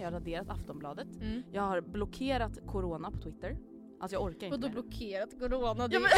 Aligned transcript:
Jag 0.00 0.06
har 0.06 0.12
raderat 0.12 0.48
Aftonbladet. 0.50 1.08
Jag 1.52 1.62
har 1.62 1.80
blockerat 1.80 2.58
corona 2.66 3.10
på 3.10 3.18
Twitter. 3.18 3.56
Alltså 4.00 4.16
jag 4.16 4.22
orkar 4.22 4.46
inte 4.46 4.58
Vadå 4.58 4.68
blockerat 4.68 5.30
corona? 5.40 5.88
Ja, 5.90 6.00
men... 6.00 6.10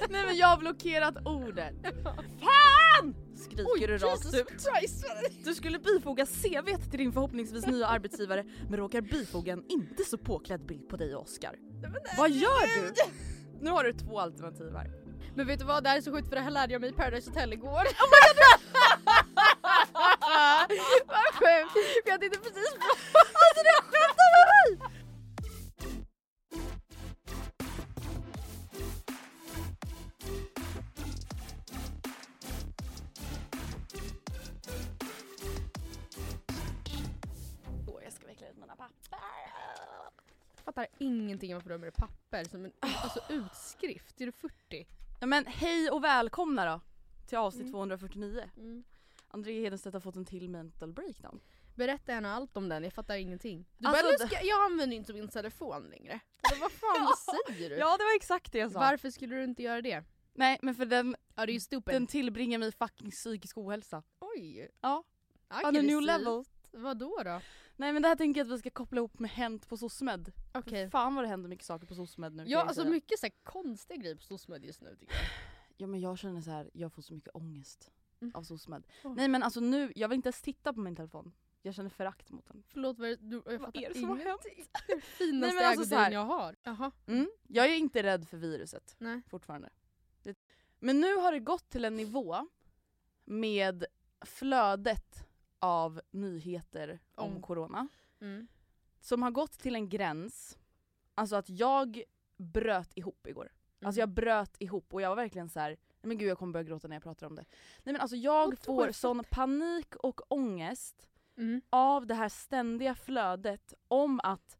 Nej 0.10 0.24
men 0.26 0.36
jag 0.36 0.46
har 0.46 0.58
blockerat 0.58 1.26
ordet. 1.26 1.74
Fan! 2.40 3.14
Skriker 3.36 3.72
Oj, 3.74 3.86
du 3.86 3.98
rakt 3.98 4.24
Jesus 4.24 4.40
ut. 4.40 4.48
Christ. 4.48 5.06
Du 5.44 5.54
skulle 5.54 5.78
bifoga 5.78 6.26
CV 6.26 6.88
till 6.90 6.98
din 6.98 7.12
förhoppningsvis 7.12 7.66
nya 7.66 7.86
arbetsgivare 7.96 8.44
men 8.68 8.78
råkar 8.80 9.00
bifoga 9.00 9.52
en 9.52 9.64
inte 9.68 10.04
så 10.04 10.18
påklädd 10.18 10.66
bild 10.66 10.88
på 10.88 10.96
dig 10.96 11.14
och 11.14 11.22
Oscar. 11.22 11.56
Vad 12.18 12.30
gör 12.30 12.82
du? 12.82 12.92
Nu 13.60 13.70
har 13.70 13.84
du 13.84 13.92
två 13.92 14.20
alternativ 14.20 14.72
här. 14.74 14.90
Men 15.34 15.46
vet 15.46 15.58
du 15.58 15.64
vad, 15.64 15.84
det 15.84 15.88
här 15.88 15.96
är 15.96 16.00
så 16.00 16.12
sjukt 16.12 16.28
för 16.28 16.36
det 16.36 16.42
här 16.42 16.50
lärde 16.50 16.72
jag 16.72 16.80
mig 16.80 16.90
i 16.90 16.92
Paradise 16.92 17.30
Hotel 17.30 17.52
igår. 17.52 17.70
vad 17.70 18.55
sjukt! 21.38 21.72
För 22.04 22.10
jag 22.10 22.20
tänkte 22.20 22.38
precis 22.40 22.70
på... 22.74 22.84
Alltså 23.44 23.60
du 23.68 23.72
skämtar 23.90 24.28
med 24.36 24.46
mig! 24.52 24.90
Åh 37.88 38.00
jag 38.04 38.12
ska 38.12 38.26
veckla 38.26 38.48
ut 38.48 38.56
mina 38.56 38.76
papper. 38.76 39.18
Jag 40.56 40.64
fattar 40.74 40.86
ingenting 40.98 41.54
om 41.54 41.58
varför 41.58 41.70
du 41.70 41.78
med 41.78 41.94
papper 41.96 42.44
som 42.44 42.64
en 42.64 42.72
alltså, 42.80 43.20
utskrift. 43.28 44.20
Är 44.20 44.26
du 44.26 44.32
40? 44.32 44.86
Ja, 45.20 45.26
men 45.26 45.46
hej 45.46 45.90
och 45.90 46.04
välkomna 46.04 46.64
då 46.64 46.80
till 47.26 47.38
avsnitt 47.38 47.62
Mm. 47.62 47.72
249. 47.72 48.50
Mm. 48.56 48.84
André 49.36 49.60
Hedenstedt 49.60 49.92
har 49.94 50.00
fått 50.00 50.16
en 50.16 50.24
till 50.24 50.48
mental 50.50 50.92
breakdown. 50.92 51.40
Berätta 51.74 52.12
gärna 52.12 52.32
allt 52.34 52.56
om 52.56 52.68
den, 52.68 52.84
jag 52.84 52.92
fattar 52.92 53.16
ingenting. 53.16 53.66
Du 53.78 53.86
Alltså, 53.88 54.02
bara, 54.04 54.12
"Nu 54.12 54.18
ska, 54.36 54.42
jag 54.46 54.64
använder 54.64 54.96
inte 54.96 55.12
min 55.12 55.28
telefon 55.28 55.88
längre. 55.90 56.12
Eller 56.50 56.60
vad 56.60 56.72
fan 56.72 57.16
säger 57.46 57.70
du? 57.70 57.76
Ja 57.76 57.96
det 57.96 58.04
var 58.04 58.16
exakt 58.16 58.52
det 58.52 58.58
jag 58.58 58.72
sa. 58.72 58.78
Varför 58.78 59.10
skulle 59.10 59.36
du 59.36 59.44
inte 59.44 59.62
göra 59.62 59.82
det? 59.82 60.04
Nej 60.34 60.58
men 60.62 60.74
för 60.74 60.86
den, 60.86 61.16
Ja 61.34 61.46
det 61.46 61.52
är 61.52 61.54
ju 61.54 61.60
stupid. 61.60 61.94
den 61.94 62.06
tillbringar 62.06 62.58
mig 62.58 62.72
fucking 62.72 63.10
psykisk 63.10 63.58
ohälsa. 63.58 64.02
Oj. 64.20 64.68
Ja. 64.80 65.04
On 65.50 65.56
a 65.64 65.70
new 65.70 65.78
Aggressivt. 65.78 66.06
level. 66.06 66.44
Vadå 66.72 67.22
då? 67.24 67.40
Nej 67.76 67.92
men 67.92 68.02
det 68.02 68.08
här 68.08 68.16
tänker 68.16 68.40
jag 68.40 68.46
att 68.46 68.52
vi 68.54 68.58
ska 68.58 68.70
koppla 68.70 68.98
ihop 68.98 69.18
med 69.18 69.30
Hänt 69.30 69.68
på 69.68 69.76
SOSMED. 69.76 70.32
Okej. 70.54 70.90
Fan 70.90 71.14
vad 71.14 71.24
det 71.24 71.28
händer 71.28 71.48
mycket 71.48 71.66
saker 71.66 71.86
på 71.86 71.94
SOSMED 71.94 72.34
nu 72.34 72.44
Ja 72.46 72.60
alltså 72.62 72.80
säga. 72.82 72.90
mycket 72.90 73.18
så 73.18 73.26
här 73.26 73.32
konstiga 73.42 73.96
grejer 74.00 74.16
på 74.16 74.22
SOSMED 74.22 74.64
just 74.64 74.80
nu 74.80 74.96
tycker 74.96 75.14
jag. 75.14 75.22
Ja 75.76 75.86
men 75.86 76.00
jag 76.00 76.18
känner 76.18 76.40
så 76.40 76.50
här, 76.50 76.70
jag 76.72 76.92
får 76.92 77.02
så 77.02 77.14
mycket 77.14 77.30
ångest. 77.34 77.90
Av 78.34 78.42
SOSMED. 78.42 78.86
Åh. 79.04 79.14
Nej 79.16 79.28
men 79.28 79.42
alltså 79.42 79.60
nu, 79.60 79.92
jag 79.96 80.08
vill 80.08 80.16
inte 80.16 80.26
ens 80.28 80.42
titta 80.42 80.72
på 80.72 80.80
min 80.80 80.96
telefon. 80.96 81.32
Jag 81.62 81.74
känner 81.74 81.90
förakt 81.90 82.30
mot 82.30 82.46
den. 82.46 82.62
Förlåt 82.68 82.98
vad 82.98 83.18
du, 83.20 83.42
jag 83.46 83.60
fattar 83.60 83.80
är 83.80 83.88
det 83.88 83.94
som 84.00 84.08
har 84.08 84.16
det 84.16 85.00
finaste 85.00 85.46
Nej, 85.46 85.54
men 85.54 85.64
alltså 85.64 85.84
så 85.84 85.94
här- 85.94 86.10
jag 86.10 86.24
har. 86.24 86.56
Jaha. 86.62 86.90
Mm. 87.06 87.30
Jag 87.48 87.66
är 87.66 87.74
inte 87.76 88.02
rädd 88.02 88.28
för 88.28 88.36
viruset 88.36 88.96
Nej. 88.98 89.22
fortfarande. 89.28 89.70
Men 90.78 91.00
nu 91.00 91.14
har 91.16 91.32
det 91.32 91.40
gått 91.40 91.68
till 91.68 91.84
en 91.84 91.96
nivå 91.96 92.48
med 93.24 93.84
flödet 94.20 95.26
av 95.58 96.00
nyheter 96.10 96.98
om 97.14 97.36
Om. 97.36 97.42
corona 97.42 97.88
Mm. 98.20 98.46
som 99.00 99.22
har 99.22 99.30
gått 99.30 99.52
till 99.58 99.74
en 99.74 99.88
gräns, 99.88 100.58
alltså 101.14 101.36
att 101.36 101.48
jag 101.50 102.02
bröt 102.36 102.96
ihop 102.96 103.26
igår. 103.26 103.52
Alltså 103.84 104.00
jag 104.00 104.08
bröt 104.08 104.56
ihop 104.58 104.94
och 104.94 105.00
jag 105.02 105.08
var 105.08 105.16
verkligen 105.16 105.48
så 105.48 105.60
här. 105.60 105.76
Nej 106.06 106.08
men 106.08 106.18
gud 106.18 106.28
jag 106.28 106.38
kommer 106.38 106.52
börja 106.52 106.64
gråta 106.64 106.88
när 106.88 106.96
jag 106.96 107.02
pratar 107.02 107.26
om 107.26 107.34
det. 107.34 107.44
Nej 107.84 107.92
men 107.92 107.96
alltså 108.00 108.16
jag 108.16 108.44
Vadå? 108.46 108.56
får 108.56 108.92
sån 108.92 109.24
panik 109.30 109.96
och 109.96 110.20
ångest 110.32 111.08
Mm. 111.38 111.60
av 111.70 112.06
det 112.06 112.14
här 112.14 112.28
ständiga 112.28 112.94
flödet 112.94 113.74
om 113.88 114.20
att 114.22 114.58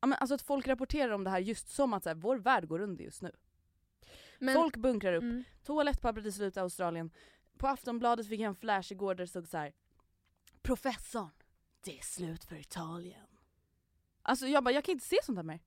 Ja, 0.00 0.06
men 0.06 0.18
alltså 0.18 0.34
att 0.34 0.42
folk 0.42 0.66
rapporterar 0.68 1.12
om 1.12 1.24
det 1.24 1.30
här 1.30 1.38
just 1.38 1.68
som 1.68 1.92
att 1.94 2.02
så 2.02 2.08
här, 2.08 2.14
vår 2.16 2.36
värld 2.36 2.68
går 2.68 2.80
under 2.80 3.04
just 3.04 3.22
nu. 3.22 3.32
Men, 4.38 4.54
Folk 4.54 4.76
bunkrar 4.76 5.12
upp. 5.12 5.22
mm. 5.22 5.44
Toalettpappret 5.64 6.26
är 6.26 6.30
slut 6.30 6.56
i 6.56 6.60
Australien. 6.60 7.10
På 7.58 7.66
Aftonbladet 7.68 8.28
fick 8.28 8.40
jag 8.40 8.48
en 8.48 8.54
flash 8.54 8.92
igår 8.92 9.14
där 9.14 9.24
det 9.24 9.28
stod 9.28 9.48
så 9.48 9.56
här. 9.56 9.72
Professorn, 10.62 11.30
det 11.84 11.98
är 11.98 12.02
slut 12.02 12.44
för 12.44 12.56
Italien. 12.56 13.26
Alltså 14.22 14.46
jag 14.46 14.64
bara, 14.64 14.74
jag 14.74 14.84
kan 14.84 14.92
inte 14.92 15.06
se 15.06 15.16
sånt 15.22 15.38
här 15.38 15.42
mer. 15.42 15.60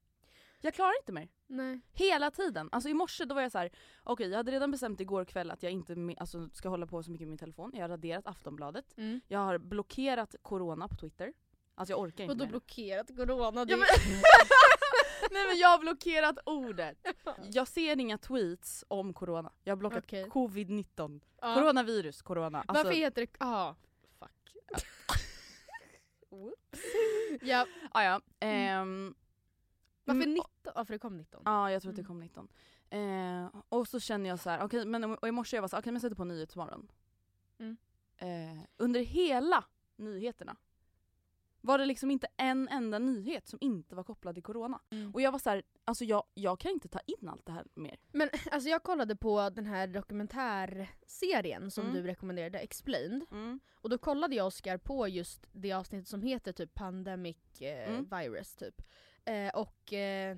Jag 0.62 0.74
klarar 0.74 0.94
inte 1.02 1.12
mer. 1.12 1.30
Nej. 1.48 1.82
Hela 1.94 2.32
tiden. 2.32 2.70
Alltså 2.72 2.90
i 2.90 2.94
morse 2.94 3.26
då 3.26 3.36
var 3.36 3.42
jag 3.42 3.52
så 3.52 3.58
här. 3.58 3.70
okej 4.04 4.30
jag 4.30 4.38
hade 4.38 4.52
redan 4.52 4.72
bestämt 4.72 5.00
igår 5.02 5.26
kväll 5.26 5.52
att 5.52 5.64
jag 5.64 5.72
inte 5.72 6.16
alltså, 6.18 6.50
ska 6.54 6.70
hålla 6.70 6.88
på 6.88 7.04
så 7.04 7.12
mycket 7.12 7.26
med 7.28 7.30
min 7.30 7.38
telefon. 7.38 7.72
Jag 7.74 7.82
har 7.82 7.90
raderat 7.90 8.28
Aftonbladet. 8.28 8.98
Mm. 8.98 9.22
Jag 9.28 9.40
har 9.40 9.58
blockerat 9.58 10.36
corona 10.42 10.88
på 10.88 10.96
Twitter. 10.96 11.34
Alltså 11.76 11.94
jag 11.94 12.00
orkar 12.00 12.24
inte 12.24 12.34
Vadå 12.36 12.46
mer. 12.46 12.50
blockerat 12.52 13.08
corona? 13.08 13.66
Ja, 13.70 13.78
men- 13.78 13.88
Nej 15.32 15.48
men 15.48 15.58
jag 15.58 15.68
har 15.70 15.80
blockerat 15.80 16.38
ordet. 16.46 16.98
Jag 17.52 17.68
ser 17.68 18.00
inga 18.00 18.18
tweets 18.18 18.86
om 18.88 19.14
corona. 19.14 19.52
Jag 19.64 19.72
har 19.72 19.78
blockat 19.78 20.04
Okej. 20.04 20.26
covid-19. 20.30 21.22
Ja. 21.42 21.56
Coronavirus, 21.56 22.22
corona. 22.22 22.64
Alltså, 22.68 22.84
Varför 22.84 23.00
heter 23.00 23.22
det... 23.22 23.32
Ja, 23.40 23.76
fuck. 24.20 24.56
ja, 27.42 27.66
ah, 27.92 28.04
ja. 28.04 28.22
ehm, 28.40 29.16
varför 30.04 30.22
Mm, 30.22 30.34
19? 30.34 30.46
Ja 30.76 30.86
för 30.86 30.94
det 30.94 31.00
kom 31.00 31.18
19. 31.18 31.42
Ja, 31.46 31.72
jag 31.72 31.82
tror 31.82 31.90
att 31.92 31.96
det 31.96 32.02
Mm. 32.02 32.08
kom 32.08 32.20
19. 32.20 32.48
Eh, 32.90 33.62
och 33.70 33.88
så 33.88 34.00
känner 34.00 34.30
jag 34.30 34.40
så 34.40 34.50
här, 34.50 34.64
okej 34.66 34.86
men 34.86 35.04
och 35.04 35.28
i 35.28 35.32
morse 35.32 35.58
jag 35.58 35.62
var 35.62 35.68
så 35.68 35.78
okej 35.78 35.92
men 35.92 35.96
jag 35.96 36.02
sätter 36.02 36.16
på 36.16 36.24
Nyhetsmorgon. 36.26 36.92
Mm. 37.60 37.78
Eh, 38.18 38.64
under 38.78 39.00
hela 39.00 39.64
nyheterna 39.96 40.56
var 41.64 41.78
det 41.78 41.86
liksom 41.86 42.12
inte 42.12 42.28
en 42.38 42.68
enda 42.68 43.00
nyhet 43.00 43.48
som 43.48 43.60
inte 43.62 43.96
var 43.96 44.04
kopplad 44.04 44.36
till 44.36 44.44
corona. 44.44 44.80
Mm. 44.90 45.14
Och 45.14 45.22
jag 45.22 45.32
var 45.32 45.40
så 45.40 45.50
här, 45.50 45.64
alltså 45.86 46.06
jag, 46.06 46.24
jag 46.34 46.60
kan 46.60 46.72
inte 46.72 46.88
ta 46.88 47.00
in 47.00 47.30
allt 47.30 47.46
det 47.46 47.52
här 47.52 47.66
mer. 47.74 47.98
Men 48.12 48.30
alltså 48.52 48.70
jag 48.70 48.84
kollade 48.84 49.16
på 49.16 49.50
den 49.50 49.66
här 49.66 49.88
dokumentärserien 49.88 51.72
som 51.72 51.84
Mm. 51.84 51.96
du 51.96 52.04
rekommenderade, 52.04 52.60
Explained. 52.60 53.26
Och 53.74 53.90
då 53.90 53.98
kollade 53.98 54.36
jag 54.36 54.48
Oscar 54.48 54.78
på 54.78 55.08
just 55.08 55.48
det 55.52 55.74
avsnittet 55.74 56.08
som 56.08 56.22
heter 56.22 56.52
typ 56.54 56.74
Pandemic 56.74 57.38
eh, 57.62 57.90
Mm. 57.94 58.06
Virus 58.10 58.56
typ. 58.56 58.82
Eh, 59.26 59.50
och 59.54 59.94
eh, 59.94 60.38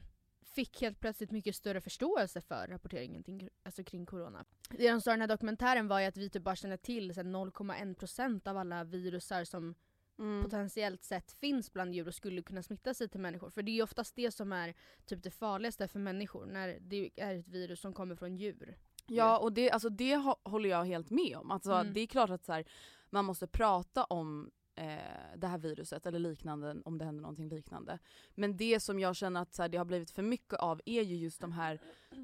fick 0.56 0.82
helt 0.82 1.00
plötsligt 1.00 1.32
mycket 1.32 1.56
större 1.56 1.82
förståelse 1.82 2.42
för 2.42 2.68
rapporteringen 2.68 3.24
ting, 3.24 3.50
alltså 3.64 3.84
kring 3.84 4.06
corona. 4.06 4.46
Det 4.70 4.92
de 4.92 5.02
sa 5.02 5.12
i 5.12 5.14
den 5.14 5.22
här 5.22 5.28
dokumentären 5.28 5.88
var 5.88 6.00
ju 6.00 6.06
att 6.06 6.18
vi 6.18 6.30
typ 6.30 6.44
bara 6.44 6.56
känner 6.56 6.78
till 6.78 7.14
så 7.14 7.20
här 7.22 7.28
0,1% 7.30 8.48
av 8.48 8.58
alla 8.58 8.84
virusar 8.84 9.44
som 9.44 9.76
Mm. 10.20 10.44
potentiellt 10.44 11.04
sett 11.04 11.32
finns 11.32 11.74
bland 11.74 11.94
djur 11.94 12.08
och 12.08 12.16
skulle 12.16 12.42
kunna 12.42 12.64
smitta 12.64 12.94
sig 12.94 13.10
till 13.10 13.20
människor. 13.20 13.50
För 13.50 13.62
det 13.64 13.80
är 13.80 13.84
oftast 13.84 14.16
det 14.16 14.32
som 14.32 14.52
är 14.54 14.74
typ 15.06 15.24
det 15.24 15.32
farligaste 15.32 15.88
för 15.88 16.00
människor, 16.00 16.46
när 16.46 16.78
det 16.82 17.10
är 17.16 17.36
ett 17.36 17.48
virus 17.48 17.80
som 17.82 17.94
kommer 17.94 18.16
från 18.16 18.36
djur. 18.38 18.78
Ja 19.08 19.38
och 19.40 19.54
det, 19.54 19.72
alltså, 19.72 19.90
det 19.90 20.16
hå- 20.16 20.50
håller 20.50 20.70
jag 20.70 20.84
helt 20.86 21.10
med 21.10 21.38
om. 21.38 21.52
Alltså, 21.52 21.72
Mm. 21.72 21.94
Det 21.94 22.00
är 22.00 22.08
klart 22.08 22.30
att 22.30 22.46
så 22.46 22.54
här, 22.54 22.66
man 23.10 23.26
måste 23.26 23.48
prata 23.48 24.04
om 24.04 24.52
eh, 24.76 25.38
det 25.38 25.48
här 25.48 25.58
viruset 25.58 26.06
eller 26.06 26.20
liknande 26.20 26.82
om 26.86 26.98
det 26.98 27.06
händer 27.06 27.22
någonting 27.22 27.50
liknande. 27.50 28.00
Men 28.36 28.58
det 28.58 28.80
som 28.80 29.00
jag 29.00 29.16
känner 29.16 29.42
att 29.42 29.54
så 29.54 29.62
här, 29.62 29.70
det 29.70 29.78
har 29.78 29.86
blivit 29.86 30.12
för 30.12 30.22
mycket 30.22 30.60
av 30.60 30.82
är 30.86 31.02
ju 31.02 31.16
just 31.16 31.42
de 31.42 31.52
här 31.52 31.80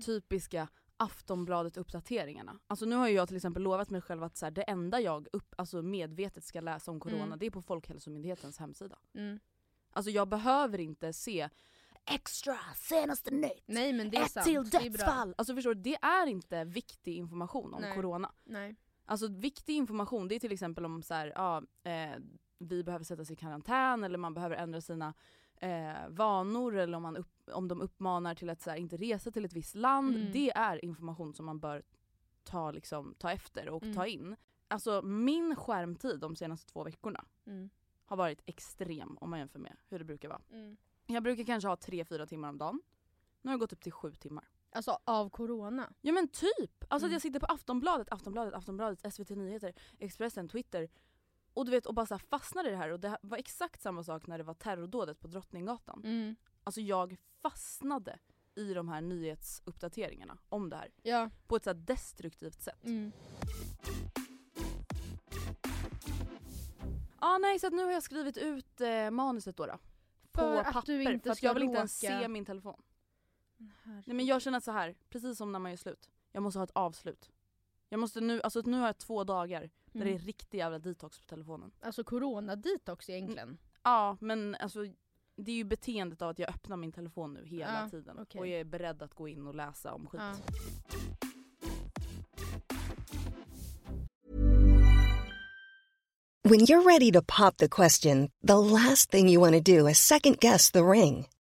typiska 0.06 0.68
Aftonbladet-uppdateringarna. 0.98 2.60
Alltså 2.68 2.86
nu 2.86 2.96
har 2.96 3.08
ju 3.08 3.16
jag 3.16 3.28
till 3.28 3.38
exempel 3.38 3.64
lovat 3.64 3.90
mig 3.90 4.02
själv 4.02 4.24
att 4.24 4.38
så 4.38 4.46
här, 4.46 4.52
det 4.52 4.62
enda 4.64 5.00
jag 5.02 5.28
upp, 5.34 5.54
alltså 5.58 5.82
medvetet 5.82 6.44
ska 6.44 6.62
läsa 6.62 6.92
om 6.92 7.00
corona 7.00 7.24
Mm. 7.24 7.40
det 7.40 7.46
är 7.46 7.52
på 7.52 7.62
Folkhälsomyndighetens 7.62 8.58
hemsida. 8.58 9.00
Mm. 9.14 9.40
Alltså 9.92 10.12
jag 10.12 10.28
behöver 10.28 10.80
inte 10.80 11.14
se 11.14 11.50
extra 12.12 12.58
senaste 12.76 13.32
nytt. 13.32 13.64
Nej 13.66 13.94
men 13.94 14.10
det 14.10 14.18
är 14.18 14.22
Ett 14.26 14.32
sant. 14.32 14.46
till 14.46 14.70
Det 14.70 14.78
är 14.78 14.82
bra. 14.82 14.90
dödsfall! 14.90 15.36
Alltså 15.38 15.56
förstår 15.56 15.74
du, 15.74 15.82
det 15.82 15.96
är 16.02 16.28
inte 16.28 16.64
viktig 16.64 17.16
information 17.16 17.74
om 17.74 17.82
Nej. 17.82 17.96
corona. 17.96 18.32
Nej. 18.44 18.76
Alltså 19.10 19.28
viktig 19.28 19.74
information 19.76 20.28
det 20.28 20.36
är 20.36 20.40
till 20.40 20.52
exempel 20.52 20.86
om 20.86 21.02
så 21.04 21.14
här, 21.14 21.32
ja, 21.36 21.58
eh, 21.84 22.16
vi 22.60 22.84
behöver 22.84 23.06
sätta 23.06 23.26
sig 23.26 23.34
i 23.34 23.38
karantän 23.38 24.04
eller 24.04 24.18
man 24.18 24.34
behöver 24.34 24.56
ändra 24.56 24.82
sina 24.82 25.14
eh, 25.56 26.10
vanor 26.10 26.76
eller 26.76 26.98
om, 26.98 27.04
man 27.04 27.18
upp, 27.18 27.50
om 27.54 27.68
de 27.68 27.82
uppmanar 27.82 28.36
till 28.36 28.50
att 28.50 28.62
så 28.62 28.70
här, 28.70 28.78
inte 28.78 28.98
resa 28.98 29.32
till 29.32 29.46
ett 29.46 29.54
visst 29.54 29.76
land. 29.76 30.16
Mm. 30.16 30.32
Det 30.32 30.52
är 30.52 30.86
information 30.86 31.34
som 31.34 31.46
man 31.46 31.60
bör 31.60 31.84
ta, 32.44 32.72
liksom, 32.72 33.16
ta 33.18 33.32
efter 33.32 33.70
och 33.70 33.84
Mm. 33.84 33.96
ta 33.96 34.06
in. 34.08 34.36
Alltså 34.68 35.02
min 35.02 35.56
skärmtid 35.56 36.20
de 36.20 36.36
senaste 36.36 36.72
två 36.72 36.84
veckorna 36.84 37.26
Mm. 37.46 37.70
har 38.06 38.18
varit 38.18 38.42
extrem 38.46 39.18
om 39.22 39.30
man 39.30 39.40
jämför 39.40 39.60
med 39.60 39.78
hur 39.90 40.00
det 40.00 40.06
brukar 40.06 40.30
vara. 40.30 40.42
Mm. 40.52 40.78
Jag 41.06 41.24
brukar 41.24 41.44
kanske 41.44 41.68
ha 41.68 41.76
3-4 41.76 42.26
timmar 42.26 42.50
om 42.50 42.58
dagen. 42.58 42.82
Nu 43.42 43.50
har 43.50 43.54
jag 43.54 43.60
gått 43.60 43.74
upp 43.74 43.82
till 43.82 43.92
7 43.92 44.12
timmar. 44.12 44.48
Alltså 44.72 45.00
av 45.04 45.30
corona. 45.30 45.94
Ja 46.02 46.12
men 46.14 46.28
typ! 46.28 46.84
Alltså 46.88 47.06
Mm. 47.06 47.14
jag 47.14 47.22
sitter 47.22 47.40
på 47.40 47.46
Aftonbladet, 47.46 48.08
Aftonbladet, 48.12 48.54
Aftonbladet, 48.54 49.14
SVT 49.14 49.30
Nyheter, 49.30 49.74
Expressen, 50.00 50.48
Twitter. 50.50 50.90
Och 51.54 51.66
du 51.66 51.72
vet, 51.72 51.86
och 51.86 51.94
bara 51.94 52.06
så 52.06 52.14
här 52.14 52.20
fastnar 52.30 52.68
i 52.68 52.70
det 52.70 52.78
här. 52.78 52.90
Och 52.90 53.00
det 53.00 53.18
var 53.22 53.38
exakt 53.38 53.82
samma 53.82 54.04
sak 54.04 54.28
när 54.28 54.38
det 54.38 54.44
var 54.44 54.54
terrordådet 54.54 55.20
på 55.20 55.28
Drottninggatan. 55.28 56.02
Mm. 56.06 56.36
Alltså 56.64 56.82
jag 56.82 57.16
fastnade 57.42 58.20
i 58.56 58.74
de 58.74 58.90
här 58.90 59.02
nyhetsuppdateringarna 59.02 60.38
om 60.50 60.70
det 60.70 60.76
här. 60.76 60.90
Ja. 61.04 61.30
På 61.48 61.56
ett 61.56 61.64
så 61.64 61.74
destruktivt 61.74 62.62
sätt. 62.62 62.86
Mm. 62.86 63.12
ah, 67.20 67.38
nej 67.38 67.60
så 67.60 67.68
att 67.68 67.74
nu 67.74 67.84
har 67.86 67.92
jag 67.92 68.04
skrivit 68.04 68.38
ut 68.38 68.82
eh, 68.82 69.10
manuset 69.12 69.58
då. 69.58 69.66
då 69.66 69.78
på 70.32 70.42
För 70.42 70.58
att 70.58 70.74
papper. 70.74 70.88
du 70.94 71.04
inte 71.04 71.36
för 71.36 71.46
jag 71.46 71.54
vill 71.54 71.64
inte 71.64 71.78
ens 71.78 72.00
se 72.00 72.28
min 72.28 72.46
telefon. 72.46 72.82
Nej 73.84 74.16
men 74.16 74.26
jag 74.26 74.42
känner 74.42 74.60
så 74.60 74.72
här, 74.72 74.96
precis 75.10 75.38
som 75.38 75.52
när 75.52 75.60
man 75.60 75.72
gör 75.72 75.78
slut. 75.78 76.10
Jag 76.32 76.44
måste 76.44 76.60
ha 76.60 76.64
ett 76.64 76.72
avslut. 76.76 77.30
Jag 77.90 78.00
måste 78.00 78.22
nu, 78.22 78.42
alltså 78.42 78.62
nu 78.66 78.78
har 78.80 78.86
jag 78.86 78.98
två 78.98 79.24
dagar 79.24 79.62
där 79.92 80.06
det 80.06 80.12
är 80.12 80.16
Mm. 80.16 80.26
riktig 80.26 80.58
jävla 80.58 80.80
detox 80.80 81.20
på 81.20 81.26
telefonen. 81.26 81.72
Alltså 81.82 82.04
corona-detox 82.04 83.10
egentligen. 83.10 83.58
Ja 83.84 84.18
men 84.22 84.56
alltså 84.56 84.80
det 85.36 85.52
är 85.52 85.56
ju 85.56 85.64
beteendet 85.64 86.22
av 86.22 86.30
att 86.30 86.40
jag 86.40 86.50
öppnar 86.50 86.78
min 86.78 86.92
telefon 86.92 87.34
nu 87.34 87.46
hela 87.46 87.82
Ja, 87.84 87.90
tiden. 87.90 88.20
okej. 88.20 88.40
Och 88.40 88.48
jag 88.48 88.60
är 88.60 88.64
beredd 88.66 89.02
att 89.02 89.14
gå 89.14 89.28
in 89.28 89.48
och 89.48 89.56
läsa 89.56 89.94
om 89.94 90.08
skit. 90.08 90.22
Ja. 90.22 90.36
When 96.44 96.62
you're 96.62 96.84
ready 96.84 97.12
to 97.12 97.22
pop 97.22 97.58
the 97.58 97.68
question, 97.70 98.32
the 98.42 98.58
last 98.58 99.12
thing 99.12 99.30
you 99.30 99.40
want 99.42 99.54
to 99.54 99.60
do 99.78 99.88
is 99.90 100.00
second 100.00 100.40
guess 100.40 100.72
the 100.72 100.84
ring. 100.84 101.28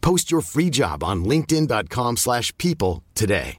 Post 0.00 0.32
your 0.32 0.42
free 0.42 0.70
job 0.72 1.02
on 1.04 1.24
linkedin.com/people 1.24 2.16
slash 2.16 2.52
people 2.56 3.02
today. 3.14 3.56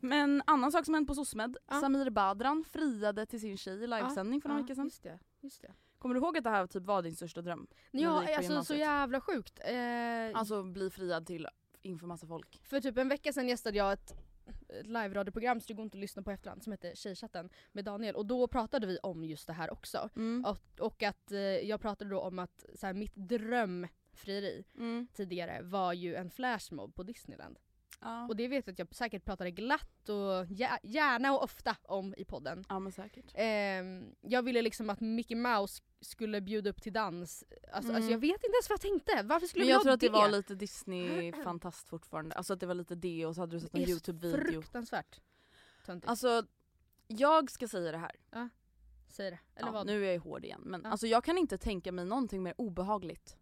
Men 0.00 0.42
annan 0.46 0.72
sak 0.72 0.84
som 0.84 0.94
hänt 0.94 1.08
på 1.08 1.14
SOSMED, 1.14 1.56
Ja. 1.70 1.80
Samir 1.80 2.10
Badran 2.10 2.64
friade 2.72 3.26
till 3.26 3.40
sin 3.40 3.56
tjej 3.56 3.84
i 3.84 3.86
livesändning 3.86 4.40
för 4.40 4.48
några 4.48 4.62
veckor 4.62 4.74
sedan. 4.74 4.84
Just 4.84 5.02
det, 5.02 5.18
just 5.40 5.62
det. 5.62 5.72
Kommer 5.98 6.14
du 6.14 6.20
ihåg 6.20 6.38
att 6.38 6.44
det 6.44 6.50
här 6.50 6.66
typ 6.66 6.82
var 6.84 7.02
din 7.02 7.16
största 7.16 7.42
dröm? 7.42 7.66
Ja, 7.90 8.36
alltså 8.36 8.64
så 8.64 8.74
jävla 8.74 9.20
sjukt. 9.20 9.60
Eh, 9.64 10.38
Alltså 10.38 10.62
bli 10.62 10.90
friad 10.90 11.26
till 11.26 11.46
inför 11.82 12.06
massa 12.06 12.26
folk. 12.26 12.60
För 12.64 12.80
typ 12.80 12.98
en 12.98 13.08
vecka 13.08 13.32
sedan 13.32 13.48
gästade 13.48 13.78
jag 13.78 13.92
ett 13.92 14.14
ett 14.46 14.86
live-radioprogram 14.86 15.60
så 15.60 15.66
det 15.68 15.74
går 15.74 15.84
inte 15.84 15.96
att 15.96 16.00
lyssna 16.00 16.22
på 16.22 16.30
efterhand 16.30 16.62
som 16.62 16.72
heter 16.72 16.94
Tjejchatten 16.94 17.50
med 17.72 17.84
Daniel 17.84 18.14
och 18.16 18.26
då 18.26 18.48
pratade 18.48 18.86
vi 18.86 18.98
om 19.02 19.24
just 19.24 19.46
det 19.46 19.52
här 19.52 19.72
också. 19.72 20.10
Mm. 20.16 20.44
Och, 20.44 20.80
och 20.86 21.02
att 21.02 21.32
eh, 21.32 21.38
jag 21.40 21.80
pratade 21.80 22.10
då 22.10 22.20
om 22.20 22.38
att 22.38 22.64
så 22.74 22.86
här, 22.86 22.94
mitt 22.94 23.14
drömfrieri 23.14 24.64
Mm. 24.76 25.06
tidigare 25.12 25.62
var 25.62 25.92
ju 25.92 26.14
en 26.14 26.30
flashmob 26.30 26.94
på 26.94 27.02
Disneyland. 27.02 27.58
Ja. 28.06 28.26
Och 28.28 28.36
det 28.36 28.48
vet 28.48 28.66
jag 28.66 28.72
att 28.72 28.78
jag 28.78 28.94
säkert 28.94 29.24
pratade 29.24 29.50
glatt 29.50 30.08
och 30.08 30.46
gär- 30.46 30.78
gärna 30.82 31.32
och 31.32 31.42
ofta 31.42 31.76
om 31.82 32.14
i 32.16 32.24
podden. 32.24 32.64
ja 32.68 32.78
men 32.78 32.92
säkert. 32.92 33.24
Ehm, 33.34 34.14
jag 34.20 34.42
ville 34.42 34.62
liksom 34.62 34.90
att 34.90 35.00
Mickey 35.00 35.34
Mouse 35.34 35.82
skulle 36.00 36.40
bjuda 36.40 36.70
upp 36.70 36.82
till 36.82 36.92
dans. 36.92 37.44
Alltså, 37.72 37.90
Mm. 37.90 37.96
alltså 37.96 38.10
jag 38.10 38.18
vet 38.18 38.44
inte 38.44 38.56
ens 38.56 38.68
vad 38.70 38.74
jag 38.74 38.80
tänkte. 38.80 39.22
Varför 39.22 39.46
skulle 39.46 39.64
Men 39.64 39.68
jag 39.68 39.76
jag 39.76 39.82
tror 39.82 39.92
att 39.92 40.00
det 40.00 40.08
var 40.08 40.28
lite 40.28 40.54
Disney-fantast 40.54 41.88
fortfarande. 41.88 42.34
Alltså 42.34 42.52
att 42.52 42.60
det 42.60 42.66
var 42.66 42.74
lite 42.74 42.94
det 42.94 43.26
och 43.26 43.34
så 43.34 43.40
hade 43.40 43.56
du 43.56 43.60
sett 43.60 43.72
någon 43.72 43.82
Det 43.84 43.90
är 43.90 43.94
YouTube-video. 43.94 44.42
Fruktansvärt 44.62 45.20
töntigt. 45.86 46.10
Alltså, 46.10 46.46
jag 47.06 47.50
ska 47.50 47.68
säga 47.68 47.92
det 47.92 47.98
här. 47.98 48.12
Säg 49.08 49.30
det. 49.30 49.38
Eller 49.54 49.68
ja, 49.68 49.72
vad? 49.72 49.86
Nu 49.86 50.06
är 50.06 50.12
jag 50.12 50.20
hård 50.20 50.44
igen. 50.44 50.60
Men 50.64 50.80
Ja. 50.84 50.90
alltså 50.90 51.06
jag 51.06 51.24
kan 51.24 51.38
inte 51.38 51.58
tänka 51.58 51.92
mig 51.92 52.04
någonting 52.04 52.42
mer 52.42 52.54
obehagligt. 52.58 53.36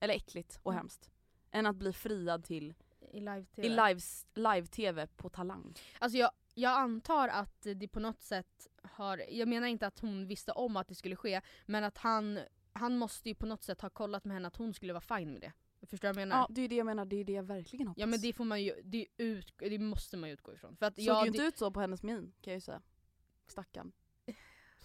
Eller 0.00 0.14
äckligt 0.14 0.58
och 0.62 0.72
Mm. 0.72 0.78
hemskt. 0.78 1.10
Än 1.50 1.66
att 1.66 1.76
bli 1.76 1.92
friad 1.92 2.44
till 2.44 2.74
I 3.10 3.20
live-tv. 3.20 3.68
i 3.68 3.70
lives- 3.70 4.26
live-tv 4.34 5.06
på 5.06 5.28
Talang. 5.28 5.74
Alltså 5.98 6.18
jag, 6.18 6.30
jag 6.54 6.78
antar 6.78 7.28
att 7.28 7.66
det 7.76 7.88
på 7.88 8.00
något 8.00 8.22
sätt 8.22 8.68
har, 8.82 9.22
jag 9.28 9.48
menar 9.48 9.68
inte 9.68 9.86
att 9.86 9.98
hon 9.98 10.26
visste 10.26 10.52
om 10.52 10.76
att 10.76 10.88
det 10.88 10.94
skulle 10.94 11.16
ske, 11.16 11.40
men 11.66 11.84
att 11.84 11.98
han, 11.98 12.38
han 12.72 12.98
måste 12.98 13.28
ju 13.28 13.34
på 13.34 13.46
något 13.46 13.62
sätt 13.62 13.80
ha 13.80 13.90
kollat 13.90 14.24
med 14.24 14.34
henne 14.34 14.48
att 14.48 14.56
hon 14.56 14.74
skulle 14.74 14.92
vara 14.92 15.18
fine 15.18 15.32
med 15.32 15.40
det. 15.40 15.52
Förstår 15.86 16.08
du 16.08 16.12
vad 16.14 16.22
jag 16.22 16.28
menar? 16.28 16.36
Ja 16.36 16.46
det 16.50 16.60
är 16.60 16.68
det 16.68 16.74
jag 16.76 16.86
menar, 16.86 17.04
det 17.04 17.16
är 17.16 17.24
det 17.24 17.32
jag 17.32 17.42
verkligen 17.42 17.86
hoppas. 17.86 18.00
Ja 18.00 18.06
men 18.06 18.20
det 18.20 18.32
får 18.32 18.44
man 18.44 18.62
ju, 18.62 18.82
det, 18.84 19.06
ut, 19.16 19.52
det 19.58 19.78
måste 19.78 20.16
man 20.16 20.28
ju 20.28 20.32
utgå 20.32 20.52
ifrån. 20.52 20.76
För 20.76 20.86
att 20.86 20.94
såg 20.94 21.04
jag, 21.04 21.22
ju 21.22 21.26
inte 21.26 21.42
det, 21.42 21.48
ut 21.48 21.58
så 21.58 21.70
på 21.70 21.80
hennes 21.80 22.02
min 22.02 22.32
kan 22.40 22.52
jag 22.52 22.56
ju 22.56 22.60
säga. 22.60 22.82
Stackarn. 23.46 23.92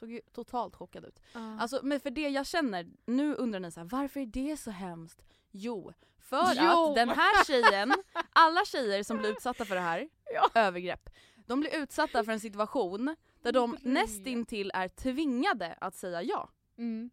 Såg 0.05 0.11
ju 0.11 0.21
totalt 0.33 0.75
chockad 0.75 1.05
ut. 1.05 1.19
Ja. 1.33 1.57
Alltså 1.59 1.79
men 1.83 1.99
för 1.99 2.09
det 2.09 2.29
jag 2.29 2.45
känner, 2.47 2.87
nu 3.05 3.35
undrar 3.35 3.59
ni 3.59 3.71
så 3.71 3.79
här, 3.79 3.87
varför 3.87 4.19
är 4.19 4.25
det 4.25 4.57
så 4.57 4.71
hemskt? 4.71 5.21
Jo, 5.51 5.93
för 6.19 6.53
Jo. 6.55 6.89
att 6.89 6.95
den 6.95 7.09
här 7.09 7.43
tjejen, 7.45 7.93
alla 8.29 8.65
tjejer 8.65 9.03
som 9.03 9.17
blir 9.17 9.29
utsatta 9.31 9.65
för 9.65 9.75
det 9.75 9.81
här, 9.81 10.09
Ja. 10.33 10.49
övergrepp, 10.61 11.09
de 11.47 11.59
blir 11.59 11.75
utsatta 11.75 12.23
för 12.23 12.31
en 12.31 12.39
situation 12.39 13.15
där 13.41 13.51
de 13.51 13.77
nästintill 13.81 14.71
är 14.73 14.87
tvingade 14.87 15.73
att 15.81 15.95
säga 15.95 16.21
ja. 16.23 16.49
Mm. 16.77 17.09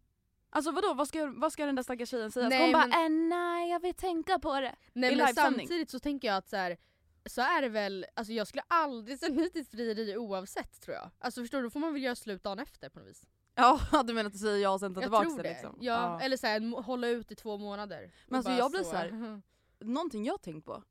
Alltså 0.49 0.71
vadå, 0.71 0.93
vad 0.93 1.07
ska, 1.07 1.25
vad 1.37 1.53
ska 1.53 1.65
den 1.65 1.75
där 1.75 1.83
stackars 1.83 2.09
tjejen 2.09 2.31
säga? 2.31 2.49
Ska 2.49 2.57
Nej, 2.57 2.63
hon 2.63 2.73
bara 2.73 2.87
men- 2.87 3.03
äh, 3.31 3.37
nej 3.37 3.69
jag 3.69 3.79
vill 3.79 3.93
tänka 3.93 4.39
på 4.39 4.59
det? 4.59 4.75
Nej 4.93 5.13
I 5.13 5.15
men 5.15 5.35
samtidigt 5.35 5.89
så 5.89 5.99
tänker 5.99 6.27
jag 6.27 6.37
att 6.37 6.49
så, 6.49 6.55
här, 6.55 6.77
så 7.25 7.41
är 7.41 7.61
det 7.61 7.69
väl, 7.69 8.05
alltså 8.13 8.33
jag 8.33 8.47
skulle 8.47 8.63
aldrig 8.67 9.19
säga 9.19 9.33
nej 9.35 9.49
till 9.49 9.61
ett 9.61 9.67
frieri 9.71 10.17
oavsett 10.17 10.81
tror 10.81 10.95
jag. 10.95 11.09
Alltså 11.19 11.41
förstår 11.41 11.57
du, 11.57 11.63
då 11.63 11.69
får 11.69 11.79
man 11.79 11.93
väl 11.93 12.03
göra 12.03 12.15
slut 12.15 12.43
dagen 12.43 12.59
efter 12.59 12.89
på 12.89 12.99
något 12.99 13.09
vis. 13.09 13.27
Ja 13.55 13.79
du 14.07 14.13
menar 14.13 14.27
att 14.27 14.33
du 14.33 14.39
säger 14.39 14.57
ja 14.63 14.69
och 14.69 14.79
sen 14.79 14.93
ta 14.93 15.01
Jag 15.01 15.05
tillbaka 15.05 15.25
tror 15.29 15.43
det 15.43 15.49
liksom? 15.49 15.77
Ja, 15.81 16.21
Eller 16.21 16.37
så 16.37 16.47
här, 16.47 16.81
hålla 16.81 17.07
ut 17.07 17.31
i 17.31 17.35
två 17.35 17.57
månader. 17.57 18.11
Men 18.27 18.37
alltså 18.37 18.51
jag 18.51 18.71
blir 18.71 18.83
så 18.83 18.95
här- 18.95 19.41
Någonting 19.79 20.25
jag 20.25 20.41
tänkt 20.41 20.65
på, 20.65 20.83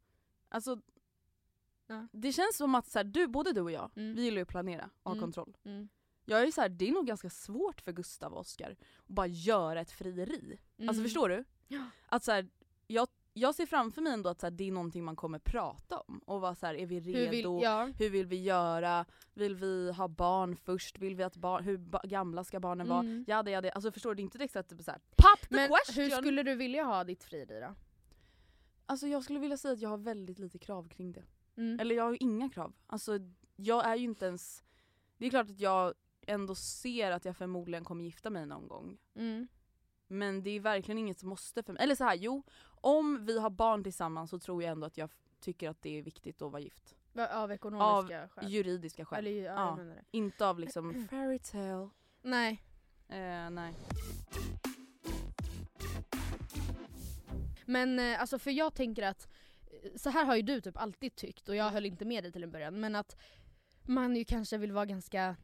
alltså 0.48 0.80
Ja. 1.86 2.08
det 2.12 2.32
känns 2.32 2.56
som 2.56 2.74
att 2.74 2.86
så 2.86 2.98
här, 2.98 3.04
du, 3.04 3.26
både 3.26 3.52
du 3.52 3.60
och 3.60 3.70
jag, 3.70 3.90
Mm. 3.96 4.14
vi 4.14 4.22
gillar 4.22 4.36
ju 4.36 4.42
att 4.42 4.48
planera 4.48 4.90
och 5.02 5.10
ha 5.10 5.12
Mm. 5.12 5.22
kontroll. 5.22 5.56
Mm. 5.64 5.88
Jag 6.24 6.42
är 6.42 6.50
så 6.50 6.60
här, 6.60 6.68
det 6.68 6.88
är 6.88 6.92
nog 6.92 7.06
ganska 7.06 7.30
svårt 7.30 7.80
för 7.80 7.92
Gustav 7.92 8.32
och 8.32 8.40
Oskar 8.40 8.70
att 8.98 9.06
bara 9.06 9.26
göra 9.26 9.80
ett 9.80 9.90
frieri. 9.90 10.60
Alltså 10.78 10.92
Mm. 10.92 11.04
förstår 11.04 11.28
du? 11.28 11.44
Ja. 11.68 11.84
Att 12.08 12.24
så 12.24 12.42
jag, 12.86 13.08
jag 13.32 13.54
ser 13.54 13.66
framför 13.66 14.02
mig 14.02 14.12
ändå 14.12 14.30
att 14.30 14.40
så 14.40 14.46
här, 14.46 14.50
det 14.50 14.68
är 14.68 14.72
någonting 14.72 15.04
man 15.04 15.16
kommer 15.16 15.38
prata 15.38 15.98
om. 16.00 16.18
Och 16.18 16.40
vara 16.40 16.54
så 16.54 16.66
här, 16.66 16.74
är 16.74 16.86
vi 16.86 17.00
redo? 17.00 17.18
Hur 17.18 17.30
vill, 17.30 17.62
ja. 17.62 17.90
Hur 17.98 18.10
vill 18.10 18.26
vi 18.26 18.42
göra? 18.42 19.04
Vill 19.34 19.54
vi 19.56 19.92
ha 19.92 20.08
barn 20.08 20.56
först? 20.56 20.98
Vill 20.98 21.14
vi 21.16 21.22
att 21.22 21.36
barn, 21.36 21.64
hur 21.64 21.76
ba- 21.78 22.00
gamla 22.04 22.44
ska 22.44 22.60
barnen 22.60 22.88
vara? 22.88 23.00
Mm. 23.00 23.24
Jada, 23.28 23.50
jada. 23.50 23.70
Alltså 23.70 23.92
förstår 23.92 24.10
du, 24.10 24.14
det 24.14 24.20
är 24.20 24.24
inte 24.24 24.38
direkt 24.38 24.56
att 24.56 24.68
typ 24.68 24.82
såhär 24.82 25.00
POP 25.16 25.40
the 25.40 25.56
Men 25.56 25.68
question! 25.68 26.04
hur 26.04 26.10
skulle 26.10 26.42
du 26.42 26.54
vilja 26.54 26.84
ha 26.84 27.04
ditt 27.04 27.24
frieri 27.24 27.60
då? 27.60 27.74
Alltså 28.86 29.06
jag 29.06 29.24
skulle 29.24 29.38
vilja 29.38 29.56
säga 29.56 29.74
att 29.74 29.80
jag 29.80 29.88
har 29.88 29.98
väldigt 29.98 30.38
lite 30.38 30.58
krav 30.58 30.88
kring 30.88 31.12
det. 31.12 31.24
Mm. 31.56 31.80
Eller 31.80 31.94
jag 31.94 32.04
har 32.04 32.10
ju 32.10 32.16
inga 32.20 32.50
krav. 32.50 32.72
Alltså 32.86 33.18
jag 33.56 33.86
är 33.86 33.96
ju 33.96 34.04
inte 34.04 34.26
ens... 34.26 34.64
Det 35.16 35.26
är 35.26 35.30
klart 35.30 35.50
att 35.50 35.60
jag 35.60 35.94
ändå 36.26 36.54
ser 36.54 37.10
att 37.10 37.24
jag 37.24 37.36
förmodligen 37.36 37.84
kommer 37.84 38.04
gifta 38.04 38.30
mig 38.30 38.46
någon 38.46 38.68
gång. 38.68 38.98
Mm. 39.14 39.48
Men 40.12 40.42
det 40.42 40.50
är 40.50 40.60
verkligen 40.60 40.98
inget 40.98 41.18
som 41.20 41.28
måste 41.28 41.62
för 41.62 41.72
mig. 41.72 41.82
Eller 41.82 41.94
så 41.94 42.04
här, 42.04 42.14
jo. 42.14 42.42
Om 42.80 43.26
vi 43.26 43.38
har 43.38 43.50
barn 43.50 43.82
tillsammans 43.84 44.30
så 44.30 44.38
tror 44.38 44.62
jag 44.62 44.72
ändå 44.72 44.86
att 44.86 44.96
jag 44.96 45.10
tycker 45.40 45.68
att 45.70 45.82
det 45.82 45.98
är 45.98 46.02
viktigt 46.02 46.42
att 46.42 46.52
vara 46.52 46.62
gift. 46.62 46.94
Av 47.30 47.52
ekonomiska 47.52 48.28
skäl? 48.28 48.48
Juridiska 48.48 49.04
skäl. 49.04 49.26
Eller, 49.26 49.42
ja, 49.44 49.78
Ja. 49.80 49.94
Inte 50.10 50.46
av 50.46 50.58
liksom 50.58 51.06
fairy 51.10 51.38
tale. 51.38 51.88
Nej. 52.22 52.62
Eh, 53.08 53.50
nej. 53.50 53.74
Men 57.64 57.98
eh, 57.98 58.20
alltså 58.20 58.38
för 58.38 58.50
jag 58.50 58.74
tänker 58.74 59.02
att, 59.02 59.28
eh, 59.82 59.90
så 59.96 60.10
här 60.10 60.24
har 60.24 60.36
ju 60.36 60.42
du 60.42 60.60
typ 60.60 60.76
alltid 60.76 61.14
tyckt 61.16 61.48
och 61.48 61.56
jag 61.56 61.70
höll 61.70 61.86
inte 61.86 62.04
med 62.04 62.24
dig 62.24 62.32
till 62.32 62.42
en 62.42 62.50
början 62.50 62.80
men 62.80 62.94
att 62.94 63.16
man 63.82 64.16
ju 64.16 64.24
kanske 64.24 64.58
vill 64.58 64.72
vara 64.72 64.86
ganska 64.86 65.36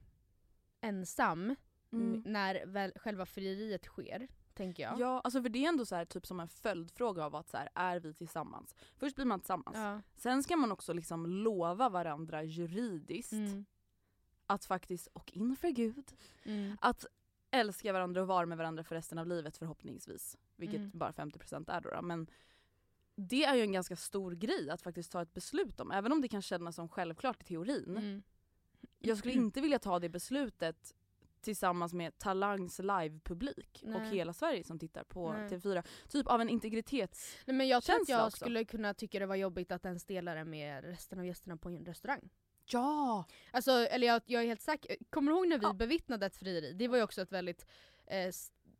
ensam 0.81 1.55
Mm. 1.93 2.23
när 2.27 2.67
väl 2.67 2.93
själva 2.97 3.27
frieriet 3.27 3.85
sker. 3.85 4.29
Tänker 4.59 4.83
jag. 4.83 5.01
Ja, 5.01 5.21
alltså 5.25 5.43
för 5.43 5.49
det 5.49 5.65
är 5.65 5.69
ändå 5.69 5.87
så 5.87 5.95
här, 5.95 6.05
typ 6.05 6.27
som 6.27 6.41
en 6.41 6.49
följdfråga 6.49 7.25
av 7.25 7.37
att 7.37 7.49
så 7.49 7.57
här, 7.57 7.69
är 7.75 8.01
vi 8.01 8.15
tillsammans? 8.15 8.75
Först 8.97 9.17
blir 9.17 9.25
man 9.25 9.41
tillsammans. 9.41 9.77
Ja. 9.77 10.01
Sen 10.17 10.43
ska 10.43 10.57
man 10.57 10.73
också 10.73 10.93
liksom 10.93 11.27
lova 11.27 11.89
varandra 11.89 12.43
juridiskt 12.43 13.33
Mm. 13.33 13.65
att 14.47 14.65
faktiskt, 14.65 15.07
och 15.13 15.33
inför 15.33 15.69
gud, 15.71 16.13
Mm. 16.45 16.77
att 16.81 17.07
älska 17.51 17.93
varandra 17.93 18.21
och 18.23 18.27
vara 18.29 18.47
med 18.47 18.59
varandra 18.59 18.85
för 18.85 18.95
resten 18.95 19.19
av 19.19 19.27
livet 19.27 19.57
förhoppningsvis. 19.57 20.37
Vilket 20.57 20.77
Mm. 20.79 20.91
bara 20.95 21.13
50% 21.13 21.69
är 21.69 21.81
då, 21.81 21.91
då. 21.91 22.03
Men 22.03 22.27
det 23.15 23.45
är 23.45 23.55
ju 23.55 23.63
en 23.63 23.73
ganska 23.73 23.97
stor 23.97 24.33
grej 24.33 24.71
att 24.71 24.83
faktiskt 24.83 25.13
ta 25.13 25.23
ett 25.23 25.35
beslut 25.35 25.81
om. 25.81 25.91
Även 25.91 26.13
om 26.13 26.21
det 26.21 26.29
kan 26.29 26.43
kännas 26.43 26.75
som 26.77 26.89
självklart 26.89 27.43
i 27.43 27.45
teorin. 27.45 27.97
Mm. 27.97 28.23
Jag 28.99 29.19
skulle 29.19 29.35
inte 29.45 29.61
vilja 29.61 29.79
ta 29.79 29.99
det 29.99 30.09
beslutet 30.09 30.95
tillsammans 31.43 31.93
med 31.95 32.19
Talangs 32.19 32.79
livepublik 32.79 33.81
och 33.85 33.89
Nej. 33.91 34.11
hela 34.11 34.33
Sverige 34.33 34.65
som 34.65 34.79
tittar 34.79 35.05
på 35.05 35.33
Nej. 35.33 35.49
TV4. 35.49 35.83
Typ 36.09 36.27
av 36.27 36.41
en 36.41 36.49
integritets... 36.49 37.37
Nej, 37.45 37.57
men 37.57 37.69
jag 37.69 37.83
tror 37.83 37.97
att 38.03 38.09
jag 38.09 38.27
också. 38.27 38.37
skulle 38.37 38.65
kunna 38.65 38.95
tycka 38.95 39.19
det 39.19 39.27
var 39.27 39.37
jobbigt 39.37 39.73
att 39.73 39.85
ens 39.85 40.05
dela 40.05 40.35
det 40.35 40.45
med 40.45 40.85
resten 40.85 41.19
av 41.19 41.27
gästerna 41.27 41.57
på 41.57 41.69
en 41.69 41.85
restaurang. 41.87 42.29
Ja! 42.71 43.25
Alltså, 43.51 43.71
eller 43.71 44.07
jag, 44.07 44.23
jag 44.27 44.43
är 44.43 44.47
helt 44.47 44.61
säker. 44.63 44.97
Kommer 45.11 45.33
du 45.33 45.39
ihåg 45.39 45.49
när 45.49 45.59
vi 45.59 45.65
Ja. 45.65 45.73
bevittnade 45.73 46.27
ett 46.27 46.37
frieri? 46.37 46.73
Det 46.73 46.89
var 46.89 46.97
ju 46.97 47.03
också 47.03 47.23
ett 47.23 47.33
väldigt, 47.33 47.67
eh, 48.07 48.31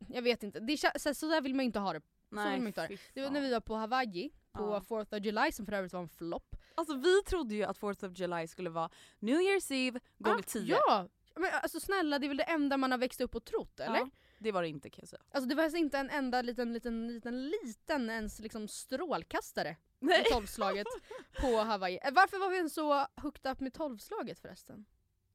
jag 0.07 0.21
vet 0.21 0.43
inte, 0.43 0.59
det, 0.59 0.77
så, 0.77 1.13
så 1.13 1.25
där 1.27 1.41
vill 1.41 1.55
man 1.55 1.63
ju 1.63 1.67
inte 1.67 1.79
ha 1.79 1.93
det. 1.93 2.01
vill 2.29 2.39
man 2.39 2.67
inte 2.67 2.81
ha 2.81 2.87
fy 2.87 2.97
Det 3.13 3.21
var 3.21 3.29
när 3.29 3.41
vi 3.41 3.51
var 3.53 3.59
på 3.59 3.75
Hawaii, 3.75 4.29
på 4.51 4.63
Ja. 4.63 4.79
4th 4.89 5.17
of 5.17 5.25
July 5.25 5.51
som 5.51 5.65
för 5.65 5.73
övrigt 5.73 5.93
var 5.93 6.01
en 6.01 6.09
flopp. 6.09 6.55
Alltså 6.75 6.95
vi 6.95 7.23
trodde 7.23 7.55
ju 7.55 7.63
att 7.63 7.79
4th 7.79 8.05
of 8.11 8.19
July 8.19 8.47
skulle 8.47 8.69
vara 8.69 8.89
New 9.19 9.35
Year's 9.39 9.73
Eve 9.73 9.99
gånger 10.17 10.41
10. 10.41 10.75
Ah, 10.75 10.79
Ja! 10.87 11.07
Men 11.39 11.49
alltså 11.63 11.79
snälla 11.79 12.19
det 12.19 12.25
är 12.25 12.27
väl 12.27 12.37
det 12.37 12.43
enda 12.43 12.77
man 12.77 12.91
har 12.91 12.97
växt 12.97 13.21
upp 13.21 13.35
och 13.35 13.45
trott 13.45 13.79
eller? 13.79 13.97
Ja, 13.97 14.09
Det 14.39 14.51
var 14.51 14.61
det 14.61 14.67
inte 14.67 14.89
kan 14.89 15.01
jag 15.01 15.09
säga. 15.09 15.21
Alltså 15.31 15.49
det 15.49 15.55
var 15.55 15.63
alltså 15.63 15.77
inte 15.77 15.97
en 15.97 16.09
enda 16.09 16.41
liten, 16.41 16.73
liten, 16.73 17.07
liten, 17.07 17.49
liten 17.49 18.09
ens 18.09 18.39
liksom 18.39 18.67
strålkastare 18.67 19.75
Nej. 19.99 20.21
i 20.21 20.31
tolvslaget 20.33 20.87
på 21.41 21.57
Hawaii. 21.57 21.99
Eh, 22.03 22.11
Varför 22.13 22.37
var 22.39 22.49
vi 22.49 22.55
ens 22.57 22.73
så 22.73 23.05
hooked 23.21 23.51
up 23.51 23.59
med 23.59 23.73
tolvslaget 23.73 24.39
förresten? 24.39 24.85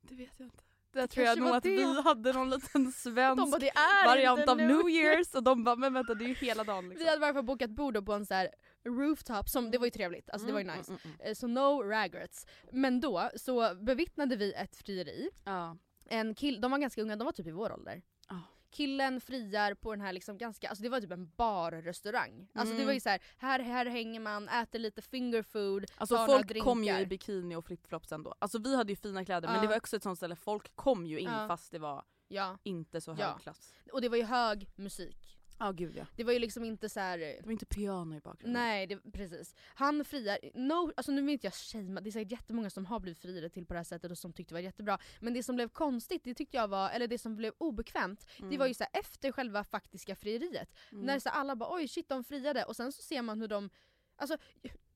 Det 0.02 0.14
vet 0.14 0.30
jag 0.38 0.46
inte. 0.46 0.62
Där 0.92 1.06
tror 1.06 1.26
jag 1.26 1.38
nog 1.38 1.49
att 1.49 1.62
det. 1.62 1.70
vi 1.76 2.02
hade 2.02 2.32
någon 2.32 2.50
liten 2.50 2.92
svensk 2.92 3.50
bara 3.50 3.58
det 3.58 3.70
variant 4.06 4.49
av. 4.49 4.56
New 4.56 4.68
Year's 4.88 5.37
och 5.37 5.42
de 5.42 5.64
bara 5.64 5.76
men 5.76 5.92
vänta 5.94 6.14
det 6.14 6.25
är 6.25 6.28
ju 6.28 6.34
hela 6.34 6.64
dagen 6.64 6.88
liksom. 6.88 7.04
Vi 7.04 7.11
hade 7.11 7.32
fall 7.34 7.44
bokat 7.44 7.70
bord 7.70 8.06
på 8.06 8.12
en 8.12 8.26
så 8.26 8.34
här 8.34 8.49
rooftop, 8.84 9.49
som, 9.49 9.70
det 9.70 9.78
var 9.78 9.87
ju 9.87 9.90
trevligt, 9.90 10.30
alltså 10.30 10.46
det 10.46 10.52
var 10.52 10.61
ju 10.61 10.64
Mm, 10.66 10.78
nice. 10.78 10.90
mm, 10.90 11.00
mm, 11.04 11.16
Eh, 11.20 11.34
Så 11.34 11.46
no 11.46 11.82
regrets. 11.82 12.46
Men 12.73 13.00
då 13.00 13.30
så 13.37 13.75
bevittnade 13.75 14.37
vi 14.37 14.52
ett 14.52 14.76
frieri. 14.76 15.30
Ja. 15.44 15.76
En 16.06 16.34
kill, 16.34 16.61
de 16.61 16.70
var 16.70 16.78
ganska 16.78 17.02
unga, 17.02 17.16
de 17.16 17.25
var 17.25 17.32
typ 17.32 17.46
i 17.46 17.50
vår 17.50 17.73
ålder. 17.73 18.02
Ja. 18.28 18.40
Killen 18.70 19.20
friar 19.20 19.75
på 19.75 19.90
den 19.90 20.00
här 20.00 20.12
liksom 20.12 20.38
ganska, 20.38 20.68
alltså 20.68 20.82
det 20.82 20.88
var 20.88 21.00
typ 21.00 21.11
en 21.12 21.30
barrestaurang. 21.37 22.49
Alltså 22.54 22.70
det 22.75 22.76
Mm. 22.76 22.87
var 22.87 22.92
ju 22.94 23.00
så 23.00 23.08
här, 23.08 23.23
här, 23.38 23.61
här 23.61 23.87
hänger 23.87 24.20
man, 24.20 24.49
äter 24.49 24.78
lite 24.78 25.02
finger 25.02 25.42
food, 25.42 25.84
Alltså 25.96 26.16
tar 26.16 26.26
folk 26.26 26.62
kom 26.62 26.84
ju 26.84 26.90
i 26.90 26.92
drinkar. 26.94 27.08
bikini 27.11 27.56
och 27.56 27.64
flipflops 27.66 28.12
ändå. 28.12 28.34
Alltså 28.38 28.58
vi 28.58 28.76
hade 28.76 28.92
ju 28.92 28.96
fina 28.96 29.25
kläder 29.25 29.49
men 29.49 29.56
Ja. 29.56 29.62
det 29.62 29.68
var 29.68 29.76
också 29.76 29.96
ett 29.96 30.02
sånt 30.02 30.18
ställe, 30.18 30.37
folk 30.37 30.76
kom 30.76 31.06
ju 31.06 31.18
in 31.18 31.28
Ja. 31.32 31.49
fast 31.49 31.73
det 31.73 31.78
var 31.78 32.04
Ja, 32.28 32.58
inte 32.62 33.00
så 33.00 33.12
hög 33.12 33.20
Ja. 33.20 33.38
klass. 33.42 33.75
och 33.92 34.00
det 34.00 34.08
var 34.08 34.16
ju 34.16 34.23
hög 34.25 34.70
musik. 34.76 35.38
Ja 35.58 35.73
gud 35.73 35.96
ja. 35.96 36.06
Det 36.16 36.25
var 36.25 36.32
ju 36.32 36.38
liksom 36.38 36.64
inte 36.64 36.88
så 36.88 37.00
här. 37.00 37.18
Det 37.18 37.42
var 37.44 37.52
inte 37.52 37.66
piano 37.66 38.16
i 38.16 38.20
bakgrunden. 38.20 38.62
Nej, 38.62 38.87
det, 38.87 39.12
precis. 39.12 39.54
Han 39.75 40.04
friar, 40.04 40.38
no, 40.54 40.92
alltså 40.96 41.12
nu 41.12 41.23
vill 41.23 41.32
inte 41.32 41.46
jag 41.46 41.54
shamea, 41.54 42.00
det 42.00 42.11
är 42.11 42.12
säkert 42.12 42.32
jättemånga 42.32 42.70
som 42.70 42.87
har 42.87 43.00
blivit 43.00 43.18
friade 43.18 43.49
till 43.49 43.66
på 43.66 43.75
det 43.75 43.78
här 43.78 43.84
sättet 43.84 44.11
och 44.11 44.18
som 44.18 44.32
tyckte 44.32 44.54
det 44.54 44.56
var 44.56 44.61
jättebra. 44.61 44.99
Men 45.20 45.34
det 45.34 45.42
som 45.42 45.56
blev 45.56 45.68
konstigt, 45.68 46.25
det 46.25 46.34
tyckte 46.34 46.56
jag 46.56 46.68
var, 46.68 46.90
eller 46.90 47.06
det 47.06 47.18
som 47.18 47.37
blev 47.37 47.52
obekvämt, 47.58 48.26
det 48.50 48.58
var 48.58 48.66
ju 48.66 48.75
så 48.75 48.84
här, 48.84 49.00
efter 49.00 49.32
själva 49.32 49.64
faktiska 49.64 50.16
frieriet. 50.16 50.75
Mm. 50.92 51.06
När 51.06 51.18
så 51.18 51.28
alla 51.28 51.56
bara 51.56 51.75
oj 51.75 51.88
shit 51.88 52.08
de 52.08 52.25
friade 52.25 52.64
och 52.64 52.76
sen 52.76 52.92
så 52.92 53.02
ser 53.02 53.23
man 53.23 53.40
hur 53.40 53.49
de, 53.49 53.70
alltså 54.16 54.37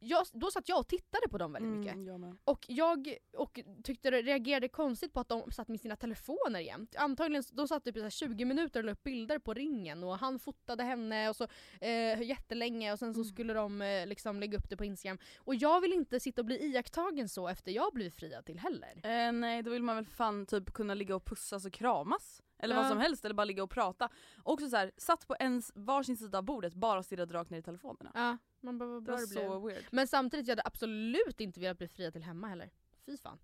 jag, 0.00 0.26
då 0.32 0.50
satt 0.50 0.68
jag 0.68 0.78
och 0.78 0.88
tittade 0.88 1.28
på 1.30 1.38
dem 1.38 1.52
väldigt 1.52 1.78
mycket. 1.78 1.94
Mm, 1.94 2.22
jag. 2.22 2.36
Och 2.44 2.64
jag 2.68 3.16
och 3.36 3.60
tyckte 3.84 4.10
det 4.10 4.22
reagerade 4.22 4.68
konstigt 4.68 5.12
på 5.12 5.20
att 5.20 5.28
de 5.28 5.52
satt 5.52 5.68
med 5.68 5.80
sina 5.80 5.96
telefoner 5.96 6.60
jämt. 6.60 6.96
Antagligen, 6.96 7.42
de 7.52 7.68
satt 7.68 7.84
typ 7.84 7.96
i 7.96 8.00
så 8.00 8.04
här 8.04 8.10
20 8.10 8.44
minuter 8.44 8.80
och 8.80 8.84
la 8.84 8.92
upp 8.92 9.02
bilder 9.04 9.38
på 9.38 9.54
ringen 9.54 10.04
och 10.04 10.18
han 10.18 10.38
fotade 10.38 10.82
henne 10.82 11.28
och 11.28 11.36
så 11.36 11.44
eh, 11.80 12.22
jättelänge 12.22 12.92
och 12.92 12.98
sen 12.98 13.14
så 13.14 13.20
Mm. 13.20 13.32
skulle 13.32 13.52
de 13.54 13.82
eh, 13.82 14.06
liksom 14.06 14.40
lägga 14.40 14.58
upp 14.58 14.68
det 14.70 14.76
på 14.76 14.84
Instagram. 14.84 15.18
Och 15.38 15.54
jag 15.54 15.80
vill 15.80 15.92
inte 15.92 16.20
sitta 16.20 16.40
och 16.40 16.46
bli 16.46 16.64
iakttagen 16.64 17.28
så 17.28 17.48
efter 17.48 17.72
jag 17.72 17.92
blivit 17.94 18.14
friad 18.14 18.44
till 18.46 18.58
heller. 18.58 19.00
Eh, 19.04 19.32
nej 19.32 19.62
då 19.62 19.70
vill 19.70 19.82
man 19.82 19.96
väl 19.96 20.06
fan 20.06 20.46
typ 20.46 20.72
kunna 20.72 20.94
ligga 20.94 21.16
och 21.16 21.24
pussas 21.24 21.66
och 21.66 21.72
kramas. 21.72 22.42
Eller 22.58 22.76
vad 22.76 22.84
Ja. 22.84 22.88
som 22.88 22.98
helst 22.98 23.24
eller 23.24 23.34
bara 23.34 23.44
ligga 23.44 23.62
och 23.62 23.70
prata. 23.70 24.08
Också 24.42 24.68
så 24.70 24.76
här, 24.76 24.92
satt 24.96 25.26
på 25.28 25.36
ens 25.40 25.72
varsin 25.74 26.16
sida 26.16 26.38
av 26.38 26.44
bordet 26.44 26.74
bara 26.74 27.02
stirrade 27.02 27.34
rakt 27.34 27.50
ner 27.50 27.58
i 27.58 27.62
telefonerna. 27.62 28.10
Ja, 28.14 28.38
man 28.60 28.78
bara 28.78 28.88
vad 28.88 28.96
det 29.02 29.04
bra 29.06 29.14
var 29.14 29.20
det 29.20 29.26
blev. 29.34 29.48
så 29.48 29.66
weird. 29.66 29.84
Men 29.90 30.06
samtidigt 30.08 30.46
jag 30.46 30.52
hade 30.52 30.62
absolut 30.66 31.40
inte 31.40 31.60
velat 31.60 31.78
bli 31.78 31.88
friad 31.88 32.12
till 32.12 32.22
hemma 32.22 32.46
heller. 32.48 32.70
Fy 33.06 33.16
fan. 33.16 33.38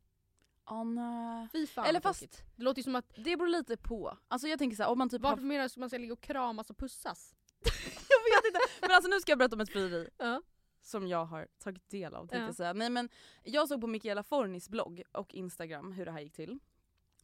Ja, 0.66 0.84
nej. 0.84 1.48
Fy 1.52 1.66
fan 1.66 1.84
Eller 1.86 2.00
vad 2.00 2.02
fast 2.02 2.20
tråkigt. 2.20 2.42
Det 2.56 2.62
låter 2.64 2.78
ju 2.78 2.82
som 2.84 2.96
att 2.96 3.12
det 3.16 3.36
beror 3.36 3.48
lite 3.48 3.76
på. 3.76 4.18
Alltså 4.28 4.48
jag 4.48 4.58
tänker 4.58 4.76
så 4.76 4.82
här, 4.82 4.90
om 4.90 4.98
man 4.98 5.08
typ 5.08 5.22
varför 5.22 5.36
har... 5.36 5.46
menar 5.46 5.60
du 5.60 5.66
att 5.66 5.76
man 5.76 5.88
ska 5.90 5.98
ligga 5.98 6.12
och 6.12 6.20
kramas 6.20 6.70
och 6.70 6.76
pussas? 6.76 7.34
jag 8.08 8.18
vet 8.42 8.46
inte. 8.46 8.58
Men 8.80 8.90
alltså 8.90 9.08
nu 9.10 9.20
ska 9.20 9.32
jag 9.32 9.38
berätta 9.38 9.56
om 9.56 9.60
ett 9.60 9.70
frieri. 9.72 10.08
Ja. 10.18 10.42
Som 10.80 11.06
jag 11.06 11.24
har 11.24 11.48
tagit 11.58 11.90
del 11.90 12.14
av 12.14 12.20
tänkte 12.20 12.36
Ja. 12.36 12.44
jag 12.46 12.54
säga. 12.54 12.72
Nej 12.72 12.90
men 12.90 13.08
jag 13.42 13.68
såg 13.68 13.80
på 13.80 13.86
Michaela 13.86 14.22
Fornis 14.22 14.68
blogg 14.68 15.02
och 15.12 15.34
Instagram 15.34 15.92
hur 15.92 16.04
det 16.04 16.10
här 16.12 16.20
gick 16.20 16.32
till. 16.32 16.58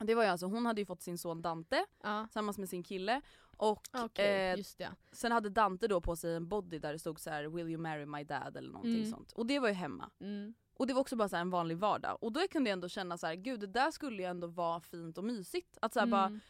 Det 0.05 0.15
var 0.15 0.23
ju 0.23 0.29
alltså, 0.29 0.47
hon 0.47 0.67
hade 0.67 0.81
ju 0.81 0.85
fått 0.85 1.03
sin 1.03 1.19
son 1.19 1.43
Dante 1.43 1.85
Ja. 2.03 2.25
tillsammans 2.27 2.59
med 2.59 2.69
sin 2.69 2.83
kille 2.83 3.21
och 3.57 3.89
Okej, 3.93 4.51
eh, 4.53 4.91
sen 5.13 5.33
hade 5.33 5.49
Dante 5.49 5.89
då 5.89 6.01
på 6.01 6.17
sig 6.17 6.35
en 6.37 6.49
body 6.49 6.79
där 6.79 6.93
det 6.93 6.99
stod 6.99 7.21
så 7.21 7.31
här: 7.31 7.45
“Will 7.45 7.69
you 7.69 7.79
marry 7.83 8.07
my 8.07 8.25
dad?” 8.25 8.57
eller 8.57 8.69
någonting 8.73 8.97
Mm. 8.97 9.11
sånt. 9.11 9.33
Och 9.33 9.47
det 9.47 9.59
var 9.59 9.69
ju 9.69 9.75
hemma. 9.75 10.11
Mm. 10.21 10.55
Och 10.75 10.87
det 10.87 10.93
var 10.95 11.01
också 11.01 11.17
bara 11.17 11.29
så 11.29 11.37
här 11.37 11.41
en 11.41 11.51
vanlig 11.51 11.77
vardag. 11.79 12.19
Och 12.21 12.33
då 12.33 12.41
kunde 12.51 12.71
jag 12.71 12.73
ändå 12.73 12.89
känna 12.89 13.19
så 13.19 13.27
här: 13.27 13.35
gud 13.35 13.61
det 13.61 13.67
där 13.67 13.91
skulle 13.91 14.23
ju 14.23 14.29
ändå 14.29 14.47
vara 14.47 14.81
fint 14.81 15.19
och 15.19 15.25
mysigt. 15.25 15.79
Att 15.83 15.93
så 15.93 16.01
här 16.01 16.07
bara 16.07 16.27
Mm. 16.27 16.41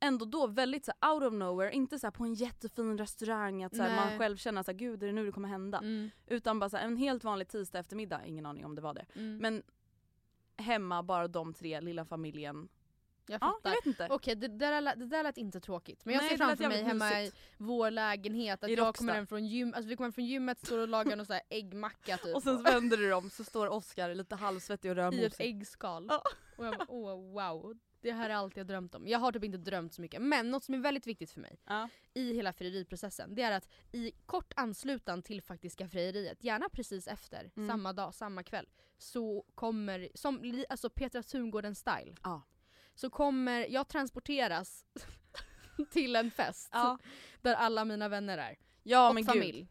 ändå 0.00 0.24
då 0.24 0.46
väldigt 0.46 0.84
så 0.84 0.92
här, 1.00 1.14
out 1.14 1.22
of 1.22 1.32
nowhere, 1.32 1.72
inte 1.72 1.98
så 1.98 2.06
här, 2.06 2.12
på 2.12 2.24
en 2.24 2.34
jättefin 2.34 2.98
restaurang 2.98 3.64
att 3.64 3.76
så 3.76 3.82
här, 3.82 3.96
man 3.96 4.18
själv 4.18 4.36
känner 4.36 4.60
att 4.60 4.66
gud 4.76 5.02
är 5.02 5.06
det 5.06 5.12
nu 5.12 5.26
det 5.26 5.32
kommer 5.32 5.48
hända? 5.48 5.78
Mm. 5.78 6.10
Utan 6.26 6.58
bara 6.58 6.70
så 6.70 6.76
här, 6.76 6.84
en 6.84 6.96
helt 6.96 7.24
vanlig 7.24 7.48
tisdag 7.48 7.78
eftermiddag, 7.78 8.26
ingen 8.26 8.46
aning 8.46 8.64
om 8.64 8.74
det 8.74 8.82
var 8.82 8.94
det. 8.94 9.06
Mm. 9.14 9.36
Men 9.38 9.62
hemma, 10.56 11.02
bara 11.02 11.28
de 11.28 11.54
tre, 11.54 11.80
lilla 11.80 12.04
familjen. 12.04 12.68
Jag 13.28 13.42
Ja, 13.42 13.52
fattar. 13.52 13.70
jag 13.70 13.76
vet 13.76 13.86
inte. 13.86 14.08
Okej 14.10 14.34
det, 14.34 14.48
där 14.48 14.80
lät- 14.80 14.98
det 14.98 15.06
där 15.06 15.22
lät 15.22 15.38
inte 15.38 15.60
tråkigt. 15.60 16.04
Men 16.04 16.14
jag 16.14 16.20
Nej, 16.22 16.30
ser 16.30 16.36
framför 16.36 16.68
mig 16.68 16.82
hemma 16.82 17.22
i 17.22 17.32
vår 17.58 17.90
lägenhet 17.90 18.64
att 18.64 18.70
I 18.70 18.74
jag 18.74 18.94
kommer 18.94 19.14
hem 19.14 19.26
från 19.26 19.46
gym, 19.46 19.74
alltså 19.74 19.88
vi 19.88 19.96
kommer 19.96 20.06
hem 20.06 20.12
från 20.12 20.24
gymmet, 20.26 20.66
står 20.66 20.78
och 20.78 20.88
lagar 20.88 21.16
någon 21.16 21.26
så 21.26 21.32
här 21.32 21.42
äggmacka 21.48 22.16
typ. 22.16 22.36
Och 22.36 22.42
sen 22.42 22.62
vänder 22.62 22.96
du 22.96 23.10
dem 23.10 23.30
så 23.30 23.44
står 23.44 23.66
Oscar 23.68 24.14
lite 24.14 24.34
halvsvettig 24.36 24.90
och 24.90 24.96
rör 24.96 25.14
I 25.14 25.24
ett 25.24 25.40
äggskal. 25.40 26.06
Ja. 26.10 26.22
Och 26.56 26.66
jag 26.66 26.78
bara 26.78 26.86
åh 26.90 27.32
wow. 27.32 27.78
Det 28.00 28.12
här 28.12 28.30
är 28.30 28.34
allt 28.34 28.56
jag 28.56 28.66
drömt 28.66 28.94
om. 28.94 29.08
Jag 29.08 29.18
har 29.18 29.32
typ 29.32 29.44
inte 29.44 29.58
drömt 29.58 29.94
så 29.94 30.02
mycket. 30.02 30.22
Men 30.22 30.50
något 30.50 30.64
som 30.64 30.74
är 30.74 30.78
väldigt 30.78 31.06
viktigt 31.06 31.30
för 31.30 31.40
mig 31.40 31.60
Ja. 31.66 31.88
i 32.14 32.32
hela 32.34 32.52
frieriprocessen 32.52 33.34
det 33.34 33.42
är 33.42 33.52
att 33.52 33.68
i 33.92 34.10
kort 34.26 34.52
anslutan 34.56 35.22
till 35.22 35.42
faktiska 35.42 35.88
frieriet, 35.88 36.44
gärna 36.44 36.68
precis 36.68 37.08
efter, 37.08 37.50
Mm. 37.56 37.68
samma 37.68 37.92
dag, 37.92 38.14
samma 38.14 38.42
kväll, 38.42 38.66
så 38.98 39.44
kommer, 39.54 40.08
som 40.14 40.62
alltså 40.68 40.90
Petra 40.90 41.22
Tungården 41.22 41.74
style, 41.74 42.14
Ja. 42.22 42.42
Så 43.00 43.10
kommer 43.10 43.66
jag 43.68 43.88
transporteras 43.88 44.84
till 45.90 46.16
en 46.16 46.30
fest 46.30 46.68
Ja. 46.72 46.98
där 47.42 47.54
alla 47.54 47.84
mina 47.84 48.08
vänner 48.08 48.38
är. 48.38 48.56
Ja 48.82 49.08
och 49.10 49.24
familj. 49.26 49.58
gud. 49.60 49.68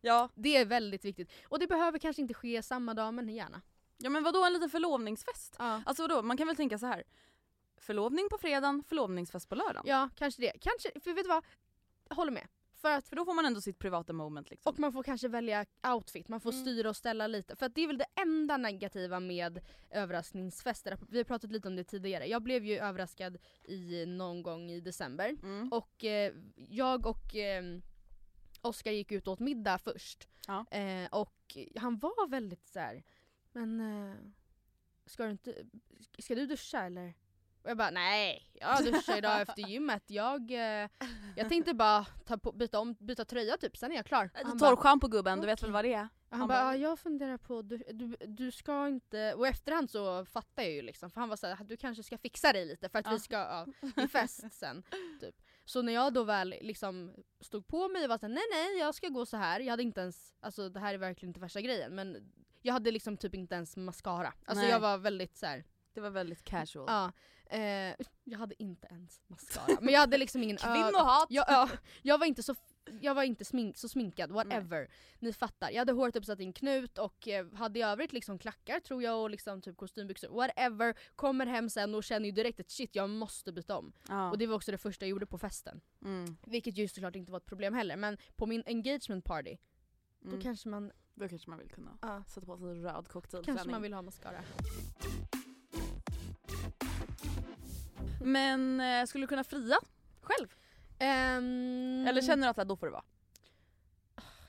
Ja. 0.00 0.28
Det 0.34 0.56
är 0.56 0.64
väldigt 0.64 1.04
viktigt. 1.04 1.32
Och 1.48 1.58
det 1.58 1.66
behöver 1.66 1.98
kanske 1.98 2.22
inte 2.22 2.34
ske 2.34 2.62
samma 2.62 2.94
dag 2.94 3.14
men 3.14 3.28
gärna. 3.28 3.62
ja 3.96 4.10
men 4.10 4.22
vadå 4.22 4.44
en 4.44 4.52
liten 4.52 4.70
förlovningsfest? 4.70 5.56
Ja. 5.58 5.82
Alltså 5.86 6.02
vadå, 6.02 6.22
man 6.22 6.36
kan 6.36 6.46
väl 6.46 6.56
tänka 6.56 6.78
så 6.78 6.86
här. 6.86 7.04
Förlovning 7.78 8.28
på 8.30 8.38
fredagen, 8.38 8.82
förlovningsfest 8.88 9.48
på 9.48 9.54
lördagen. 9.54 9.82
Ja, 9.86 10.08
kanske 10.16 10.42
det. 10.42 10.52
Kanske, 10.60 11.00
för 11.00 11.12
vet 11.12 11.24
du 11.24 11.28
vad? 11.28 11.44
Jag 12.08 12.16
håller 12.16 12.32
med. 12.32 12.48
För 12.76 12.90
att, 12.90 13.08
För 13.08 13.16
då 13.16 13.24
får 13.24 13.34
man 13.34 13.46
ändå 13.46 13.60
sitt 13.60 13.78
privata 13.78 14.12
moment 14.12 14.50
liksom. 14.50 14.70
och 14.72 14.78
man 14.78 14.92
får 14.92 15.02
kanske 15.02 15.28
välja 15.28 15.66
outfit, 15.94 16.28
man 16.28 16.40
får 16.40 16.50
Mm. 16.52 16.62
styra 16.64 16.88
och 16.88 16.96
ställa 16.96 17.26
lite. 17.26 17.56
För 17.56 17.68
det 17.68 17.80
är 17.80 17.86
väl 17.86 17.98
det 17.98 18.06
enda 18.20 18.56
negativa 18.56 19.20
med 19.20 19.60
överraskningsfester. 19.90 20.98
Vi 21.08 21.18
har 21.18 21.24
pratat 21.24 21.50
lite 21.52 21.68
om 21.68 21.76
det 21.76 21.84
tidigare. 21.84 22.26
Jag 22.26 22.42
blev 22.42 22.64
ju 22.64 22.78
överraskad 22.78 23.38
i 23.64 24.06
någon 24.06 24.42
gång 24.42 24.70
i 24.70 24.80
december. 24.80 25.28
Mm. 25.42 25.72
Och 25.72 26.04
eh, 26.04 26.32
jag 26.56 27.06
och 27.06 27.36
eh, 27.36 27.64
Oskar 28.60 28.92
gick 28.92 29.12
ut 29.12 29.26
och 29.26 29.32
åt 29.32 29.40
middag 29.40 29.78
först. 29.78 30.28
Ja. 30.46 30.66
Eh, 30.70 31.08
och 31.12 31.56
han 31.76 31.98
var 31.98 32.28
väldigt 32.28 32.66
så 32.68 32.78
här. 32.80 33.02
men 33.52 33.80
eh, 33.80 34.14
ska 35.06 35.24
du 35.24 35.30
inte, 35.30 35.54
ska 36.18 36.34
du 36.34 36.46
duscha 36.46 36.82
eller? 36.84 37.14
Och 37.66 37.70
jag 37.70 37.76
bara 37.78 37.90
nej, 37.90 38.48
jag 38.52 38.84
duschar 38.84 39.16
idag 39.18 39.40
efter 39.40 39.62
gymmet. 39.62 40.02
Jag, 40.06 40.50
eh, 40.50 40.88
jag 41.36 41.48
tänkte 41.48 41.74
bara 41.74 42.04
ta 42.04 42.38
på, 42.38 42.52
byta, 42.52 42.78
om, 42.80 42.94
byta 42.94 43.24
tröja 43.24 43.56
typ, 43.56 43.76
sen 43.76 43.92
är 43.92 43.96
jag 43.96 44.06
klar. 44.06 44.30
Torrschampo 44.58 45.08
gubben, 45.08 45.40
du 45.40 45.46
vet 45.46 45.62
väl 45.62 45.72
vad 45.72 45.84
det 45.84 45.92
är? 45.92 45.98
han, 45.98 46.08
Han 46.40 46.48
bara, 46.48 46.64
bara- 46.64 46.76
ja, 46.76 46.88
jag 46.88 46.98
funderar 46.98 47.36
på, 47.38 47.62
du, 47.62 47.76
du, 47.92 48.16
du 48.26 48.50
ska 48.52 48.88
inte, 48.88 49.34
och 49.34 49.46
efterhand 49.46 49.90
så 49.90 50.24
fattar 50.24 50.62
jag 50.62 50.72
ju 50.72 50.82
liksom, 50.82 51.10
för 51.10 51.20
han 51.20 51.28
var 51.28 51.36
såhär, 51.36 51.64
du 51.64 51.76
kanske 51.76 52.02
ska 52.02 52.18
fixa 52.18 52.52
dig 52.52 52.66
lite 52.66 52.88
för 52.88 52.98
att 52.98 53.06
Ja. 53.06 53.12
vi 53.12 53.18
ska, 53.20 53.36
ja, 53.36 53.66
i 54.02 54.08
fest 54.08 54.52
sen. 54.52 54.82
Typ. 55.20 55.34
Så 55.64 55.82
när 55.82 55.92
jag 55.92 56.12
då 56.12 56.24
väl 56.24 56.54
liksom 56.60 57.14
stod 57.40 57.66
på 57.66 57.88
mig 57.88 58.02
och 58.04 58.08
var 58.08 58.18
såhär, 58.18 58.34
nej 58.34 58.44
nej 58.52 58.78
jag 58.78 58.94
ska 58.94 59.08
gå 59.08 59.26
så 59.26 59.36
här. 59.36 59.60
jag 59.60 59.70
hade 59.70 59.82
inte 59.82 60.00
ens, 60.00 60.34
alltså 60.40 60.68
det 60.68 60.80
här 60.80 60.94
är 60.94 60.98
verkligen 60.98 61.30
inte 61.30 61.40
värsta 61.40 61.60
grejen 61.60 61.94
men 61.94 62.32
jag 62.62 62.72
hade 62.72 62.90
liksom 62.90 63.16
typ 63.16 63.34
inte 63.34 63.54
ens 63.54 63.76
mascara. 63.76 64.32
Alltså 64.44 64.62
Nej. 64.62 64.70
jag 64.70 64.80
var 64.80 64.98
väldigt 64.98 65.36
så 65.36 65.46
här. 65.46 65.64
Det 65.94 66.00
var 66.00 66.10
väldigt 66.10 66.44
casual. 66.44 66.84
ja. 66.88 67.12
Eh, 67.50 67.94
jag 68.24 68.38
hade 68.38 68.62
inte 68.62 68.86
ens 68.90 69.20
mascara. 69.26 69.78
Men 69.80 69.92
jag 69.94 70.00
hade 70.00 70.18
liksom 70.18 70.42
ingen 70.42 70.56
Kvinnohat! 70.62 71.26
jag, 71.30 71.44
ja, 71.48 71.68
jag 72.02 72.18
var 72.18 72.26
inte 72.26 72.42
så 72.42 72.54
jag 73.00 73.14
var 73.14 73.22
inte 73.22 73.44
smink, 73.44 73.76
så 73.76 73.88
sminkad, 73.88 74.30
whatever. 74.30 74.88
Ni 75.18 75.32
fattar. 75.32 75.70
Jag 75.70 75.78
hade 75.78 75.92
håret 75.92 76.16
uppsatt 76.16 76.40
i 76.40 76.44
en 76.44 76.52
knut 76.52 76.98
och 76.98 77.28
eh, 77.28 77.52
hade 77.54 77.78
i 77.78 77.82
övrigt 77.82 78.12
liksom 78.12 78.38
klackar 78.38 78.80
tror 78.80 79.02
jag 79.02 79.22
och 79.22 79.30
liksom 79.30 79.62
typ 79.62 79.76
kostymbyxor, 79.76 80.28
whatever. 80.28 80.94
Kommer 81.16 81.46
hem 81.46 81.70
sen 81.70 81.94
och 81.94 82.04
känner 82.04 82.26
ju 82.26 82.32
direkt 82.32 82.60
att 82.60 82.70
shit 82.70 82.94
jag 82.96 83.10
måste 83.10 83.52
byta 83.52 83.78
om. 83.78 83.92
Ja. 84.08 84.30
Och 84.30 84.38
det 84.38 84.46
var 84.46 84.54
också 84.56 84.72
det 84.72 84.78
första 84.78 85.04
jag 85.04 85.10
gjorde 85.10 85.26
på 85.26 85.38
festen. 85.38 85.80
mm. 86.04 86.36
Vilket 86.46 86.76
ju 86.78 86.88
såklart 86.88 87.16
inte 87.16 87.32
var 87.32 87.38
ett 87.38 87.46
problem 87.46 87.74
heller 87.74 87.96
men 87.96 88.16
på 88.36 88.46
min 88.46 88.62
engagement 88.66 89.24
party, 89.24 89.56
då 90.20 90.28
Mm. 90.28 90.40
kanske 90.42 90.68
man, 90.68 90.92
Då 91.14 91.28
kanske 91.28 91.50
man 91.50 91.58
vill 91.58 91.70
kunna 91.70 91.98
ja, 92.02 92.24
sätta 92.28 92.46
på 92.46 92.58
sig 92.58 92.70
en 92.70 92.82
röd 92.82 93.08
cocktailklänning. 93.08 93.56
kanske 93.56 93.70
man 93.70 93.82
vill 93.82 93.92
ha 93.92 94.02
mascara. 94.02 94.42
Men 98.22 98.80
eh, 98.80 99.06
skulle 99.06 99.22
du 99.24 99.28
kunna 99.28 99.44
fria 99.44 99.78
själv? 100.20 100.54
Ehm, 100.98 102.06
Eller 102.08 102.22
känner 102.22 102.54
du 102.54 102.60
att 102.60 102.68
då 102.68 102.76
får 102.76 102.86
det 102.86 102.92
vara? 102.92 103.04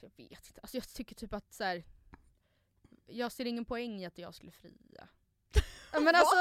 Jag 0.01 0.11
vet 0.17 0.47
inte, 0.47 0.61
alltså 0.61 0.77
jag 0.77 0.87
tycker 0.89 1.15
typ 1.15 1.33
att 1.33 1.53
så 1.53 1.63
här. 1.63 1.83
Jag 3.05 3.31
ser 3.31 3.45
ingen 3.45 3.65
poäng 3.65 4.01
i 4.01 4.05
att 4.05 4.17
jag 4.17 4.35
skulle 4.35 4.51
fria. 4.51 5.07
Ja, 5.93 5.99
men 5.99 6.15
alltså, 6.15 6.35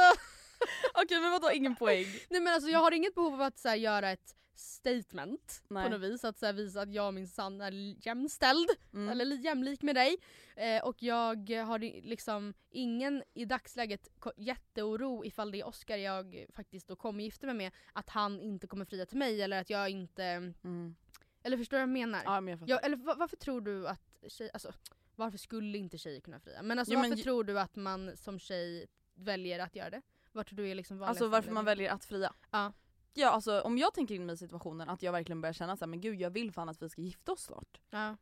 Okej 0.94 1.20
men 1.20 1.30
vadå 1.30 1.52
ingen 1.52 1.76
poäng? 1.76 2.06
nej 2.30 2.40
men 2.40 2.54
alltså 2.54 2.70
jag 2.70 2.78
har 2.78 2.92
inget 2.92 3.14
behov 3.14 3.34
av 3.34 3.42
att 3.42 3.58
så 3.58 3.68
här, 3.68 3.76
göra 3.76 4.10
ett 4.10 4.36
statement 4.58 5.62
Nej. 5.68 5.84
på 5.84 5.90
något 5.90 6.00
vis. 6.00 6.24
Att 6.24 6.38
så 6.38 6.46
här, 6.46 6.52
visa 6.52 6.80
att 6.80 6.92
jag 6.92 7.14
minsann 7.14 7.60
är 7.60 8.06
jämställd, 8.06 8.68
Mm. 8.92 9.08
eller 9.08 9.24
li- 9.24 9.40
jämlik 9.44 9.82
med 9.82 9.94
dig. 9.94 10.16
Eh, 10.56 10.84
och 10.84 11.02
jag 11.02 11.50
har 11.50 11.78
liksom 12.02 12.54
ingen 12.70 13.22
i 13.34 13.44
dagsläget 13.44 14.08
jätteoro 14.36 15.24
ifall 15.24 15.50
det 15.50 15.60
är 15.60 15.66
Oscar 15.66 15.96
jag 15.96 16.46
faktiskt 16.54 16.88
då 16.88 16.96
kommer 16.96 17.24
gifta 17.24 17.46
mig 17.46 17.54
med, 17.54 17.72
att 17.92 18.08
han 18.08 18.40
inte 18.40 18.66
kommer 18.66 18.84
fria 18.84 19.06
till 19.06 19.18
mig 19.18 19.42
eller 19.42 19.60
att 19.60 19.70
jag 19.70 19.90
inte... 19.90 20.24
Mm. 20.24 20.96
Eller 21.42 21.56
förstår 21.56 21.76
du 21.76 21.80
vad 21.80 21.82
jag 21.82 21.92
menar? 21.92 22.22
Ja 22.24 22.40
men 22.40 22.50
jag 22.52 22.58
fattar. 22.60 22.72
Ja, 22.72 22.78
eller 22.78 22.96
va- 22.96 23.14
varför 23.18 23.36
tror 23.36 23.60
du 23.60 23.88
att 23.88 24.00
tjej, 24.28 24.50
alltså 24.52 24.72
varför 25.16 25.38
skulle 25.38 25.78
inte 25.78 25.98
tjejer 25.98 26.20
kunna 26.20 26.40
fria? 26.40 26.62
Men 26.62 26.78
alltså 26.78 26.94
Jo, 26.94 27.00
men 27.00 27.10
varför 27.10 27.18
ju- 27.18 27.22
tror 27.22 27.44
du 27.44 27.60
att 27.60 27.76
man 27.76 28.16
som 28.16 28.38
tjej 28.38 28.86
väljer 29.14 29.58
att 29.58 29.76
göra 29.76 29.90
det? 29.90 30.02
Vad 30.32 30.46
tror 30.46 30.56
du 30.56 30.68
är 30.68 30.74
liksom 30.74 31.02
Alltså 31.02 31.28
varför 31.28 31.50
man 31.52 31.64
väljer 31.64 31.90
att 31.92 32.04
fria? 32.04 32.34
Ja. 32.50 32.72
Ja 33.18 33.30
alltså 33.30 33.60
om 33.60 33.78
jag 33.78 33.94
tänker 33.94 34.14
in 34.14 34.26
mig 34.26 34.34
i 34.34 34.36
situationen 34.36 34.88
att 34.88 35.02
jag 35.02 35.12
verkligen 35.12 35.40
börjar 35.40 35.52
känna 35.52 35.76
såhär 35.76 35.88
men 35.88 36.00
gud 36.00 36.20
jag 36.20 36.30
vill 36.30 36.52
fan 36.52 36.68
att 36.68 36.82
vi 36.82 36.88
ska 36.88 37.00
gifta 37.02 37.32
oss 37.32 37.42
snart. 37.42 37.80
Ja. 37.90 38.16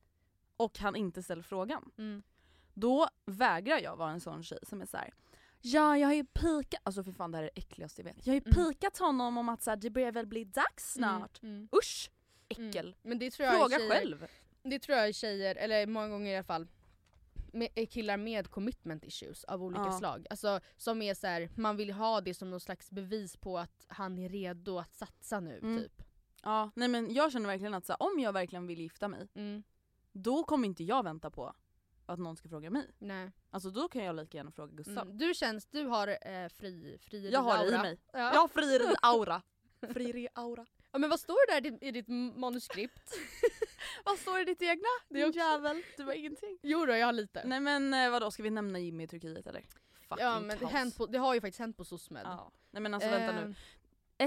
Och 0.57 0.79
han 0.79 0.97
inte 0.97 1.23
ställer 1.23 1.43
frågan. 1.43 1.91
Mm. 1.99 2.23
Då 2.75 3.09
vägrar 3.27 3.79
jag 3.79 3.97
vara 3.97 4.11
en 4.11 4.21
sån 4.21 4.43
tjej 4.43 4.59
som 4.63 4.81
är 4.81 4.87
så 4.87 4.97
här. 4.97 5.15
Ja 5.61 5.99
jag 5.99 6.09
har 6.09 6.15
ju 6.15 6.25
pikat, 6.25 6.81
alltså 6.83 7.05
för 7.05 7.13
fan 7.13 7.31
det 7.31 7.39
här 7.39 7.43
är 7.45 7.51
det 7.55 7.61
äckligaste 7.61 8.01
jag 8.03 8.05
vet. 8.05 8.27
Jag 8.27 8.35
har 8.35 8.41
ju 8.41 8.53
Mm. 8.53 8.55
pikat 8.73 8.99
honom 8.99 9.39
om 9.39 9.49
att 9.49 9.63
så 9.63 9.71
här, 9.71 9.77
det 9.77 9.91
börjar 9.91 10.13
väl 10.13 10.27
bli 10.27 10.45
dags 10.45 10.93
snart. 10.93 11.43
Mm. 11.43 11.55
Mm. 11.57 11.69
Usch! 11.73 12.11
Äckel. 12.49 12.87
Mm. 12.87 12.95
Men 13.03 13.19
det 13.19 13.31
tror 13.31 13.47
jag 13.47 13.55
Fråga 13.57 13.77
tjejer, 13.79 13.91
själv. 13.91 14.27
Det 14.63 14.79
tror 14.79 14.99
jag 14.99 15.09
är 15.09 15.13
tjejer, 15.13 15.55
eller 15.57 15.87
många 15.87 16.09
gånger 16.09 16.33
i 16.33 16.37
alla 16.37 16.45
fall, 16.45 16.69
med, 17.55 17.69
är 17.75 17.87
killar 17.87 18.17
med 18.17 18.51
commitment 18.51 19.05
issues 19.05 19.45
av 19.45 19.63
olika 19.63 19.83
Ja. 19.85 19.99
slag. 19.99 20.27
Alltså 20.31 20.61
som 20.77 21.03
är 21.03 21.15
så 21.15 21.27
här, 21.27 21.51
man 21.57 21.77
vill 21.77 21.91
ha 21.93 22.21
det 22.21 22.35
som 22.35 22.51
någon 22.51 22.61
slags 22.61 22.91
bevis 22.91 23.37
på 23.37 23.59
att 23.59 23.87
han 23.89 24.19
är 24.19 24.29
redo 24.29 24.79
att 24.79 24.95
satsa 24.95 25.41
nu 25.41 25.59
Mm. 25.59 25.83
typ. 25.83 26.03
Ja, 26.43 26.71
nej 26.75 26.89
men 26.89 27.15
jag 27.15 27.33
känner 27.33 27.47
verkligen 27.47 27.75
att 27.75 27.87
så 27.87 27.93
här, 27.93 28.03
om 28.03 28.21
jag 28.21 28.33
verkligen 28.33 28.67
vill 28.67 28.81
gifta 28.81 29.09
mig, 29.09 29.29
Mm. 29.35 29.63
då 30.13 30.45
kommer 30.45 30.69
inte 30.69 30.85
jag 30.85 31.03
vänta 31.05 31.31
på 31.31 31.55
att 32.07 32.19
någon 32.19 32.37
ska 32.37 32.49
fråga 32.49 32.71
mig. 32.71 32.91
Nej. 32.99 33.33
Alltså 33.51 33.71
då 33.71 33.89
kan 33.89 34.05
jag 34.05 34.17
lika 34.17 34.37
gärna 34.37 34.51
fråga 34.51 34.73
Gustav. 34.73 34.99
Mm. 35.07 35.19
Du 35.19 35.35
känns, 35.35 35.67
du 35.67 35.85
har 35.87 36.09
eh, 36.09 36.49
fri, 36.49 36.99
fri 37.01 37.31
Jag 37.31 37.41
har 37.41 37.59
det 37.59 37.65
i 37.65 37.69
aura. 37.69 37.83
mig. 37.83 37.99
Ja. 38.13 38.19
Jag 38.35 38.41
har 38.41 38.49
frieri-aura. 38.49 39.43
Frieri-aura. 39.81 40.67
Ja 40.95 40.99
men 40.99 41.11
vad 41.11 41.21
står 41.21 41.61
det 41.61 41.71
där 41.71 41.85
i, 41.85 41.91
ditt 41.91 42.09
manuskript? 42.37 43.13
Vad 44.05 44.19
står 44.19 44.35
det 44.37 44.41
i 44.43 44.45
ditt 44.45 44.63
egna? 44.63 44.89
Det 45.09 45.21
är 45.23 45.29
också- 45.29 45.39
jävel. 45.41 45.83
Du 45.97 46.05
har 46.05 46.13
ingenting. 46.13 46.59
jo 46.63 46.87
då, 46.87 46.93
jag 46.97 47.07
har 47.07 47.13
lite. 47.13 47.43
Nej 47.45 47.61
men 47.61 47.95
eh, 47.95 48.11
vadå, 48.11 48.31
ska 48.31 48.43
vi 48.43 48.51
nämna 48.51 48.79
Jimmy 48.79 49.05
i 49.05 49.07
Turkiet 49.09 49.47
eller? 49.47 49.61
Fucking 50.09 50.25
ja 50.27 50.41
men 50.41 50.59
det, 50.59 50.97
på, 50.97 51.07
det 51.07 51.19
har 51.19 51.35
ju 51.35 51.41
faktiskt 51.41 51.59
hänt 51.59 51.77
på 51.77 51.85
SOSMED. 51.85 52.23
Ja. 52.27 52.51
Nej 52.71 52.83
men 52.83 52.95
alltså 52.95 53.11
vänta 53.11 53.33
nu. 53.41 53.55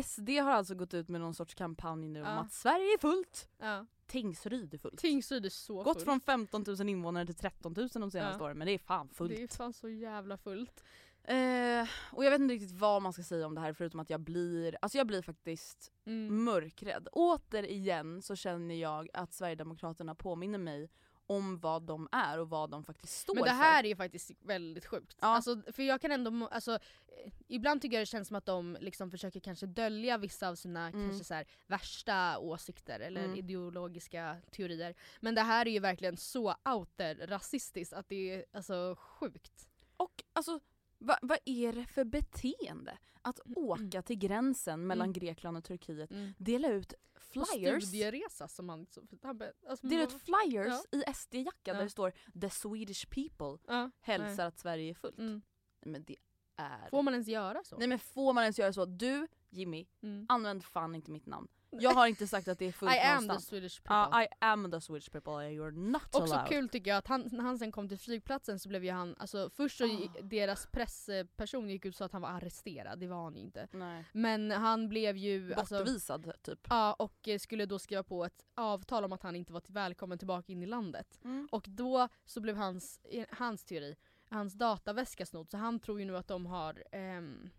SD 0.03 0.29
har 0.29 0.51
alltså 0.51 0.75
gått 0.75 0.93
ut 0.93 1.07
med 1.09 1.21
någon 1.21 1.33
sorts 1.33 1.55
kampanj 1.55 2.07
nu 2.09 2.19
om 2.21 2.25
Ja. 2.27 2.31
att 2.39 2.53
Sverige 2.53 2.93
är 2.93 2.97
fullt. 2.97 3.49
Ja. 3.57 3.85
Tingsryd 4.07 4.73
är 4.73 4.77
fullt. 4.77 4.99
Tingsryd 4.99 5.45
är 5.45 5.49
så 5.49 5.83
Gått 5.83 5.95
fullt. 5.97 6.05
från 6.05 6.19
15 6.21 6.63
000 6.67 6.89
invånare 6.89 7.25
till 7.25 7.35
13 7.35 7.73
000 7.77 7.89
de 7.93 8.11
senaste 8.11 8.19
Ja. 8.39 8.45
åren 8.45 8.57
men 8.57 8.67
det 8.67 8.73
är 8.73 8.77
fan 8.77 9.09
fullt. 9.09 9.31
Det 9.35 9.43
är 9.43 9.47
fan 9.47 9.73
så 9.73 9.89
jävla 9.89 10.37
fullt. 10.37 10.83
Eh, 11.27 11.87
och 12.11 12.25
jag 12.25 12.31
vet 12.31 12.41
inte 12.41 12.53
riktigt 12.53 12.71
vad 12.79 13.01
man 13.01 13.13
ska 13.13 13.23
säga 13.23 13.45
om 13.45 13.55
det 13.55 13.61
här 13.61 13.73
förutom 13.73 13.99
att 13.99 14.09
jag 14.09 14.19
blir, 14.19 14.77
alltså 14.81 14.97
jag 14.97 15.07
blir 15.07 15.21
faktiskt 15.21 15.91
Mm. 16.05 16.43
mörkrädd. 16.43 17.07
Återigen 17.11 18.21
så 18.21 18.35
känner 18.35 18.75
jag 18.75 19.09
att 19.13 19.33
Sverigedemokraterna 19.33 20.15
påminner 20.15 20.57
mig 20.59 20.89
om 21.29 21.59
vad 21.59 21.83
de 21.83 22.07
är 22.11 22.39
och 22.39 22.49
vad 22.49 22.69
de 22.69 22.83
faktiskt 22.83 23.17
står 23.17 23.35
Men 23.35 23.43
det 23.43 23.49
för. 23.49 23.55
här 23.55 23.83
är 23.83 23.87
ju 23.87 23.95
faktiskt 23.95 24.31
väldigt 24.39 24.85
sjukt. 24.85 25.17
Ja. 25.21 25.27
Alltså, 25.27 25.61
för 25.71 25.83
jag 25.83 26.01
kan 26.01 26.11
ändå, 26.11 26.47
alltså, 26.51 26.71
eh, 26.73 27.31
ibland 27.47 27.81
tycker 27.81 27.95
jag 27.97 28.01
det 28.01 28.05
känns 28.05 28.27
som 28.27 28.37
att 28.37 28.45
de 28.45 28.77
liksom 28.81 29.11
försöker 29.11 29.39
kanske 29.39 29.65
dölja 29.65 30.17
vissa 30.17 30.49
av 30.49 30.55
sina 30.55 30.87
Mm. 30.87 31.09
kanske 31.09 31.25
så 31.25 31.33
här, 31.33 31.45
värsta 31.67 32.37
åsikter 32.39 32.99
eller 32.99 33.23
Mm. 33.23 33.35
ideologiska 33.37 34.37
teorier. 34.51 34.95
Men 35.19 35.35
det 35.35 35.41
här 35.41 35.65
är 35.65 35.71
ju 35.71 35.79
verkligen 35.79 36.17
så 36.17 36.55
outer 36.75 37.15
rasistiskt 37.27 37.93
att 37.93 38.09
det 38.09 38.33
är 38.35 38.45
alltså 38.53 38.95
sjukt. 38.99 39.67
Och 39.97 40.23
alltså 40.33 40.59
Va, 40.99 41.17
vad 41.21 41.37
är 41.45 41.73
det 41.73 41.85
för 41.85 42.03
beteende? 42.03 42.97
Att 43.21 43.39
åka 43.55 44.01
till 44.01 44.15
gränsen 44.17 44.87
mellan 44.87 45.13
Grekland 45.13 45.57
och 45.57 45.63
Turkiet, 45.63 46.11
Mm. 46.11 46.33
dela 46.37 46.67
ut 46.69 46.93
flyers, 47.15 47.83
Studieresa 47.83 48.47
som 48.47 48.85
som- 48.89 49.07
han 49.21 49.41
alltså, 49.69 49.87
dela 49.87 50.03
ut 50.03 50.13
flyers 50.21 50.73
i 50.91 51.03
SD-jacka 51.07 51.73
där 51.73 51.79
Ja. 51.79 51.83
det 51.83 51.89
står 51.89 52.13
“The 52.41 52.49
Swedish 52.49 53.09
people 53.09 53.73
Ja, 53.73 53.91
hälsar 54.01 54.37
nej. 54.37 54.45
att 54.45 54.59
Sverige 54.59 54.89
är 54.89 54.93
fullt”. 54.93 55.17
Mm. 55.19 55.41
Men 55.85 56.03
det 56.03 56.15
är... 56.55 56.89
Får 56.89 57.03
man 57.03 57.13
ens 57.13 57.27
göra 57.27 57.63
så? 57.63 57.77
Nej 57.77 57.87
men 57.87 57.99
får 57.99 58.33
man 58.33 58.43
ens 58.43 58.59
göra 58.59 58.73
så? 58.73 58.85
Du, 58.85 59.27
Jimmy, 59.49 59.87
Mm. 60.01 60.25
använd 60.29 60.63
fan 60.65 60.95
inte 60.95 61.11
mitt 61.11 61.25
namn. 61.25 61.47
Jag 61.69 61.91
har 61.91 62.07
inte 62.07 62.27
sagt 62.27 62.47
att 62.47 62.59
det 62.59 62.65
är 62.65 62.71
fullt 62.71 62.91
I 62.95 62.97
am 62.99 63.01
the 63.21 63.27
någonstans. 63.27 63.47
Swedish 63.47 63.83
people. 63.83 64.17
Ja, 64.17 64.23
I 64.23 64.27
am 64.39 64.71
the 64.71 64.81
Swedish 64.81 65.11
people, 65.11 65.31
you're 65.33 65.71
not 65.91 66.01
Också 66.15 66.33
allowed. 66.33 66.47
kul 66.49 66.69
tycker 66.69 66.91
jag 66.91 66.97
att 66.97 67.07
han, 67.07 67.29
när 67.31 67.43
han 67.43 67.59
sen 67.59 67.71
kom 67.71 67.89
till 67.89 67.97
flygplatsen 67.99 68.59
så 68.59 68.69
blev 68.69 68.83
ju 68.85 68.91
han, 68.91 69.15
alltså 69.19 69.49
först 69.49 69.77
så 69.77 69.85
Ah. 69.85 70.21
deras 70.23 70.65
pressperson 70.65 71.69
gick 71.69 71.85
ut 71.85 71.93
och 71.93 71.97
sa 71.97 72.05
att 72.05 72.11
han 72.11 72.21
var 72.21 72.29
arresterad, 72.29 72.99
det 72.99 73.07
var 73.07 73.23
han 73.23 73.35
ju 73.35 73.41
inte. 73.41 73.67
Nej. 73.71 74.05
Men 74.11 74.51
han 74.51 74.89
blev 74.89 75.17
ju 75.17 75.53
alltså, 75.53 75.77
Bortvisad 75.77 76.31
typ. 76.41 76.67
Ja, 76.69 76.93
och 76.93 77.27
eh, 77.27 77.39
skulle 77.39 77.65
då 77.65 77.79
skriva 77.79 78.03
på 78.03 78.25
ett 78.25 78.45
avtal 78.55 79.03
om 79.05 79.13
att 79.13 79.23
han 79.23 79.35
inte 79.35 79.53
var 79.53 79.59
till 79.59 79.73
välkommen 79.73 80.17
tillbaka 80.17 80.51
in 80.51 80.63
i 80.63 80.65
landet. 80.65 81.19
Mm. 81.23 81.47
Och 81.51 81.65
då 81.67 82.07
så 82.25 82.41
blev 82.41 82.55
hans, 82.55 82.99
i 83.03 83.25
hans 83.31 83.63
teori, 83.65 83.95
hans 84.29 84.53
dataväska 84.53 85.25
snodd 85.25 85.49
så 85.49 85.57
han 85.57 85.79
tror 85.79 85.99
ju 85.99 86.05
nu 86.05 86.17
att 86.17 86.27
de 86.27 86.45
har 86.45 86.83
ehm, 86.91 87.49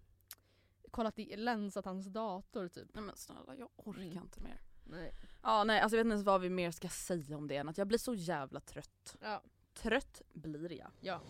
kollat 0.88 1.18
i, 1.18 1.36
länsat 1.36 1.84
hans 1.84 2.06
dator 2.06 2.68
typ. 2.68 2.88
Nej 2.94 3.04
men 3.04 3.16
snälla, 3.16 3.56
jag 3.56 3.68
orkar 3.76 4.02
Mm. 4.02 4.18
inte 4.18 4.40
mer. 4.40 4.60
Nej. 4.84 5.14
Ja 5.42 5.64
nej 5.64 5.80
alltså 5.80 5.96
jag 5.96 6.00
vet 6.00 6.06
inte 6.06 6.14
ens 6.14 6.26
vad 6.26 6.40
vi 6.40 6.50
mer 6.50 6.70
ska 6.70 6.88
säga 6.88 7.36
om 7.36 7.48
det 7.48 7.56
än 7.56 7.68
att 7.68 7.78
jag 7.78 7.86
blir 7.88 7.98
så 7.98 8.14
jävla 8.14 8.60
trött. 8.60 9.16
Ja. 9.20 9.42
Trött 9.74 10.22
blir 10.32 10.72
jag. 10.72 10.90
Ja. 11.00 11.20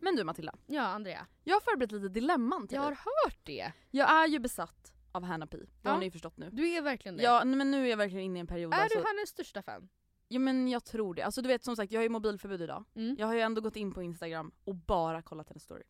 Men 0.00 0.16
du 0.16 0.24
Matilda, 0.24 0.54
ja, 0.66 0.82
Andrea. 0.82 1.26
jag 1.44 1.54
har 1.56 1.60
förberett 1.60 1.92
lite 1.92 2.08
dilemman 2.08 2.68
till 2.68 2.74
Jag 2.76 2.82
har 2.82 2.90
dig. 2.90 2.98
hört 2.98 3.38
det. 3.42 3.72
Jag 3.90 4.10
är 4.10 4.26
ju 4.26 4.38
besatt 4.38 4.92
av 5.12 5.22
Hanna 5.24 5.46
Pi, 5.46 5.56
det 5.58 5.66
Ja. 5.82 5.90
har 5.90 5.98
ni 5.98 6.04
ju 6.04 6.10
förstått 6.10 6.36
nu. 6.36 6.50
Du 6.52 6.68
är 6.68 6.82
verkligen 6.82 7.16
det. 7.16 7.22
Ja 7.22 7.44
men 7.44 7.70
nu 7.70 7.84
är 7.86 7.90
jag 7.90 7.96
verkligen 7.96 8.24
inne 8.24 8.38
i 8.38 8.40
en 8.40 8.46
period 8.46 8.74
är 8.74 8.78
alltså, 8.82 8.98
du 8.98 9.04
hennes 9.06 9.28
största 9.28 9.62
fan? 9.62 9.88
Ja 10.32 10.38
men 10.38 10.68
jag 10.68 10.84
tror 10.84 11.14
det. 11.14 11.22
Alltså 11.22 11.42
du 11.42 11.48
vet 11.48 11.64
som 11.64 11.76
sagt 11.76 11.92
jag 11.92 11.98
har 12.00 12.02
ju 12.02 12.08
mobilförbud 12.08 12.62
idag. 12.62 12.84
Mm. 12.94 13.16
Jag 13.18 13.26
har 13.26 13.34
ju 13.34 13.40
ändå 13.40 13.60
gått 13.60 13.76
in 13.76 13.92
på 13.92 14.02
Instagram 14.02 14.52
och 14.64 14.74
bara 14.74 15.22
kollat 15.22 15.48
hennes 15.48 15.62
story. 15.62 15.82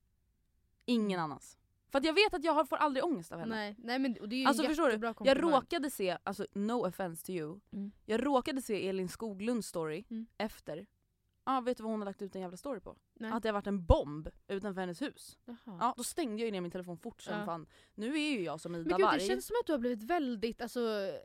Ingen 0.84 1.20
annans. 1.20 1.58
För 1.88 1.98
att 1.98 2.04
jag 2.04 2.12
vet 2.12 2.34
att 2.34 2.44
jag 2.44 2.52
har, 2.52 2.64
får 2.64 2.76
aldrig 2.76 3.04
ångest 3.04 3.32
av 3.32 3.38
henne. 3.38 3.54
Nej, 3.54 3.74
nej 3.78 3.98
men 3.98 4.16
och 4.20 4.28
det 4.28 4.36
är 4.36 4.40
ju 4.40 4.46
Alltså 4.46 4.62
förstår 4.62 4.90
du? 4.90 5.14
Jag 5.24 5.42
råkade 5.42 5.90
se, 5.90 6.18
alltså 6.24 6.46
no 6.52 6.86
offense 6.86 7.26
to 7.26 7.30
you, 7.30 7.60
Mm. 7.72 7.92
jag 8.06 8.26
råkade 8.26 8.62
se 8.62 8.88
Elin 8.88 9.08
Skoglunds 9.08 9.68
story 9.68 10.04
Mm. 10.10 10.26
efter. 10.38 10.86
Ja 11.44 11.60
vet 11.60 11.76
du 11.76 11.82
vad 11.82 11.90
hon 11.92 12.00
har 12.00 12.06
lagt 12.06 12.22
ut 12.22 12.34
en 12.34 12.40
jävla 12.42 12.56
story 12.56 12.80
på? 12.80 12.96
Nej. 13.14 13.32
Att 13.32 13.42
det 13.42 13.48
har 13.48 13.52
varit 13.54 13.66
en 13.66 13.84
bomb 13.84 14.28
utanför 14.48 14.80
hennes 14.80 15.02
hus. 15.02 15.38
Jaha. 15.44 15.56
Ja 15.80 15.94
då 15.96 16.02
stängde 16.04 16.36
jag 16.42 16.46
ju 16.46 16.52
ner 16.52 16.60
min 16.60 16.70
telefon 16.70 16.98
fort 16.98 17.22
som 17.22 17.38
Ja. 17.38 17.44
fan. 17.44 17.66
Nu 17.94 18.14
är 18.14 18.30
ju 18.32 18.42
jag 18.42 18.60
som 18.60 18.74
Ida 18.74 18.84
Men 18.90 18.96
gud 18.98 19.06
Warg. 19.06 19.18
det 19.18 19.24
känns 19.26 19.46
som 19.46 19.56
att 19.60 19.66
du 19.66 19.72
har 19.72 19.78
blivit 19.78 20.02
väldigt, 20.02 20.62
alltså, 20.62 20.80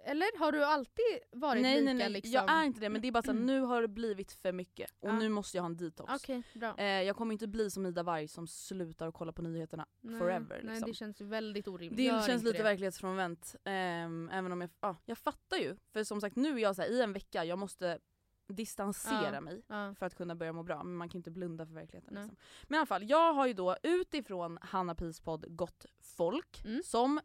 eller 0.05 0.39
har 0.39 0.51
du 0.51 0.65
alltid 0.65 1.05
varit 1.31 1.61
nej 1.61 1.73
lika 1.81 1.85
nej 1.85 1.93
nej, 1.93 2.09
liksom? 2.09 2.31
jag 2.33 2.49
är 2.51 2.63
inte 2.63 2.79
det 2.79 2.89
men 2.89 3.01
det 3.01 3.07
är 3.07 3.11
bara 3.11 3.23
så 3.23 3.31
här, 3.31 3.39
nu 3.39 3.61
har 3.61 3.81
det 3.81 3.87
blivit 3.87 4.31
för 4.31 4.51
mycket 4.51 4.91
och 4.99 5.09
Ja. 5.09 5.19
nu 5.19 5.29
måste 5.29 5.57
jag 5.57 5.61
ha 5.63 5.69
en 5.69 5.77
detox. 5.77 6.13
Okej, 6.23 6.43
bra. 6.55 6.75
Eh, 6.77 6.85
jag 6.85 7.15
kommer 7.15 7.33
inte 7.33 7.47
bli 7.47 7.71
som 7.71 7.85
Ida 7.85 8.03
Warg 8.03 8.27
som 8.27 8.47
slutar 8.47 9.07
att 9.07 9.13
kolla 9.13 9.31
på 9.31 9.41
nyheterna 9.41 9.85
Nej, 10.01 10.19
forever. 10.19 10.61
Nej 10.63 10.73
liksom. 10.73 10.89
det 10.89 10.93
känns 10.93 11.21
väldigt 11.21 11.67
orimligt. 11.67 11.97
Det 11.97 12.03
Gör 12.03 12.21
känns 12.21 12.43
lite 12.43 12.57
det. 12.57 12.63
verklighetsfrånvänt. 12.63 13.55
ehm, 13.63 14.29
även 14.33 14.51
om 14.51 14.61
jag, 14.61 14.69
ja, 14.81 14.95
jag 15.05 15.17
fattar 15.17 15.57
ju. 15.57 15.77
För 15.93 16.03
som 16.03 16.21
sagt 16.21 16.35
nu 16.35 16.53
är 16.55 16.57
jag 16.59 16.75
så 16.75 16.81
här, 16.81 16.89
i 16.89 17.01
en 17.01 17.13
vecka, 17.13 17.45
jag 17.45 17.59
måste 17.59 17.99
distansera 18.47 19.33
Ja, 19.33 19.41
mig 19.41 19.61
Ja. 19.67 19.95
för 19.95 20.05
att 20.05 20.15
kunna 20.15 20.35
börja 20.35 20.53
må 20.53 20.63
bra. 20.63 20.83
Men 20.83 20.95
man 20.95 21.09
kan 21.09 21.19
inte 21.19 21.31
blunda 21.31 21.65
för 21.65 21.73
verkligheten. 21.73 22.13
Liksom. 22.15 22.35
Men 22.63 22.75
i 22.75 22.79
alla 22.79 22.85
fall, 22.85 23.09
jag 23.09 23.33
har 23.33 23.47
ju 23.47 23.53
då 23.53 23.77
utifrån 23.83 24.57
Hanna 24.61 24.95
Pis 24.95 25.19
podd 25.19 25.45
Gott 25.57 25.85
Folk, 25.99 26.61
Mm. 26.65 26.81
som, 26.83 27.19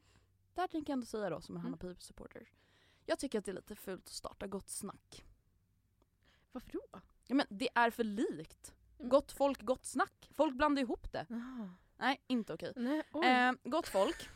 där 0.55 0.67
tänker 0.67 0.91
jag 0.93 0.97
ändå 0.97 1.07
säga 1.07 1.31
då 1.31 1.41
som 1.41 1.57
en 1.57 1.61
Mm. 1.61 1.65
Hanna 1.73 1.77
Pis-supporter. 1.95 2.49
Jag 3.07 3.19
tycker 3.19 3.39
att 3.39 3.45
det 3.45 3.51
är 3.51 3.55
lite 3.55 3.75
fult 3.75 4.03
att 4.07 4.09
starta 4.13 4.47
Gott 4.47 4.69
Snack. 4.69 5.25
Varför 6.53 6.71
då? 6.73 7.01
Ja, 7.27 7.35
men 7.35 7.47
det 7.51 7.69
är 7.75 7.91
för 7.91 8.05
likt. 8.05 8.75
Mm. 8.99 9.09
Gott 9.09 9.33
folk, 9.33 9.63
gott 9.63 9.85
snack. 9.85 10.31
Folk 10.35 10.55
blandar 10.57 10.83
ihop 10.83 11.13
det. 11.13 11.27
Jaha. 11.29 11.71
Nej, 11.97 12.21
inte 12.27 12.55
okej. 12.55 12.73
Oj. 13.13 13.27
Eh, 13.27 13.53
gott 13.65 13.89
folk. 13.89 14.29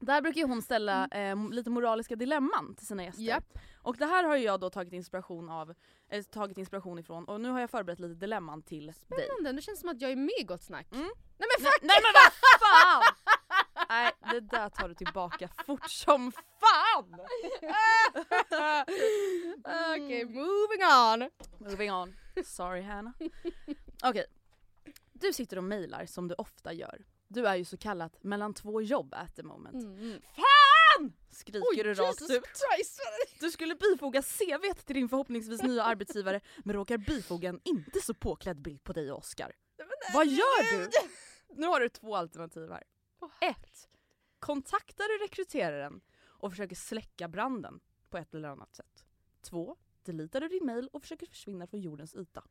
Där 0.00 0.20
brukar 0.20 0.40
ju 0.40 0.46
hon 0.46 0.62
ställa 0.62 1.08
eh, 1.08 1.50
lite 1.50 1.70
moraliska 1.70 2.16
dilemman 2.16 2.74
till 2.74 2.86
sina 2.86 3.04
gäster. 3.04 3.22
Mm. 3.22 3.28
Japp. 3.28 3.58
Och 3.82 3.96
det 3.96 4.06
här 4.06 4.24
har 4.24 4.36
ju 4.36 4.44
jag 4.44 4.60
då 4.60 4.70
tagit 4.70 4.92
inspiration 4.92 5.48
av, 5.48 5.74
eh, 6.08 6.22
tagit 6.22 6.58
inspiration 6.58 6.98
ifrån 6.98 7.24
och 7.24 7.40
nu 7.40 7.50
har 7.50 7.60
jag 7.60 7.70
förberett 7.70 8.00
lite 8.00 8.14
dilemman 8.14 8.62
till 8.62 8.86
dig. 8.86 8.94
Spännande, 8.94 9.52
det 9.52 9.62
känns 9.62 9.80
som 9.80 9.88
att 9.88 10.00
jag 10.00 10.10
är 10.10 10.16
med 10.16 10.34
i 10.40 10.44
Gott 10.44 10.62
Snack. 10.62 10.86
Mm. 10.92 11.10
Nej 11.38 11.48
men 11.58 11.66
fuck! 11.66 11.82
Nej 11.82 11.96
men 12.02 12.12
vad 12.14 12.32
fan! 12.60 13.02
Nej 13.88 14.12
det 14.30 14.40
där 14.40 14.68
tar 14.68 14.88
du 14.88 14.94
tillbaka 14.94 15.48
fort 15.66 15.90
som 15.90 16.32
fan! 16.32 17.20
Okej, 19.94 20.24
moving 20.24 20.84
on. 20.84 21.30
Moving 21.70 21.92
on. 21.92 22.14
Sorry 22.44 22.82
Hanna. 22.82 23.12
Okej. 24.04 24.24
Du 25.12 25.32
sitter 25.32 25.56
och 25.56 25.64
mejlar 25.64 26.06
som 26.06 26.28
du 26.28 26.34
ofta 26.34 26.72
gör. 26.72 27.04
Du 27.32 27.46
är 27.46 27.56
ju 27.56 27.64
så 27.64 27.76
kallat 27.76 28.22
mellan 28.22 28.54
två 28.54 28.82
jobb 28.82 29.14
at 29.14 29.36
the 29.36 29.42
moment. 29.42 29.74
Mm. 29.74 30.20
Fan! 30.20 31.12
Skriker 31.30 31.66
Oj, 31.70 31.82
du 31.82 31.94
rakt 31.94 32.20
Jesus 32.20 32.30
ut. 32.30 32.44
Christ! 32.44 33.00
Du 33.40 33.50
skulle 33.50 33.74
bifoga 33.74 34.22
CV 34.22 34.74
till 34.86 34.94
din 34.94 35.08
förhoppningsvis 35.08 35.62
nya 35.62 35.82
arbetsgivare 35.82 36.40
men 36.64 36.76
råkar 36.76 36.98
bifoga 36.98 37.48
en 37.48 37.60
inte 37.64 38.00
så 38.00 38.14
påklädd 38.14 38.62
bild 38.62 38.84
på 38.84 38.92
dig 38.92 39.12
och 39.12 39.18
Oscar. 39.18 39.52
Vad 40.14 40.26
gör 40.26 40.78
du? 40.78 40.90
Nu 41.48 41.66
har 41.66 41.80
du 41.80 41.88
två 41.88 42.16
alternativ 42.16 42.70
här. 42.70 42.84
Ett. 43.40 43.88
Kontaktar 44.38 45.18
du 45.18 45.24
rekryteraren 45.24 46.00
och 46.22 46.50
försöker 46.50 46.76
släcka 46.76 47.28
branden 47.28 47.80
på 48.08 48.18
ett 48.18 48.34
eller 48.34 48.48
annat 48.48 48.74
sätt. 48.74 49.04
Två. 49.42 49.76
Deletar 50.02 50.40
du 50.40 50.48
din 50.48 50.66
mail 50.66 50.88
och 50.92 51.02
försöker 51.02 51.26
försvinna 51.26 51.66
från 51.66 51.80
jordens 51.80 52.14
yta. 52.14 52.44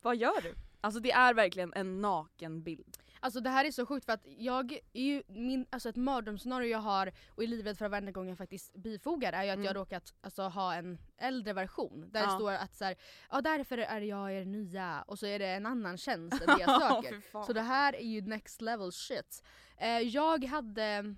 Vad 0.00 0.16
gör 0.16 0.40
du? 0.42 0.54
Alltså 0.84 1.00
det 1.00 1.12
är 1.12 1.34
verkligen 1.34 1.72
en 1.76 2.00
naken 2.00 2.62
bild. 2.62 2.96
Alltså 3.20 3.40
det 3.40 3.50
här 3.50 3.64
är 3.64 3.70
så 3.70 3.86
sjukt 3.86 4.06
för 4.06 4.12
att 4.12 4.26
jag 4.38 4.72
är 4.92 5.02
ju, 5.02 5.22
min, 5.28 5.66
alltså 5.70 5.88
ett 5.88 5.96
mardrömsscenario 5.96 6.68
jag 6.68 6.78
har 6.78 7.12
och 7.28 7.42
är 7.42 7.46
livrädd 7.46 7.78
för 7.78 7.88
varenda 7.88 8.12
gång 8.12 8.28
jag 8.28 8.38
faktiskt 8.38 8.74
bifogar 8.76 9.32
är 9.32 9.42
ju 9.44 9.50
att 9.50 9.54
Mm. 9.54 9.64
jag 9.66 9.76
råkat 9.76 10.14
alltså, 10.20 10.42
ha 10.42 10.74
en 10.74 10.98
äldre 11.18 11.52
version 11.52 12.10
där 12.10 12.20
Ja. 12.20 12.26
det 12.26 12.32
står 12.32 12.52
att 12.52 12.74
så 12.74 12.84
här, 12.84 12.96
ja 13.30 13.40
därför 13.40 13.78
är 13.78 14.00
jag 14.00 14.32
er 14.32 14.44
nya 14.44 15.02
och 15.02 15.18
så 15.18 15.26
är 15.26 15.38
det 15.38 15.46
en 15.46 15.66
annan 15.66 15.96
tjänst 15.98 16.42
än 16.42 16.46
det 16.46 16.60
jag 16.66 16.80
söker. 17.02 17.44
Så 17.46 17.52
det 17.52 17.60
här 17.62 17.96
är 17.96 18.06
ju 18.06 18.20
next 18.20 18.60
level 18.60 18.92
shit. 18.92 19.42
Eh, 19.76 19.98
jag 19.98 20.44
hade, 20.44 21.14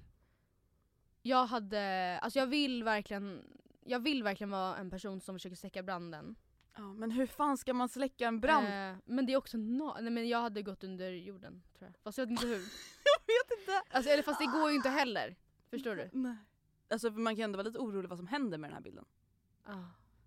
jag 1.22 1.46
hade, 1.46 2.18
alltså 2.22 2.38
jag 2.38 2.46
vill 2.46 2.84
verkligen 2.84 3.42
jag 3.88 3.98
vill 4.00 4.22
verkligen 4.22 4.50
vara 4.50 4.76
en 4.76 4.90
person 4.90 5.20
som 5.20 5.34
försöker 5.34 5.56
släcka 5.56 5.82
branden. 5.82 6.34
Ja, 6.76 6.92
men 6.92 7.10
hur 7.10 7.26
fan 7.26 7.58
ska 7.58 7.74
man 7.74 7.88
släcka 7.88 8.26
en 8.28 8.40
brand? 8.40 8.66
Eh, 8.66 8.98
men 9.04 9.26
det 9.26 9.32
är 9.32 9.36
också 9.36 9.56
no- 9.56 10.00
nej 10.00 10.10
men 10.12 10.28
jag 10.28 10.38
hade 10.40 10.62
gått 10.62 10.84
under 10.84 11.10
jorden 11.10 11.62
tror 11.78 11.90
jag. 11.90 12.02
Fast 12.02 12.18
jag 12.18 12.24
vet 12.26 12.30
inte 12.30 12.46
hur. 12.46 12.54
jag 13.04 13.20
vet 13.26 13.60
inte. 13.60 13.82
Alltså, 13.90 14.10
eller 14.10 14.22
fast 14.22 14.38
det 14.40 14.46
går 14.46 14.70
ju 14.70 14.76
inte 14.76 14.88
heller. 14.90 15.36
Förstår 15.70 15.96
du? 15.96 16.10
Nej. 16.12 16.36
Alltså 16.90 17.10
man 17.10 17.32
kan 17.34 17.36
ju 17.38 17.44
ändå 17.44 17.56
vara 17.56 17.66
lite 17.66 17.78
orolig 17.78 18.08
vad 18.08 18.18
som 18.18 18.26
händer 18.26 18.58
med 18.58 18.70
den 18.70 18.74
här 18.74 18.82
bilden. 18.82 19.04
Ah. 19.64 19.72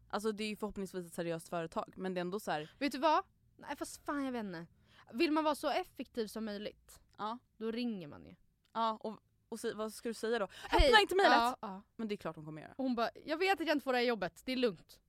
Alltså 0.10 0.32
det 0.32 0.44
är 0.44 0.48
ju 0.50 0.56
förhoppningsvis 0.56 1.06
ett 1.08 1.14
seriöst 1.14 1.50
företag 1.50 1.94
men 1.98 2.14
det 2.14 2.20
är 2.20 2.22
ändå 2.22 2.40
så 2.40 2.52
här. 2.52 2.76
Vet 2.80 2.92
du 2.92 2.98
vad? 2.98 3.24
Nej 3.58 3.76
fast 3.78 4.06
fan 4.06 4.26
jag 4.26 4.32
vet 4.32 4.44
inte. 4.46 4.66
Vill 5.14 5.32
man 5.32 5.44
vara 5.44 5.56
så 5.56 5.70
effektiv 5.70 6.28
som 6.28 6.46
möjligt, 6.46 7.00
ja, 7.18 7.38
då 7.58 7.72
ringer 7.72 8.08
man 8.08 8.26
ju. 8.26 8.36
ja 8.74 8.98
och, 9.02 9.20
och 9.50 9.60
si- 9.60 9.74
vad 9.74 9.94
ska 9.94 10.10
du 10.10 10.14
säga 10.14 10.40
då? 10.40 10.48
Hej. 10.70 10.88
Öppna 10.88 11.00
inte 11.02 11.16
mejlet! 11.16 11.34
Ja, 11.38 11.58
ja. 11.62 11.82
Men 11.96 12.08
det 12.08 12.16
är 12.16 12.18
klart 12.18 12.36
hon 12.36 12.46
kommer 12.46 12.62
göra. 12.62 12.72
Och 12.78 12.84
hon 12.84 12.96
bara, 12.96 13.10
jag 13.26 13.38
vet 13.38 13.62
att 13.62 13.68
jag 13.68 13.76
inte 13.76 13.84
får 13.84 13.94
det 13.94 14.00
här 14.00 14.06
jobbet, 14.06 14.42
det 14.46 14.52
är 14.52 14.56
lugnt. 14.56 15.00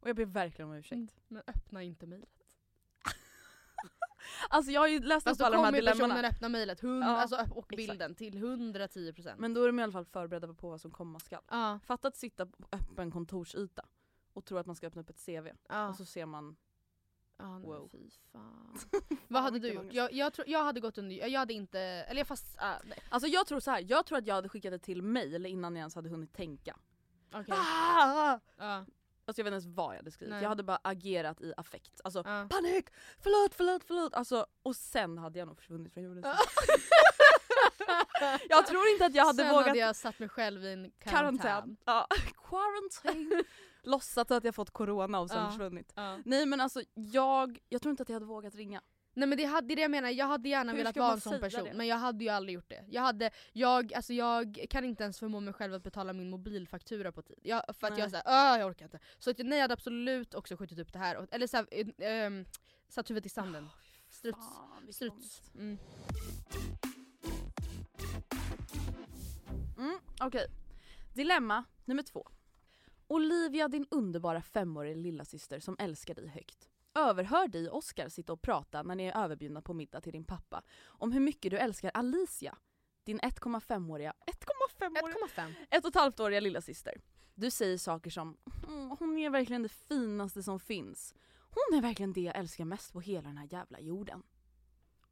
Och 0.00 0.08
jag 0.08 0.16
ber 0.16 0.24
verkligen 0.24 0.70
om 0.70 0.76
ursäkt. 0.76 0.92
Mm. 0.92 1.08
Men 1.28 1.42
öppna 1.46 1.82
inte 1.82 2.06
mejlet. 2.06 2.28
Alltså 4.50 4.72
jag 4.72 4.80
har 4.80 4.88
ju 4.88 5.00
läst 5.00 5.24
Fast 5.24 5.40
upp 5.40 5.46
alla 5.46 5.56
de 5.56 5.64
här 5.64 5.72
dilemmana. 5.72 6.28
öppna 6.28 6.48
mejlet 6.48 6.80
hund- 6.80 7.04
Ja, 7.04 7.16
alltså, 7.16 7.36
och 7.36 7.72
exakt. 7.72 7.76
bilden 7.76 8.14
till 8.14 8.34
110%. 8.38 9.34
Men 9.38 9.54
då 9.54 9.62
är 9.62 9.66
de 9.66 9.78
i 9.78 9.82
alla 9.82 9.92
fall 9.92 10.04
förberedda 10.04 10.54
på 10.54 10.68
vad 10.70 10.80
som 10.80 10.90
komma 10.90 11.18
skall. 11.20 11.42
ja, 11.50 11.78
Fatta 11.84 12.08
att 12.08 12.16
sitta 12.16 12.46
på 12.46 12.68
öppen 12.72 13.10
kontorsyta 13.10 13.84
och 14.32 14.44
tro 14.44 14.58
att 14.58 14.66
man 14.66 14.76
ska 14.76 14.86
öppna 14.86 15.00
upp 15.02 15.10
ett 15.10 15.26
CV. 15.26 15.48
ja. 15.68 15.88
Och 15.88 15.96
så 15.96 16.04
ser 16.04 16.26
man... 16.26 16.56
Ja, 17.40 17.58
nej, 17.58 17.68
Wow. 17.68 17.88
fy 17.92 18.10
fan. 18.32 18.78
Vad 19.28 19.42
hade 19.42 19.58
du 19.58 19.68
gjort? 19.72 19.92
Jag, 19.92 20.12
jag, 20.12 20.32
tror, 20.32 20.48
jag 20.48 20.64
hade 20.64 20.80
gått 20.80 20.98
under, 20.98 21.16
jag 21.28 21.38
hade 21.40 21.52
inte, 21.54 21.80
eller 21.80 22.20
jag 22.20 22.26
fast, 22.26 22.46
ah, 22.58 22.74
nej. 22.84 22.98
Alltså 23.08 23.28
jag 23.28 23.46
tror 23.46 23.60
så 23.60 23.70
här. 23.70 23.84
jag 23.88 24.06
tror 24.06 24.18
att 24.18 24.26
jag 24.26 24.34
hade 24.34 24.48
skickat 24.48 24.72
det 24.72 24.78
till 24.78 25.02
mail 25.02 25.46
innan 25.46 25.74
jag 25.76 25.80
ens 25.80 25.94
hade 25.94 26.08
hunnit 26.08 26.32
tänka. 26.32 26.76
Okej. 27.32 27.54
Ah! 27.58 28.40
Ja, 28.56 28.84
Alltså 29.28 29.40
jag 29.40 29.44
vet 29.44 29.54
inte 29.54 29.66
ens 29.66 29.76
vad 29.76 29.92
jag 29.94 29.98
hade 29.98 30.10
skrivit. 30.10 30.32
Nej. 30.32 30.42
Jag 30.42 30.48
hade 30.48 30.62
bara 30.62 30.78
agerat 30.84 31.40
i 31.40 31.52
affekt. 31.56 32.00
Alltså 32.04 32.18
ja. 32.18 32.46
panik, 32.50 32.88
förlåt, 33.22 33.54
förlåt, 33.54 33.84
förlåt. 33.84 34.14
Alltså, 34.14 34.46
och 34.62 34.76
sen 34.76 35.18
hade 35.18 35.38
jag 35.38 35.48
nog 35.48 35.56
försvunnit 35.56 35.92
från 35.92 36.02
jorden. 36.04 36.22
Ja. 36.24 36.36
jag 38.48 38.66
tror 38.66 38.88
inte 38.88 39.06
att 39.06 39.14
jag 39.14 39.24
hade 39.24 39.42
Sen 39.42 39.50
vågat 39.50 39.66
hade 39.66 39.78
jag 39.78 39.96
satt 39.96 40.18
mig 40.18 40.28
själv 40.28 40.64
i 40.64 40.72
en 40.72 40.90
karantän. 40.98 41.38
karantän. 41.38 41.76
Ja. 41.84 42.06
Quarantine. 42.48 43.44
låtsat 43.82 44.30
att 44.30 44.44
jag 44.44 44.54
fått 44.54 44.70
corona 44.70 45.20
och 45.20 45.28
sen 45.30 45.42
Ja. 45.44 45.50
försvunnit. 45.50 45.92
Nej 46.24 46.46
men 46.46 46.60
alltså 46.60 46.82
jag, 46.94 47.58
jag 47.68 47.82
tror 47.82 47.90
inte 47.90 48.02
att 48.02 48.08
jag 48.08 48.16
hade 48.16 48.26
vågat 48.26 48.54
ringa. 48.54 48.80
Nej 49.18 49.28
men 49.28 49.38
det, 49.38 49.44
hade, 49.44 49.66
det 49.66 49.74
är 49.74 49.76
det 49.76 49.82
jag 49.82 49.90
menar, 49.90 50.08
jag 50.08 50.26
hade 50.26 50.48
gärna 50.48 50.72
Hur 50.72 50.78
velat 50.78 50.96
vara 50.96 51.12
en 51.12 51.20
sån 51.20 51.40
person 51.40 51.64
det? 51.64 51.74
men 51.74 51.86
jag 51.86 51.96
hade 51.96 52.24
ju 52.24 52.30
aldrig 52.30 52.54
gjort 52.54 52.68
det. 52.68 52.84
Jag, 52.88 53.02
hade, 53.02 53.30
jag, 53.52 53.94
alltså 53.94 54.12
jag 54.12 54.66
kan 54.70 54.84
inte 54.84 55.02
ens 55.02 55.18
förmå 55.18 55.40
mig 55.40 55.54
själv 55.54 55.74
att 55.74 55.82
betala 55.82 56.12
min 56.12 56.30
mobilfaktura 56.30 57.12
på 57.12 57.22
tid. 57.22 57.38
Jag, 57.42 57.62
för 57.80 57.86
att 57.86 57.92
Nej. 57.92 58.00
jag 58.00 58.10
säger 58.10 58.58
jag 58.58 58.68
orkar 58.68 58.84
inte. 58.84 58.98
Så 59.18 59.30
att, 59.30 59.38
nej 59.38 59.58
jag 59.58 59.62
hade 59.62 59.74
absolut 59.74 60.34
också 60.34 60.56
skjutit 60.56 60.78
upp 60.78 60.92
det 60.92 60.98
här. 60.98 61.28
Eller 61.30 61.46
såhär, 61.46 61.66
ähm, 62.02 62.46
satt 62.88 63.10
huvudet 63.10 63.26
i 63.26 63.28
sanden. 63.28 63.68
Struts. 64.08 64.38
Fan, 64.38 64.92
Struts. 64.92 65.42
Mm. 65.54 65.78
Mm, 69.78 69.98
Okej. 70.20 70.46
Dilemma 71.14 71.64
nummer 71.84 72.02
två. 72.02 72.28
Olivia, 73.06 73.68
din 73.68 73.86
underbara 73.90 74.42
femåriga 74.42 74.94
lillasyster 74.94 75.60
som 75.60 75.76
älskar 75.78 76.14
dig 76.14 76.28
högt. 76.28 76.68
Överhör 76.98 77.48
dig 77.48 77.68
och 77.70 77.78
Oscar 77.78 78.08
sitta 78.08 78.32
och 78.32 78.42
prata 78.42 78.82
när 78.82 78.94
ni 78.94 79.04
är 79.04 79.24
överbjudna 79.24 79.62
på 79.62 79.74
middag 79.74 80.00
till 80.00 80.12
din 80.12 80.24
pappa 80.24 80.62
om 80.86 81.12
hur 81.12 81.20
mycket 81.20 81.50
du 81.50 81.58
älskar 81.58 81.90
Alicia, 81.94 82.58
din 83.04 83.20
1,5-åriga 83.20 84.12
1,5-åriga 84.26 85.16
1,5. 85.36 85.54
ett 85.70 85.84
och 85.84 85.88
ett 85.88 85.94
halvt 85.94 86.20
åriga 86.20 86.40
lillasyster. 86.40 86.94
Du 87.34 87.50
säger 87.50 87.78
saker 87.78 88.10
som 88.10 88.36
"Mm, 88.68 88.90
hon 88.98 89.18
är 89.18 89.30
verkligen 89.30 89.62
det 89.62 89.68
finaste 89.68 90.42
som 90.42 90.60
finns. 90.60 91.14
Hon 91.50 91.78
är 91.78 91.82
verkligen 91.82 92.12
det 92.12 92.20
jag 92.20 92.36
älskar 92.36 92.64
mest 92.64 92.92
på 92.92 93.00
hela 93.00 93.28
den 93.28 93.38
här 93.38 93.48
jävla 93.50 93.80
jorden. 93.80 94.22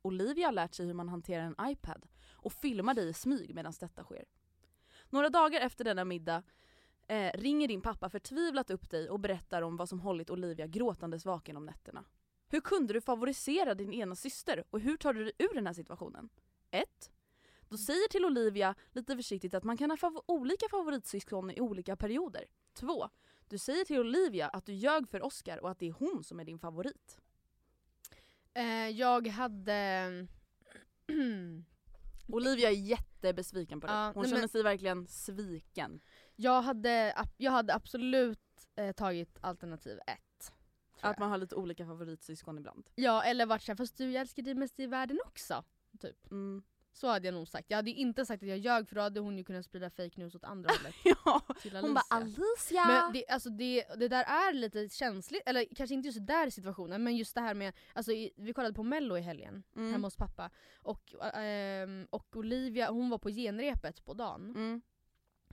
Olivia 0.02 0.46
har 0.46 0.52
lärt 0.52 0.74
sig 0.74 0.86
hur 0.86 0.94
man 0.94 1.08
hanterar 1.08 1.44
en 1.44 1.70
iPad 1.70 2.06
och 2.30 2.52
filmar 2.52 2.94
dig 2.94 3.08
i 3.08 3.12
smyg 3.12 3.54
medan 3.54 3.72
detta 3.80 4.04
sker. 4.04 4.24
Några 5.10 5.28
dagar 5.28 5.60
efter 5.60 5.84
denna 5.84 6.04
middag 6.04 6.42
eh, 7.08 7.30
ringer 7.34 7.68
din 7.68 7.80
pappa 7.82 8.10
förtvivlat 8.10 8.70
upp 8.70 8.90
dig 8.90 9.10
och 9.10 9.20
berättar 9.20 9.62
om 9.62 9.76
vad 9.76 9.88
som 9.88 10.00
hållit 10.00 10.30
Olivia 10.30 10.66
gråtandes 10.66 11.24
vaken 11.26 11.56
om 11.56 11.64
nätterna. 11.66 12.04
Hur 12.48 12.60
kunde 12.60 12.92
du 12.92 13.00
favorisera 13.00 13.74
din 13.74 13.92
ena 13.92 14.14
syster 14.16 14.64
och 14.70 14.80
hur 14.80 14.96
tar 14.96 15.12
du 15.12 15.24
dig 15.24 15.32
ur 15.38 15.54
den 15.54 15.66
här 15.66 15.74
situationen? 15.74 16.28
1. 16.70 17.10
Du 17.68 17.76
säger 17.78 18.08
till 18.08 18.24
Olivia 18.24 18.74
lite 18.92 19.16
försiktigt 19.16 19.54
att 19.54 19.64
man 19.64 19.76
kan 19.76 19.90
ha 19.90 19.96
fav- 19.96 20.22
olika 20.26 20.66
favoritsyskon 20.70 21.50
i 21.50 21.60
olika 21.60 21.96
perioder. 21.96 22.44
2. 22.74 23.08
Du 23.48 23.58
säger 23.58 23.84
till 23.84 23.98
Olivia 24.00 24.48
att 24.48 24.66
du 24.66 24.72
ljög 24.74 25.08
för 25.08 25.22
Oscar 25.22 25.58
och 25.58 25.70
att 25.70 25.78
det 25.78 25.88
är 25.88 25.92
hon 25.92 26.24
som 26.24 26.40
är 26.40 26.44
din 26.44 26.58
favorit. 26.58 27.18
Eh, 28.54 28.88
jag 28.88 29.26
hade... 29.28 30.26
Olivia 32.28 32.68
är 32.70 32.74
jättebesviken 32.74 33.80
på 33.80 33.86
det. 33.86 33.92
Ja, 33.92 34.12
Hon 34.14 34.22
nej, 34.22 34.30
känner 34.30 34.42
men- 34.42 34.48
sig 34.48 34.62
verkligen 34.62 35.06
sviken. 35.06 36.00
Jag, 36.36 36.62
hade, 36.62 37.14
jag 37.36 37.52
hade 37.52 37.74
absolut 37.74 38.38
eh, 38.76 38.92
tagit 38.92 39.38
alternativ 39.40 39.98
ett. 40.06 40.52
Att 41.00 41.18
man 41.18 41.30
har 41.30 41.38
lite 41.38 41.54
olika 41.54 41.86
favoritsyskon 41.86 42.58
ibland. 42.58 42.90
Ja 42.94 43.22
eller 43.24 43.46
varit 43.46 43.62
såhär, 43.62 43.76
fast 43.76 43.96
du 43.96 44.10
jag 44.10 44.20
älskar 44.20 44.42
dig 44.42 44.54
mest 44.54 44.80
i 44.80 44.86
världen 44.86 45.18
också. 45.26 45.64
Typ. 46.00 46.30
Mm. 46.30 46.62
Så 46.92 47.08
hade 47.08 47.26
jag 47.26 47.34
nog 47.34 47.48
sagt. 47.48 47.70
Jag 47.70 47.76
hade 47.78 47.90
inte 47.90 48.26
sagt 48.26 48.42
att 48.42 48.48
jag 48.48 48.58
ljög 48.58 48.88
för 48.88 48.96
då 48.96 49.02
hade 49.02 49.20
hon 49.20 49.38
ju 49.38 49.44
kunnat 49.44 49.64
sprida 49.64 49.90
fake 49.90 50.20
news 50.20 50.34
åt 50.34 50.44
andra 50.44 50.70
hållet. 50.78 50.94
Ja, 51.04 51.40
hon 51.80 51.94
bara 51.94 52.04
Alicia. 52.10 52.86
Men 52.86 53.12
det, 53.12 53.28
alltså 53.28 53.50
det, 53.50 53.84
det 53.96 54.08
där 54.08 54.24
är 54.24 54.52
lite 54.52 54.88
känsligt, 54.88 55.42
eller 55.46 55.64
kanske 55.76 55.94
inte 55.94 56.08
just 56.08 56.26
där 56.26 56.50
situationen 56.50 57.02
men 57.04 57.16
just 57.16 57.34
det 57.34 57.40
här 57.40 57.54
med, 57.54 57.74
alltså 57.92 58.12
i, 58.12 58.32
vi 58.36 58.52
kollade 58.52 58.74
på 58.74 58.82
mello 58.82 59.16
i 59.16 59.20
helgen 59.20 59.62
Mm. 59.76 59.92
hemma 59.92 60.06
hos 60.06 60.16
pappa 60.16 60.50
och, 60.82 61.14
ehm, 61.34 62.06
och 62.10 62.36
Olivia 62.36 62.90
hon 62.90 63.10
var 63.10 63.18
på 63.18 63.30
genrepet 63.30 64.04
på 64.04 64.14
dagen 64.14 64.50
Mm. 64.56 64.82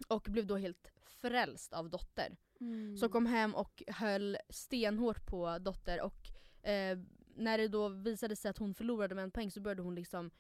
Och 0.08 0.28
blev 0.30 0.46
då 0.48 0.58
helt 0.58 0.88
frälst 1.06 1.74
av 1.74 1.90
Dotter. 1.90 2.38
Mm. 2.60 2.98
Så 2.98 3.10
kom 3.10 3.26
hem 3.26 3.56
och 3.56 3.84
höll 3.88 4.38
stenhårt 4.50 5.26
på 5.26 5.60
Dotter 5.60 6.02
och 6.02 6.28
eh, 6.70 6.98
när 7.36 7.58
det 7.58 7.68
då 7.68 7.88
visade 7.90 8.36
sig 8.36 8.50
att 8.50 8.58
hon 8.58 8.74
förlorade 8.74 9.16
med 9.16 9.24
en 9.24 9.32
poäng 9.32 9.52
så 9.52 9.62
började 9.62 9.82
hon 9.82 9.96
liksom 9.96 10.32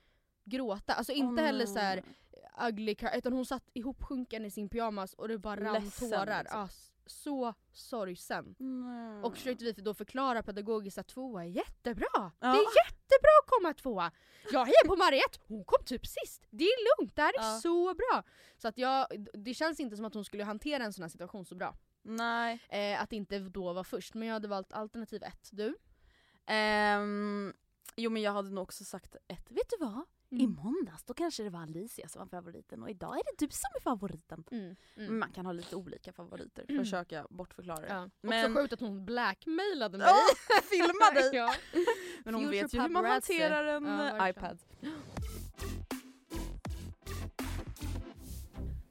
gråta. 0.43 0.93
Alltså 0.93 1.11
inte 1.11 1.41
Åh, 1.41 1.45
heller 1.45 1.65
så 1.65 1.79
här 1.79 2.03
ugly 2.69 2.95
utan 3.15 3.33
hon 3.33 3.45
satt 3.45 3.69
ihopsjunken 3.73 4.45
i 4.45 4.51
sin 4.51 4.69
pyjamas 4.69 5.13
och 5.13 5.27
det 5.27 5.37
bara 5.37 5.59
rann 5.63 5.91
tårar. 5.91 6.43
liksom. 6.43 6.65
S- 6.65 6.92
så 7.05 7.53
sorgsen. 7.71 8.55
Nej. 8.59 9.23
Och 9.23 9.35
försökte 9.37 9.65
vi 9.65 9.71
då 9.71 9.93
förklara 9.93 10.43
pedagogiskt 10.43 10.97
att 10.97 11.07
tvåa 11.07 11.43
är 11.43 11.47
jättebra. 11.47 12.07
Ja. 12.15 12.31
Det 12.39 12.47
är 12.47 12.85
jättebra 12.85 13.31
att 13.43 13.49
komma 13.49 13.73
tvåa. 13.73 14.11
Jag 14.51 14.65
hejar 14.65 14.87
på 14.87 14.95
Mariette, 14.95 15.39
hon 15.47 15.63
kom 15.63 15.85
typ 15.85 16.05
sist. 16.07 16.47
Det 16.49 16.63
är 16.63 16.97
lugnt, 17.01 17.15
det 17.15 17.21
här 17.21 17.29
är 17.39 17.43
Ja. 17.53 17.59
så 17.59 17.93
bra. 17.93 18.23
Så 18.57 18.67
att 18.67 18.77
jag, 18.77 19.07
det 19.33 19.53
känns 19.53 19.79
inte 19.79 19.95
som 19.95 20.05
att 20.05 20.13
hon 20.13 20.25
skulle 20.25 20.43
hantera 20.43 20.83
en 20.83 20.93
sån 20.93 21.01
här 21.01 21.09
situation 21.09 21.45
så 21.45 21.55
bra. 21.55 21.75
Nej. 22.01 22.59
Eh, 22.69 23.01
att 23.01 23.13
inte 23.13 23.39
då 23.39 23.73
vara 23.73 23.83
först, 23.83 24.13
men 24.13 24.27
jag 24.27 24.33
hade 24.33 24.47
valt 24.47 24.73
alternativ 24.73 25.23
ett. 25.23 25.49
Du? 25.51 25.75
Ehm, 26.45 27.53
jo 27.95 28.09
men 28.09 28.21
jag 28.21 28.31
hade 28.31 28.49
nog 28.49 28.63
också 28.63 28.83
sagt 28.83 29.15
ett. 29.27 29.51
Vet 29.51 29.69
du 29.69 29.85
vad? 29.85 30.05
I 30.39 30.48
måndags 30.48 31.04
då 31.04 31.13
kanske 31.13 31.43
det 31.43 31.50
var 31.50 31.60
Alicia 31.62 32.08
som 32.08 32.19
var 32.19 32.26
favoriten 32.28 32.84
och 32.84 32.89
idag 32.89 33.13
är 33.19 33.22
det 33.24 33.46
du 33.46 33.52
som 33.52 33.69
är 33.76 33.80
favoriten. 33.82 34.43
Mm. 34.52 34.76
Men 34.96 35.06
Mm. 35.06 35.19
Man 35.19 35.32
kan 35.32 35.46
ha 35.46 35.54
lite 35.54 35.76
olika 35.76 36.13
favoriter, 36.13 36.65
Mm. 36.69 36.84
försöka 36.84 37.28
bortförklara 37.30 37.80
det. 37.82 37.88
Ja. 37.88 38.10
Men- 38.22 38.46
Också 38.52 38.62
sjukt 38.62 38.74
att 38.74 38.80
hon 38.80 39.06
blackmailade 39.06 39.98
mig. 39.98 40.08
Ja, 40.08 40.15
filma 40.63 41.12
dig! 41.13 41.30
ja. 41.36 41.54
Men 42.26 42.34
hon 42.34 42.43
Future 42.43 42.62
vet 42.62 42.74
ju 42.74 42.82
hur 42.82 42.89
man 42.89 43.06
hanterar 43.06 43.63
en 43.65 43.86
Ja, 43.86 44.17
eh, 44.26 44.30
iPad. 44.30 44.60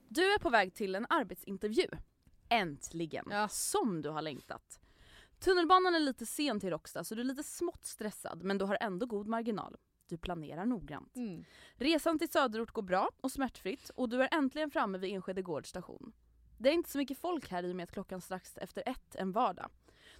Du 0.08 0.32
är 0.34 0.38
på 0.38 0.50
väg 0.50 0.74
till 0.74 0.94
en 0.94 1.06
arbetsintervju. 1.08 1.86
Äntligen! 2.48 3.24
Ja. 3.30 3.48
Som 3.48 4.02
du 4.02 4.08
har 4.08 4.22
längtat. 4.22 4.80
Tunnelbanan 5.38 5.94
är 5.94 6.00
lite 6.00 6.26
sen 6.26 6.60
till 6.60 6.70
Råcksta 6.70 7.04
så 7.04 7.14
du 7.14 7.20
är 7.20 7.24
lite 7.24 7.42
smått 7.42 7.84
stressad 7.84 8.42
men 8.42 8.58
du 8.58 8.64
har 8.64 8.78
ändå 8.80 9.06
god 9.06 9.26
marginal. 9.26 9.76
Du 10.12 10.18
planerar 10.18 10.66
noggrant. 10.66 11.16
Mm. 11.16 11.44
Resan 11.74 12.18
till 12.18 12.28
söderort 12.28 12.70
går 12.70 12.82
bra 12.82 13.10
och 13.20 13.32
smärtfritt 13.32 13.90
och 13.94 14.08
du 14.08 14.22
är 14.22 14.28
äntligen 14.32 14.70
framme 14.70 14.98
vid 14.98 15.14
Enskede 15.14 15.42
Gårds 15.42 15.68
station. 15.68 16.12
Det 16.58 16.68
är 16.68 16.72
inte 16.72 16.90
så 16.90 16.98
mycket 16.98 17.18
folk 17.18 17.50
här 17.50 17.62
i 17.62 17.72
och 17.72 17.76
med 17.76 17.84
att 17.84 17.92
klockan 17.92 18.20
strax 18.20 18.58
efter 18.58 18.82
ett 18.86 19.16
en 19.16 19.32
vardag. 19.32 19.70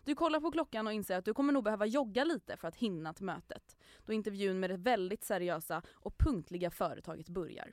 Du 0.05 0.15
kollar 0.15 0.41
på 0.41 0.51
klockan 0.51 0.87
och 0.87 0.93
inser 0.93 1.19
att 1.19 1.25
du 1.25 1.35
kommer 1.35 1.53
nog 1.53 1.65
behöva 1.65 1.87
jogga 1.87 2.25
lite 2.25 2.57
för 2.57 2.69
att 2.69 2.77
hinna 2.77 3.15
till 3.15 3.25
mötet. 3.25 3.77
Då 4.05 4.13
intervjun 4.13 4.61
med 4.61 4.71
det 4.71 4.77
väldigt 4.77 5.25
seriösa 5.25 5.83
och 5.91 6.19
punktliga 6.19 6.71
företaget 6.71 7.29
börjar. 7.29 7.73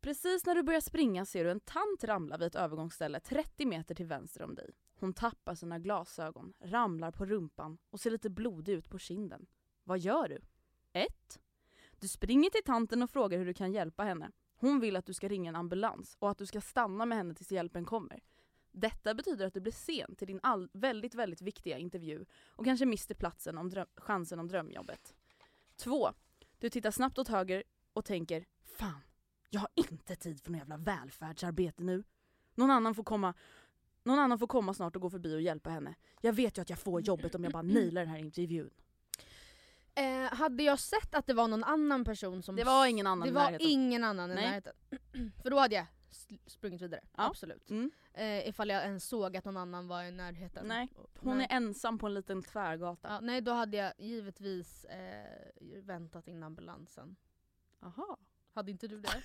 Precis 0.00 0.46
när 0.46 0.54
du 0.54 0.62
börjar 0.62 0.80
springa 0.80 1.24
ser 1.24 1.44
du 1.44 1.50
en 1.50 1.60
tant 1.60 2.04
ramla 2.04 2.36
vid 2.36 2.46
ett 2.46 2.54
övergångsställe 2.54 3.20
30 3.20 3.66
meter 3.66 3.94
till 3.94 4.06
vänster 4.06 4.42
om 4.42 4.54
dig. 4.54 4.70
Hon 5.00 5.12
tappar 5.12 5.54
sina 5.54 5.78
glasögon, 5.78 6.52
ramlar 6.60 7.10
på 7.10 7.24
rumpan 7.26 7.78
och 7.90 8.00
ser 8.00 8.10
lite 8.10 8.30
blodig 8.30 8.72
ut 8.72 8.90
på 8.90 8.98
kinden. 8.98 9.46
Vad 9.84 9.98
gör 9.98 10.28
du? 10.28 10.40
1. 10.92 11.40
Du 12.00 12.08
springer 12.08 12.50
till 12.50 12.64
tanten 12.64 13.02
och 13.02 13.10
frågar 13.10 13.38
hur 13.38 13.46
du 13.46 13.54
kan 13.54 13.72
hjälpa 13.72 14.04
henne. 14.04 14.30
Hon 14.56 14.80
vill 14.80 14.96
att 14.96 15.06
du 15.06 15.14
ska 15.14 15.28
ringa 15.28 15.48
en 15.48 15.56
ambulans 15.56 16.16
och 16.18 16.30
att 16.30 16.38
du 16.38 16.46
ska 16.46 16.60
stanna 16.60 17.06
med 17.06 17.18
henne 17.18 17.34
tills 17.34 17.52
hjälpen 17.52 17.84
kommer. 17.84 18.22
Detta 18.72 19.14
betyder 19.14 19.46
att 19.46 19.54
du 19.54 19.60
blir 19.60 19.72
sen 19.72 20.14
till 20.14 20.26
din 20.26 20.40
all- 20.42 20.70
väldigt, 20.72 21.14
väldigt 21.14 21.42
viktiga 21.42 21.78
intervju 21.78 22.24
och 22.48 22.64
kanske 22.64 22.86
mister 22.86 23.14
platsen 23.14 23.58
om 23.58 23.84
chansen 23.96 24.38
om 24.38 24.48
drömjobbet. 24.48 25.14
2. 25.76 26.08
Du 26.58 26.70
tittar 26.70 26.90
snabbt 26.90 27.18
åt 27.18 27.28
höger 27.28 27.62
och 27.92 28.04
tänker 28.04 28.44
Fan, 28.62 29.00
jag 29.50 29.60
har 29.60 29.68
inte 29.74 30.16
tid 30.16 30.40
för 30.40 30.50
något 30.50 30.58
jävla 30.58 30.76
välfärdsarbete 30.76 31.82
nu. 31.82 32.04
Någon 32.54 32.70
annan 32.70 32.94
får 32.94 33.04
komma 33.04 33.34
någon 34.02 34.18
annan 34.18 34.38
får 34.38 34.46
komma 34.46 34.74
snart 34.74 34.96
och 34.96 35.02
gå 35.02 35.10
förbi 35.10 35.36
och 35.36 35.40
hjälpa 35.40 35.70
henne. 35.70 35.94
Jag 36.20 36.32
vet 36.32 36.58
ju 36.58 36.62
att 36.62 36.70
jag 36.70 36.78
får 36.78 37.00
jobbet 37.00 37.34
om 37.34 37.44
jag 37.44 37.52
bara 37.52 37.62
nailar 37.62 38.00
den 38.00 38.10
här 38.10 38.18
intervjun. 38.18 38.70
Eh, 39.98 40.34
hade 40.34 40.62
jag 40.62 40.78
sett 40.78 41.14
att 41.14 41.26
det 41.26 41.34
var 41.34 41.48
någon 41.48 41.64
annan 41.64 42.04
person 42.04 42.42
som... 42.42 42.56
Det 42.56 42.64
var 42.64 42.86
ingen 42.86 43.06
annan 43.06 43.20
Det 43.20 43.28
i 43.28 43.32
var 43.32 43.44
närheten. 43.44 43.66
ingen 43.68 44.04
annan 44.04 44.30
i 44.30 44.34
Nej. 44.34 44.44
närheten. 44.46 44.72
För 45.42 45.50
då 45.50 45.58
hade 45.58 45.74
jag 45.74 45.86
sl- 46.10 46.38
sprungit 46.46 46.82
vidare. 46.82 47.00
Ja. 47.16 47.26
Absolut. 47.26 47.70
Mm. 47.70 47.90
Eh, 48.14 48.48
ifall 48.48 48.68
jag 48.68 48.82
ens 48.84 49.08
såg 49.08 49.36
att 49.36 49.44
någon 49.44 49.56
annan 49.56 49.88
var 49.88 50.02
i 50.04 50.10
närheten. 50.10 50.66
Nej, 50.66 50.88
Hon 51.18 51.40
är 51.40 51.46
ensam 51.50 51.98
på 51.98 52.06
en 52.06 52.14
liten 52.14 52.42
tvärgata. 52.42 53.08
Ja, 53.08 53.20
nej 53.20 53.40
då 53.40 53.52
hade 53.52 53.76
jag 53.76 53.92
givetvis 53.98 54.84
eh, 54.84 55.50
väntat 55.82 56.28
in 56.28 56.42
ambulansen. 56.42 57.16
Aha. 57.82 58.16
Hade 58.58 58.70
inte 58.70 58.88
du 58.88 59.00
det? 59.00 59.08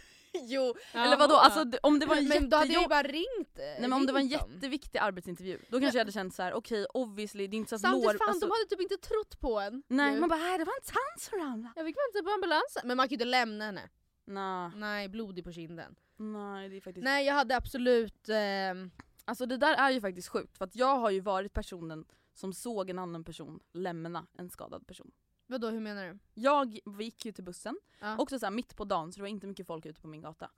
Jo, 0.47 0.75
Ja. 0.93 0.99
eller 1.05 1.17
vadå? 1.17 1.35
Alltså, 1.35 1.65
om 1.83 1.99
det 1.99 2.05
var 2.05 2.15
en 2.15 2.27
men 2.27 2.49
då 2.49 2.57
hade 2.57 2.73
jag 2.73 2.81
ju 2.81 2.87
jättejobb- 2.87 2.89
bara 2.89 3.03
ringt 3.03 3.59
eh, 3.59 3.63
Nej 3.65 3.81
men 3.81 3.93
om 3.93 4.05
det 4.05 4.13
var 4.13 4.19
en 4.19 4.27
jätteviktig 4.27 4.99
arbetsintervju, 4.99 5.59
då 5.69 5.79
kanske 5.79 5.97
jag 5.97 6.01
hade 6.05 6.11
känt 6.11 6.35
så 6.35 6.43
här: 6.43 6.53
okej 6.53 6.85
obviously 6.93 7.47
det 7.47 7.55
är 7.55 7.57
inte 7.57 7.69
så 7.69 7.75
att 7.75 7.81
Samtidigt 7.81 8.05
lår... 8.05 8.17
fan 8.17 8.29
alltså- 8.29 8.45
de 8.47 8.51
hade 8.51 8.65
typ 8.69 8.81
inte 8.81 8.97
trott 9.07 9.39
på 9.39 9.59
en. 9.59 9.83
Nej 9.87 10.13
ju. 10.13 10.19
man 10.19 10.29
bara 10.29 10.39
"Nej, 10.39 10.57
det 10.57 10.63
var 10.65 10.73
en 10.73 10.93
tant 10.93 11.21
som 11.21 11.39
ramlade. 11.39 11.73
Jag 11.75 11.85
fick 11.85 11.95
vänta 11.97 12.29
på 12.29 12.33
ambulansen. 12.33 12.81
Men 12.87 12.97
man 12.97 13.05
kan 13.07 13.09
ju 13.09 13.15
inte 13.15 13.25
lämna 13.25 13.65
henne. 13.65 13.89
Nej, 14.25 14.71
Nej, 14.75 15.09
blodig 15.09 15.43
på 15.43 15.51
kinden. 15.51 15.95
nej 16.17 16.69
det 16.69 16.77
är 16.77 16.81
faktiskt... 16.81 17.03
Nej 17.03 17.25
jag 17.25 17.33
hade 17.33 17.55
absolut... 17.55 18.29
ehm, 18.29 18.91
Alltså 19.25 19.45
det 19.45 19.57
där 19.57 19.73
är 19.73 19.91
ju 19.91 20.01
faktiskt 20.01 20.27
sjukt 20.27 20.57
för 20.57 20.65
att 20.65 20.75
jag 20.75 20.97
har 20.97 21.09
ju 21.09 21.19
varit 21.19 21.53
personen 21.53 22.05
som 22.33 22.53
såg 22.53 22.89
en 22.89 22.99
annan 22.99 23.23
person 23.23 23.59
lämna 23.73 24.27
en 24.37 24.49
skadad 24.49 24.87
person. 24.87 25.11
Vadå 25.47 25.69
hur 25.69 25.79
menar 25.79 26.06
du? 26.08 26.19
Jag 26.34 26.79
gick 27.01 27.25
ju 27.25 27.32
till 27.32 27.43
bussen, 27.43 27.77
Ja. 27.99 28.17
också 28.17 28.39
så 28.39 28.45
här 28.45 28.51
mitt 28.51 28.75
på 28.75 28.86
dagen 28.86 29.12
så 29.12 29.17
det 29.17 29.21
var 29.21 29.27
inte 29.29 29.47
mycket 29.47 29.67
folk 29.67 29.86
ute 29.86 30.01
på 30.01 30.08
min 30.08 30.21
gata. 30.21 30.51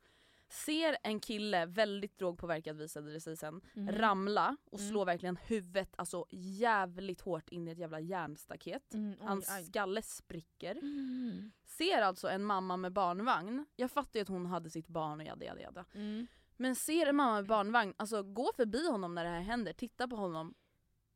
ser 0.49 0.97
en 1.03 1.19
kille, 1.19 1.65
väldigt 1.65 2.17
drogpåverkad 2.17 2.77
visade 2.77 3.13
det 3.13 3.21
sig 3.21 3.37
sen, 3.37 3.61
Mhm. 3.73 3.91
ramla 3.91 4.57
och 4.65 4.79
Mm. 4.79 4.89
slå 4.91 5.05
verkligen 5.05 5.37
huvudet 5.37 5.93
alltså 5.97 6.25
jävligt 6.31 7.21
hårt 7.21 7.49
in 7.49 7.67
i 7.67 7.71
ett 7.71 7.77
jävla 7.77 7.99
järnstaket. 7.99 8.93
Mm, 8.93 9.09
oj, 9.19 9.27
Hans 9.27 9.49
aj. 9.49 9.63
skalle 9.65 10.01
spricker. 10.01 10.71
Mm. 10.75 11.51
Ser 11.65 12.01
alltså 12.01 12.27
en 12.29 12.43
mamma 12.43 12.77
med 12.77 12.93
barnvagn, 12.93 13.65
jag 13.75 13.91
fattar 13.91 14.19
ju 14.19 14.21
att 14.21 14.27
hon 14.27 14.45
hade 14.45 14.69
sitt 14.69 14.87
barn 14.87 15.19
och 15.19 15.25
jada 15.25 15.45
jada 15.45 15.61
jada. 15.61 15.85
Mm. 15.93 16.27
Men 16.57 16.75
ser 16.75 17.05
en 17.07 17.15
mamma 17.15 17.35
med 17.35 17.47
barnvagn, 17.47 17.93
alltså 17.97 18.23
gå 18.23 18.51
förbi 18.55 18.87
honom 18.87 19.15
när 19.15 19.23
det 19.23 19.29
här 19.29 19.41
händer, 19.41 19.73
titta 19.73 20.07
på 20.07 20.15
honom 20.15 20.53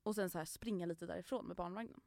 och 0.03 0.15
sen 0.15 0.29
så 0.29 0.37
här 0.37 0.45
springa 0.45 0.85
lite 0.85 1.05
därifrån 1.05 1.45
med 1.47 1.55
barnvagnen. 1.55 1.99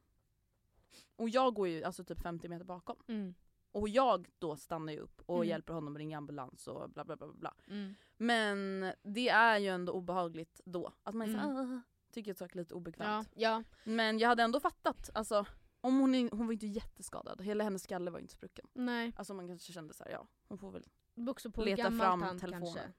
Och 1.15 1.29
jag 1.29 1.53
går 1.53 1.67
ju 1.67 1.83
alltså 1.83 2.03
typ 2.03 2.21
50 2.21 2.49
meter 2.49 2.65
bakom. 2.65 2.95
Mm. 3.07 3.33
Och 3.71 3.89
jag 3.89 4.27
då 4.39 4.55
stannar 4.55 4.93
ju 4.93 4.99
upp 4.99 5.21
och 5.25 5.35
Mm. 5.35 5.47
hjälper 5.49 5.73
honom 5.73 5.93
att 5.93 5.97
ringa 5.99 6.17
ambulans 6.17 6.67
och 6.67 6.89
bla 6.89 7.05
bla 7.05 7.15
bla 7.15 7.27
bla. 7.33 7.53
Mm. 7.67 7.95
Men 8.17 8.85
det 9.03 9.29
är 9.29 9.57
ju 9.57 9.67
ändå 9.67 9.93
obehagligt 9.93 10.61
då. 10.65 10.93
Att 11.03 11.15
man 11.15 11.29
är 11.29 11.33
Mm. 11.33 11.55
såhär, 11.55 11.81
tycker 12.11 12.31
att 12.31 12.37
saker 12.37 12.55
är 12.55 12.59
lite 12.63 12.73
Ja, 12.73 12.77
obekvämt. 12.77 13.29
ja. 13.35 13.63
Men 13.83 14.19
jag 14.19 14.29
hade 14.29 14.43
ändå 14.43 14.59
fattat, 14.59 15.09
alltså 15.13 15.45
om 15.81 15.99
hon, 15.99 16.13
hon 16.31 16.45
var 16.45 16.53
inte 16.53 16.67
jätteskadad, 16.67 17.41
hela 17.41 17.63
hennes 17.63 17.83
skalle 17.83 18.11
var 18.11 18.19
inte 18.19 18.33
sprucken. 18.33 18.67
Nej. 18.73 19.13
Alltså 19.15 19.33
man 19.33 19.47
kanske 19.47 19.73
kände 19.73 19.93
såhär, 19.93 20.11
ja 20.11 20.27
hon 20.47 20.57
får 20.57 20.71
väl 20.71 20.83
Också 21.29 21.51
på 21.51 21.63
Leta 21.63 21.91
fram 21.91 22.39
telefonen. 22.39 22.49
kanske. 22.61 22.93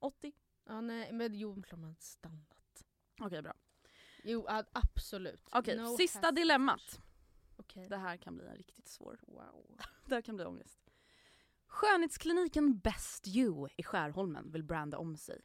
80. 0.00 0.32
Ja, 0.64 0.80
nej, 0.80 1.12
men 1.12 1.34
jo, 1.34 1.62
klart 1.62 1.80
man 1.80 1.96
stannat. 1.98 2.84
Okej 3.20 3.42
bra. 3.42 3.54
Jo, 4.24 4.46
absolut. 4.72 5.48
Okej, 5.52 5.76
No 5.76 5.96
sista 5.96 6.30
dilemmat. 6.30 7.00
Okej. 7.56 7.88
Det 7.88 7.96
här 7.96 8.16
kan 8.16 8.36
bli 8.36 8.46
en 8.46 8.56
riktigt 8.56 8.88
svår. 8.88 9.20
Wow. 9.26 9.76
Det 10.04 10.14
här 10.14 10.22
kan 10.22 10.36
bli 10.36 10.44
ångest. 10.44 10.80
Skönhetskliniken 11.66 12.78
Best 12.78 13.26
You 13.26 13.68
i 13.76 13.82
Skärholmen 13.82 14.50
vill 14.52 14.64
branda 14.64 14.98
om 14.98 15.16
sig. 15.16 15.40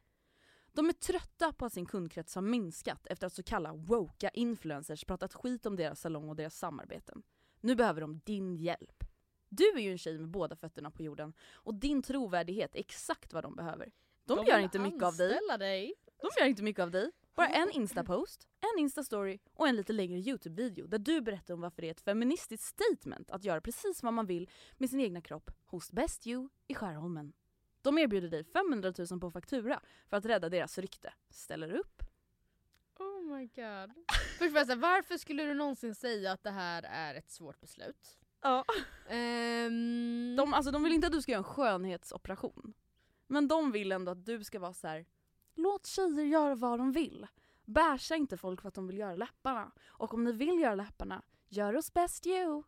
De 0.72 0.90
är 0.90 0.94
trötta 0.94 1.54
på 1.54 1.66
att 1.66 1.74
sin 1.74 1.86
kundkrets 1.86 2.36
har 2.36 2.42
minskat 2.42 3.08
efter 3.08 3.28
att 3.28 3.34
så 3.34 3.44
kallade 3.44 3.78
woka 3.78 4.30
influencers 4.30 5.06
pratat 5.06 5.34
skit 5.34 5.66
om 5.66 5.76
deras 5.76 6.00
salong 6.00 6.30
och 6.30 6.36
deras 6.36 6.58
samarbeten. 6.58 7.24
Nu 7.62 7.76
behöver 7.76 8.02
de 8.02 8.20
din 8.26 8.56
hjälp. 8.56 9.04
Du 9.50 9.64
är 9.64 9.80
ju 9.80 9.92
en 9.92 9.98
tjej 9.98 10.18
med 10.18 10.30
båda 10.30 10.56
fötterna 10.56 10.92
på 10.92 11.04
jorden 11.04 11.34
och 11.54 11.74
din 11.74 12.02
trovärdighet 12.02 12.76
är 12.76 12.80
exakt 12.80 13.34
vad 13.34 13.44
de 13.44 13.56
behöver. 13.56 13.92
De, 14.26 14.46
gör 14.46 14.56
vill 14.56 14.64
inte 14.64 14.80
mycket 14.80 15.04
av 15.04 15.18
dig. 15.18 15.40
dig. 15.60 15.94
De 16.22 16.30
gör 16.40 16.48
inte 16.48 16.64
mycket 16.64 16.84
av 16.84 16.92
dig. 16.92 17.12
Bara 17.36 17.48
en 17.48 17.72
instapost, 17.72 18.48
en 18.60 18.80
instastory 18.80 19.40
och 19.54 19.68
en 19.68 19.76
lite 19.76 19.94
längre 19.94 20.20
youtube-video 20.20 20.88
där 20.88 21.00
du 21.00 21.22
berättar 21.22 21.54
om 21.54 21.62
varför 21.62 21.82
det 21.82 21.88
är 21.88 21.92
ett 21.92 22.02
feministiskt 22.02 22.64
statement 22.64 23.32
att 23.32 23.44
göra 23.44 23.62
precis 23.62 24.04
vad 24.04 24.14
man 24.14 24.26
vill 24.26 24.50
med 24.78 24.90
sin 24.90 25.00
egna 25.00 25.22
kropp 25.22 25.52
hos 25.66 25.92
Best 25.92 26.28
You 26.28 26.50
i 26.68 26.76
Skärholmen. 26.76 27.34
De 27.82 27.98
erbjuder 27.98 28.30
dig 28.30 28.44
500 28.44 28.94
000 29.12 29.20
på 29.20 29.32
faktura 29.32 29.82
för 30.10 30.18
att 30.18 30.26
rädda 30.26 30.50
deras 30.50 30.78
rykte. 30.78 31.14
Ställer 31.30 31.68
du 31.68 31.78
upp? 31.80 32.04
Oh 33.00 33.22
my 33.22 33.46
god. 33.46 34.06
Först 34.38 34.52
såhär, 34.52 34.76
varför 34.76 35.18
skulle 35.18 35.44
du 35.44 35.54
någonsin 35.54 35.96
säga 35.96 36.32
att 36.32 36.44
det 36.44 36.52
här 36.52 36.84
är 36.84 37.16
ett 37.16 37.32
svårt 37.32 37.60
beslut? 37.62 38.18
Ja. 38.42 38.66
Ehm, 39.10 40.36
De, 40.38 40.54
alltså, 40.54 40.72
de 40.72 40.84
vill 40.84 40.94
inte 40.94 41.08
att 41.08 41.14
du 41.14 41.22
ska 41.22 41.32
göra 41.32 41.40
en 41.40 41.44
skönhetsoperation. 41.44 42.74
Men 43.28 43.48
de 43.48 43.72
vill 43.72 43.92
ändå 43.92 44.12
att 44.12 44.26
du 44.26 44.44
ska 44.44 44.60
vara 44.60 44.74
så 44.74 44.88
här. 44.88 45.06
Låt 45.56 45.86
tjejer 45.86 46.26
göra 46.26 46.56
vad 46.56 46.80
de 46.80 46.92
vill. 46.92 47.28
Bärsa 47.66 48.16
inte 48.16 48.38
folk 48.38 48.62
för 48.62 48.68
att 48.68 48.74
de 48.74 48.88
vill 48.88 48.98
göra 48.98 49.16
läpparna. 49.16 49.72
Och 49.88 50.14
om 50.14 50.24
ni 50.24 50.32
vill 50.32 50.60
göra 50.60 50.76
läpparna, 50.76 51.22
gör 51.50 51.76
oss 51.76 51.94
best 51.94 52.28
you. 52.28 52.64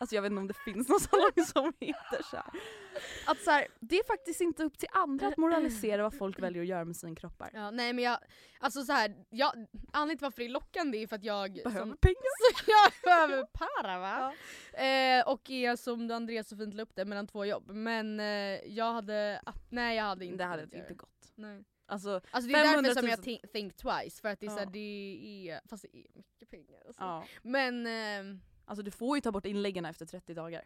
Alltså 0.00 0.14
jag 0.14 0.22
vet 0.22 0.30
inte 0.30 0.40
om 0.40 0.48
det 0.48 0.54
finns 0.54 0.88
någon 0.88 1.00
salong 1.00 1.46
som 1.46 1.72
heter 1.80 2.22
så 2.30 2.36
här. 2.36 2.50
Att 3.26 3.40
så 3.40 3.50
här, 3.50 3.66
det 3.80 3.98
är 3.98 4.04
faktiskt 4.04 4.40
inte 4.40 4.64
upp 4.64 4.78
till 4.78 4.88
andra 4.92 5.28
att 5.28 5.36
moralisera 5.36 6.02
vad 6.02 6.14
folk 6.14 6.38
väljer 6.38 6.62
att 6.62 6.68
göra 6.68 6.84
med 6.84 6.96
sina 6.96 7.14
kroppar. 7.14 7.50
Ja, 7.54 7.70
nej 7.70 7.92
men 7.92 8.04
jag, 8.04 8.18
alltså 8.60 8.84
så 8.84 8.92
här, 8.92 9.16
jag, 9.30 9.52
anledningen 9.92 10.18
till 10.18 10.24
varför 10.24 10.38
det 10.38 10.46
är 10.46 10.48
lockande 10.48 11.02
är 11.02 11.06
för 11.06 11.16
att 11.16 11.24
jag 11.24 11.52
Behöver 11.64 11.86
som, 11.86 11.96
pengar. 11.96 12.54
så 12.56 12.70
jag 12.70 12.92
behöver 13.04 13.44
para 13.44 13.98
va? 13.98 14.34
Eh, 14.84 15.28
och 15.28 15.50
är 15.50 15.76
som 15.76 16.10
Andreas 16.10 16.48
så 16.48 16.56
fint 16.56 16.74
la 16.74 16.82
upp 16.82 16.94
det 16.94 17.04
mellan 17.04 17.26
två 17.26 17.44
jobb. 17.44 17.70
Men 17.70 18.20
eh, 18.20 18.26
jag 18.66 18.92
hade, 18.92 19.42
nej 19.68 19.96
jag 19.96 20.04
hade 20.04 20.24
inte 20.24 20.36
Det 20.36 20.44
hade 20.44 20.62
inte 20.62 20.94
gått. 20.94 21.32
Nej. 21.34 21.64
Alltså, 21.90 22.20
Alltså 22.30 22.50
det 22.50 22.58
är 22.58 22.64
500 22.64 22.82
därför 22.94 23.02
000 23.02 23.10
som 23.16 23.26
jag 23.28 23.40
thi- 23.40 23.46
think 23.52 23.76
twice, 23.76 24.20
för 24.22 24.28
att 24.28 24.40
det 24.40 24.46
är, 24.46 24.50
Ja. 24.50 24.54
såhär, 24.56 24.66
det 24.72 25.48
är, 25.50 25.60
fast 25.68 25.82
det 25.82 25.96
är 25.98 26.06
mycket 26.14 26.50
pengar 26.50 26.82
alltså. 26.86 27.02
ja. 27.02 27.24
Men, 27.42 27.86
ehm, 27.86 28.40
alltså 28.64 28.82
du 28.82 28.90
får 28.90 29.16
ju 29.16 29.20
ta 29.20 29.32
bort 29.32 29.46
inläggen 29.46 29.84
efter 29.84 30.06
30 30.06 30.34
dagar. 30.34 30.64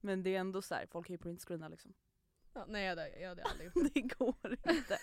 Men 0.00 0.22
det 0.22 0.36
är 0.36 0.40
ändå 0.40 0.62
så 0.62 0.74
här, 0.74 0.86
folk 0.90 1.06
kan 1.06 1.14
ju 1.14 1.18
printscreena 1.18 1.68
liksom. 1.68 1.94
ja, 2.54 2.64
nej 2.68 2.82
jag 2.82 2.90
hade, 2.90 3.20
jag 3.20 3.28
hade 3.28 3.42
aldrig 3.42 3.66
gjort 3.74 3.84
det. 3.94 4.00
Det 4.00 4.00
går 4.00 4.36
inte. 4.52 4.94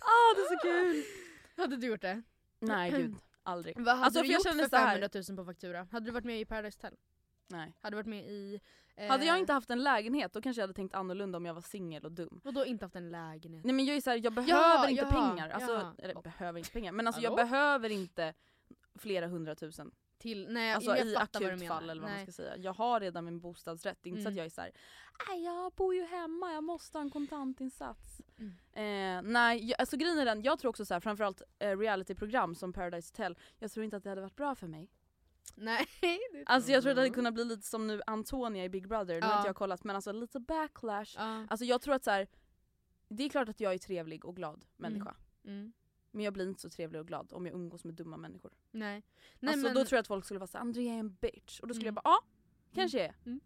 Ah, 0.00 0.34
det 0.36 0.40
är 0.40 0.56
så 0.56 0.62
kul! 0.62 1.02
Hade 1.56 1.76
du 1.76 1.86
gjort 1.86 2.00
det? 2.00 2.22
Nej 2.60 2.90
gud, 2.90 3.14
aldrig. 3.42 3.76
Vad 3.78 3.86
hade 3.86 4.04
Alltså, 4.04 4.20
du 4.22 4.26
för 4.26 4.34
gjort 4.34 4.42
för 4.42 4.68
så 4.68 4.76
här- 4.76 4.94
500 5.00 5.08
000 5.28 5.36
på 5.36 5.44
faktura? 5.44 5.88
Hade 5.92 6.06
du 6.06 6.12
varit 6.12 6.24
med 6.24 6.40
i 6.40 6.44
Paradise 6.44 6.78
Hotel? 6.78 6.96
Nej. 7.48 7.74
Hade 7.80 7.96
varit 7.96 8.06
med 8.06 8.24
i... 8.26 8.60
Eh, 8.96 9.08
Hade 9.08 9.24
jag 9.24 9.38
inte 9.38 9.52
haft 9.52 9.70
en 9.70 9.82
lägenhet 9.82 10.32
då 10.32 10.40
kanske 10.40 10.60
jag 10.60 10.62
hade 10.62 10.74
tänkt 10.74 10.94
annorlunda 10.94 11.36
om 11.38 11.46
jag 11.46 11.54
var 11.54 11.60
singel 11.62 12.04
och 12.04 12.12
dum. 12.12 12.40
Vadå 12.44 12.64
inte 12.66 12.84
haft 12.84 12.96
en 12.96 13.10
lägenhet? 13.10 13.64
Nej 13.64 13.74
men 13.74 13.84
jag 13.84 13.96
är 13.96 14.00
så 14.00 14.10
här, 14.10 14.20
jag 14.24 14.32
behöver 14.32 14.52
Ja, 14.84 14.88
inte 14.88 15.02
ja, 15.04 15.10
pengar. 15.10 15.48
Alltså, 15.48 15.72
ja. 15.72 15.94
eller 15.98 16.14
behöver 16.22 16.58
inte 16.58 16.70
pengar, 16.70 16.92
men 16.92 17.06
alltså 17.06 17.22
jag 17.22 17.30
Hallå? 17.30 17.42
behöver 17.42 17.90
inte 17.90 18.34
flera 18.94 19.26
hundratusen. 19.26 19.90
Till, 20.18 20.46
nej, 20.50 20.72
Alltså 20.74 20.96
jag 20.96 21.06
i 21.06 21.16
akut 21.16 21.68
fall 21.68 21.90
eller 21.90 22.02
vad 22.02 22.10
nej. 22.10 22.18
man 22.18 22.26
ska 22.26 22.42
säga. 22.42 22.56
Jag 22.56 22.72
har 22.72 23.00
redan 23.00 23.24
min 23.24 23.40
bostadsrätt, 23.40 23.98
det 24.02 24.08
är 24.08 24.10
inte 24.10 24.22
så 24.22 24.28
att 24.28 24.32
Mm. 24.32 24.36
jag 24.38 24.46
är 24.46 24.50
såhär 24.50 24.72
Nej 25.28 25.44
jag 25.44 25.72
bor 25.72 25.94
ju 25.94 26.04
hemma, 26.04 26.52
jag 26.52 26.64
måste 26.64 26.98
ha 26.98 27.02
en 27.02 27.10
kontantinsats. 27.10 28.20
Mm. 28.38 28.52
Eh, 29.26 29.30
nej, 29.32 29.64
jag, 29.70 29.80
alltså 29.80 29.96
grejen 29.96 30.18
är 30.18 30.24
den, 30.24 30.42
jag 30.42 30.58
tror 30.58 30.68
också 30.68 30.84
så 30.84 30.94
här, 30.94 31.00
framförallt 31.00 31.42
eh, 31.58 31.78
realityprogram 31.78 32.54
som 32.54 32.72
Paradise 32.72 33.12
Hotel, 33.12 33.36
jag 33.58 33.70
tror 33.72 33.84
inte 33.84 33.96
att 33.96 34.02
det 34.02 34.08
hade 34.08 34.20
varit 34.20 34.36
bra 34.36 34.54
för 34.54 34.66
mig. 34.66 34.88
Nej, 35.56 35.86
det 36.00 36.18
Alltså 36.46 36.70
jag 36.72 36.82
tror 36.82 36.90
att 36.90 36.96
det 37.04 37.10
kunnat 37.10 37.34
bli 37.34 37.44
lite 37.44 37.66
som 37.66 37.86
nu 37.86 38.02
Antonia 38.06 38.64
i 38.64 38.68
Big 38.68 38.88
Brother, 38.88 39.14
nu 39.20 39.26
har 39.26 39.36
inte 39.36 39.48
jag 39.48 39.56
kollat 39.56 39.84
men 39.84 39.96
alltså 39.96 40.12
lite 40.12 40.40
backlash. 40.40 41.14
Ja. 41.16 41.46
Alltså 41.50 41.64
jag 41.64 41.80
tror 41.82 41.94
att 41.94 42.04
så 42.04 42.10
här, 42.10 42.28
det 43.08 43.22
är 43.24 43.28
klart 43.28 43.48
att 43.48 43.60
jag 43.60 43.74
är 43.74 43.78
trevlig 43.78 44.24
och 44.24 44.36
glad 44.36 44.64
människa. 44.76 45.14
Mm. 45.44 45.72
Men 46.10 46.24
jag 46.24 46.32
blir 46.32 46.48
inte 46.48 46.60
så 46.60 46.70
trevlig 46.70 47.00
och 47.00 47.06
glad 47.08 47.32
om 47.32 47.46
jag 47.46 47.54
umgås 47.54 47.84
med 47.84 47.94
dumma 47.94 48.16
människor. 48.16 48.52
Nej. 48.70 49.02
Nej 49.40 49.52
alltså 49.52 49.66
men, 49.66 49.74
då 49.74 49.84
tror 49.84 49.96
jag 49.96 50.00
att 50.00 50.06
folk 50.06 50.24
skulle 50.24 50.40
vara 50.40 50.46
såhär, 50.46 50.62
Andrea 50.62 50.94
är 50.94 50.98
en 50.98 51.14
bitch. 51.14 51.60
Och 51.60 51.68
då 51.68 51.74
skulle 51.74 51.88
Mm. 51.88 51.94
jag 51.94 52.04
bara, 52.04 52.10
ja, 52.14 52.20
kanske 52.74 53.00
är. 53.04 53.16
Mm. 53.26 53.40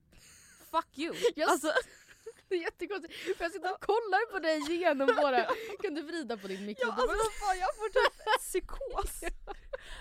Fuck 0.71 0.99
you. 0.99 1.15
Jag 1.37 1.51
Alltså, 1.51 1.73
det 2.49 2.55
är 2.55 2.61
jättekonstigt, 2.61 3.15
för 3.37 3.45
jag 3.45 3.53
sitter 3.53 3.73
och 3.73 3.81
kollar 3.81 4.33
på 4.33 4.39
dig 4.39 4.77
genom 4.79 5.07
våra... 5.07 5.45
Kan 5.83 5.95
du 5.95 6.03
vrida 6.03 6.37
på 6.37 6.49
din 6.49 6.67
mikro? 6.67 6.87
ja, 6.87 6.93
alltså 6.93 7.07
vad 7.07 7.33
fan 7.33 7.59
jag 7.59 7.77
får 7.77 7.89
typ 7.89 8.41
psykos. 8.41 9.21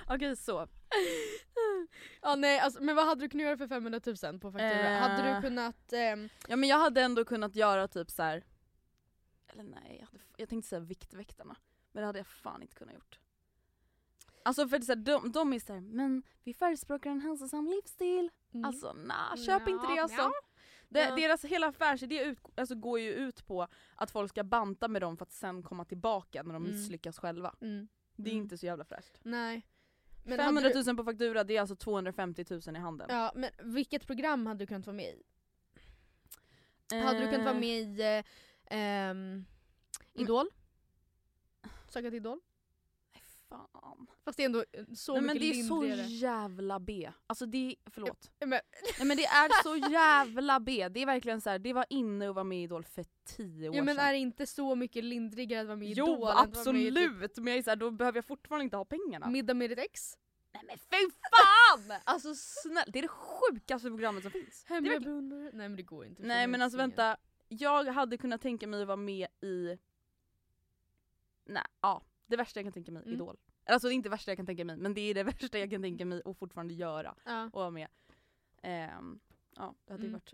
Okej 0.07 0.35
så. 0.35 0.67
Ja, 2.21 2.35
nej, 2.35 2.59
alltså, 2.59 2.83
men 2.83 2.95
vad 2.95 3.05
hade 3.05 3.21
du 3.21 3.29
kunnat 3.29 3.43
göra 3.45 3.57
för 3.57 3.67
500 3.67 3.99
000 4.05 4.39
på 4.39 4.51
faktura? 4.51 4.89
Eh. 4.95 4.99
Hade 4.99 5.35
du 5.35 5.41
kunnat... 5.41 5.93
ehm, 5.93 6.29
Ja 6.47 6.55
men 6.55 6.69
jag 6.69 6.77
hade 6.79 7.01
ändå 7.01 7.25
kunnat 7.25 7.55
göra 7.55 7.87
typ 7.87 8.11
så 8.11 8.23
här. 8.23 8.43
Eller 9.47 9.63
nej, 9.63 9.97
jag, 9.99 10.05
hade, 10.07 10.19
jag 10.37 10.49
tänkte 10.49 10.69
säga 10.69 10.79
Viktväktarna. 10.79 11.55
Men 11.91 12.01
det 12.01 12.07
hade 12.07 12.19
jag 12.19 12.27
fan 12.27 12.61
inte 12.61 12.75
kunnat 12.75 12.93
gjort. 12.95 13.19
Alltså 14.43 14.67
för 14.67 14.77
det 14.79 14.83
är 14.83 14.85
så 14.85 14.91
här, 14.91 14.99
de, 15.01 15.31
de 15.31 15.53
är 15.53 15.59
såhär, 15.59 15.81
men 15.81 16.23
vi 16.43 16.53
förespråkar 16.53 17.09
en 17.09 17.19
hälsosam 17.21 17.67
livsstil. 17.67 18.29
mm. 18.53 18.65
Alltså 18.65 18.93
nah, 18.93 19.35
köp 19.45 19.67
inte 19.67 19.87
det 19.87 19.95
Ja, 19.95 20.03
alltså. 20.03 20.17
ja. 20.21 20.31
Det, 20.89 20.99
Ja. 20.99 21.15
Deras 21.15 21.45
hela 21.45 21.67
affärsidé 21.67 22.23
ut, 22.23 22.39
alltså, 22.57 22.75
går 22.75 22.99
ju 22.99 23.11
ut 23.13 23.45
på 23.45 23.67
att 23.95 24.11
folk 24.11 24.29
ska 24.29 24.43
banta 24.43 24.87
med 24.87 25.01
dem 25.01 25.17
för 25.17 25.25
att 25.25 25.31
sen 25.31 25.63
komma 25.63 25.85
tillbaka 25.85 26.43
när 26.43 26.53
de 26.53 26.65
Mm. 26.65 26.71
misslyckas 26.77 27.17
själva. 27.19 27.55
Mm. 27.61 27.87
Det 28.15 28.29
är 28.29 28.33
Mm. 28.33 28.43
inte 28.43 28.57
så 28.57 28.65
jävla 28.65 28.83
fräscht. 28.85 29.19
Nej. 29.23 29.67
Men 30.23 30.37
500 30.37 30.61
hade 30.61 30.75
000 30.75 30.85
du, 30.85 30.95
på 30.95 31.03
faktura, 31.03 31.43
det 31.43 31.57
är 31.57 31.61
alltså 31.61 31.75
250 31.75 32.45
000 32.49 32.61
i 32.75 32.79
handen. 32.79 33.07
Ja, 33.09 33.31
men 33.35 33.49
vilket 33.59 34.07
program 34.07 34.45
hade 34.45 34.59
du 34.59 34.67
kunnat 34.67 34.87
vara 34.87 34.95
med 34.95 35.13
i? 35.13 35.23
Hade 36.95 37.19
du 37.19 37.25
kunnat 37.25 37.45
vara 37.45 37.55
Eh, 37.55 37.59
med 37.59 37.99
i 37.99 38.01
eh, 38.01 38.23
ehm, 38.77 39.45
Idol? 40.13 40.47
Söka 41.89 42.09
till 42.09 42.17
Idol? 42.17 42.39
Fan. 43.51 44.07
Fast 44.25 44.37
det 44.37 44.43
är 44.43 44.45
ändå 44.45 44.59
eh, 44.71 44.85
så 44.95 45.13
Nej, 45.13 45.21
men 45.21 45.33
mycket 45.35 45.53
det 45.55 45.59
är 45.59 45.63
så 45.63 45.81
lindrigare. 45.81 46.07
jävla 46.07 46.79
B. 46.79 47.11
Alltså 47.27 47.45
det 47.45 47.57
är, 47.71 47.75
förlåt. 47.91 48.31
Men, 48.39 48.49
Nej 48.49 49.07
men 49.07 49.17
det 49.17 49.25
är 49.25 49.63
så 49.63 49.75
jävla 49.91 50.59
B. 50.59 50.89
Det 50.89 50.99
är 51.01 51.05
verkligen 51.05 51.41
så 51.41 51.49
här, 51.49 51.59
det 51.59 51.73
var 51.73 51.85
inne 51.89 52.29
att 52.29 52.35
vara 52.35 52.43
med 52.43 52.59
i 52.59 52.63
Idol 52.63 52.83
för 52.83 53.05
10 53.25 53.69
år 53.69 53.75
ja, 53.75 53.83
men 53.83 53.95
sedan. 53.95 54.05
är 54.05 54.11
det 54.13 54.17
inte 54.19 54.45
så 54.47 54.75
mycket 54.75 55.03
lindrigare 55.03 55.61
att 55.61 55.67
vara 55.67 55.75
med 55.77 55.87
i 55.87 55.93
jo 55.93 56.05
Idol? 56.05 56.17
i 56.17 56.31
typ 56.31 56.57
absolut, 56.57 57.37
men 57.37 57.47
jag 57.47 57.57
är 57.57 57.63
så 57.63 57.69
här, 57.69 57.75
då 57.77 57.91
behöver 57.91 58.17
jag 58.17 58.25
fortfarande 58.25 58.63
inte 58.63 58.77
ha 58.77 58.85
pengarna. 58.85 59.29
Middag 59.29 59.53
med 59.53 59.69
ditt 59.69 59.79
ex? 59.79 60.17
Nej 60.53 60.63
men 60.67 60.77
fy 60.77 61.09
fan! 61.31 61.99
Alltså 62.03 62.35
snälla, 62.35 62.85
det 62.87 62.99
är 62.99 63.03
det 63.03 63.07
sjukaste 63.07 63.87
programmet 63.89 64.23
som 64.23 64.31
finns. 64.31 64.65
Det 64.67 64.73
är 64.73 64.81
verkligen- 64.81 65.03
beundrare? 65.03 65.43
Nej 65.53 65.69
men 65.69 65.75
det 65.75 65.83
går 65.83 66.05
inte. 66.05 66.23
Nej 66.23 66.41
det 66.41 66.47
men 66.47 66.61
alltså 66.61 66.77
vänta, 66.77 67.17
jag 67.47 67.83
hade 67.85 68.17
kunnat 68.17 68.41
tänka 68.41 68.67
mig 68.67 68.81
att 68.81 68.87
vara 68.87 68.97
med 68.97 69.27
i... 69.41 69.77
Nej, 71.45 71.63
ja. 71.81 72.03
Det 72.31 72.37
värsta 72.37 72.59
jag 72.59 72.65
kan 72.65 72.73
tänka 72.73 72.91
mig, 72.91 73.03
Mm. 73.03 73.13
Idol. 73.13 73.37
Alltså 73.65 73.87
det 73.87 73.93
är 73.93 73.95
inte 73.95 74.09
det 74.09 74.11
värsta 74.11 74.31
jag 74.31 74.37
kan 74.37 74.45
tänka 74.45 74.65
mig, 74.65 74.77
men 74.77 74.93
det 74.93 75.01
är 75.01 75.13
det 75.13 75.23
värsta 75.33 75.59
jag 75.59 75.69
kan 75.71 75.81
tänka 75.81 76.05
mig 76.05 76.21
att 76.25 76.37
fortfarande 76.37 76.73
göra. 76.73 77.15
Ja. 77.25 77.43
Och 77.45 77.51
vara 77.61 77.69
med. 77.69 77.87
Ehm, 78.61 79.19
ja, 79.55 79.75
det 79.85 79.93
hade 79.93 80.03
ju 80.03 80.09
Mm. 80.09 80.19
varit 80.19 80.33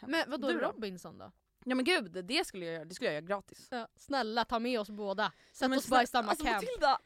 hemskt. 0.00 0.10
Men 0.26 0.30
vadå 0.30 0.48
Du? 0.48 0.58
Robinson 0.58 1.18
då? 1.18 1.32
Ja 1.64 1.74
men 1.74 1.84
gud, 1.84 2.24
det 2.24 2.46
skulle 2.46 2.64
jag 2.66 2.74
göra. 2.74 2.84
Det 2.84 2.94
skulle 2.94 3.08
jag 3.10 3.14
göra 3.14 3.26
gratis. 3.26 3.68
Ja, 3.70 3.88
snälla 3.96 4.44
ta 4.44 4.58
med 4.58 4.80
oss 4.80 4.90
båda. 4.90 5.32
Sätt 5.52 5.70
men 5.70 5.78
oss 5.78 5.88
bara 5.88 6.02
i 6.02 6.06
samma 6.06 6.28
alltså, 6.30 6.44
camp. 6.44 6.56
Matilda, 6.62 6.98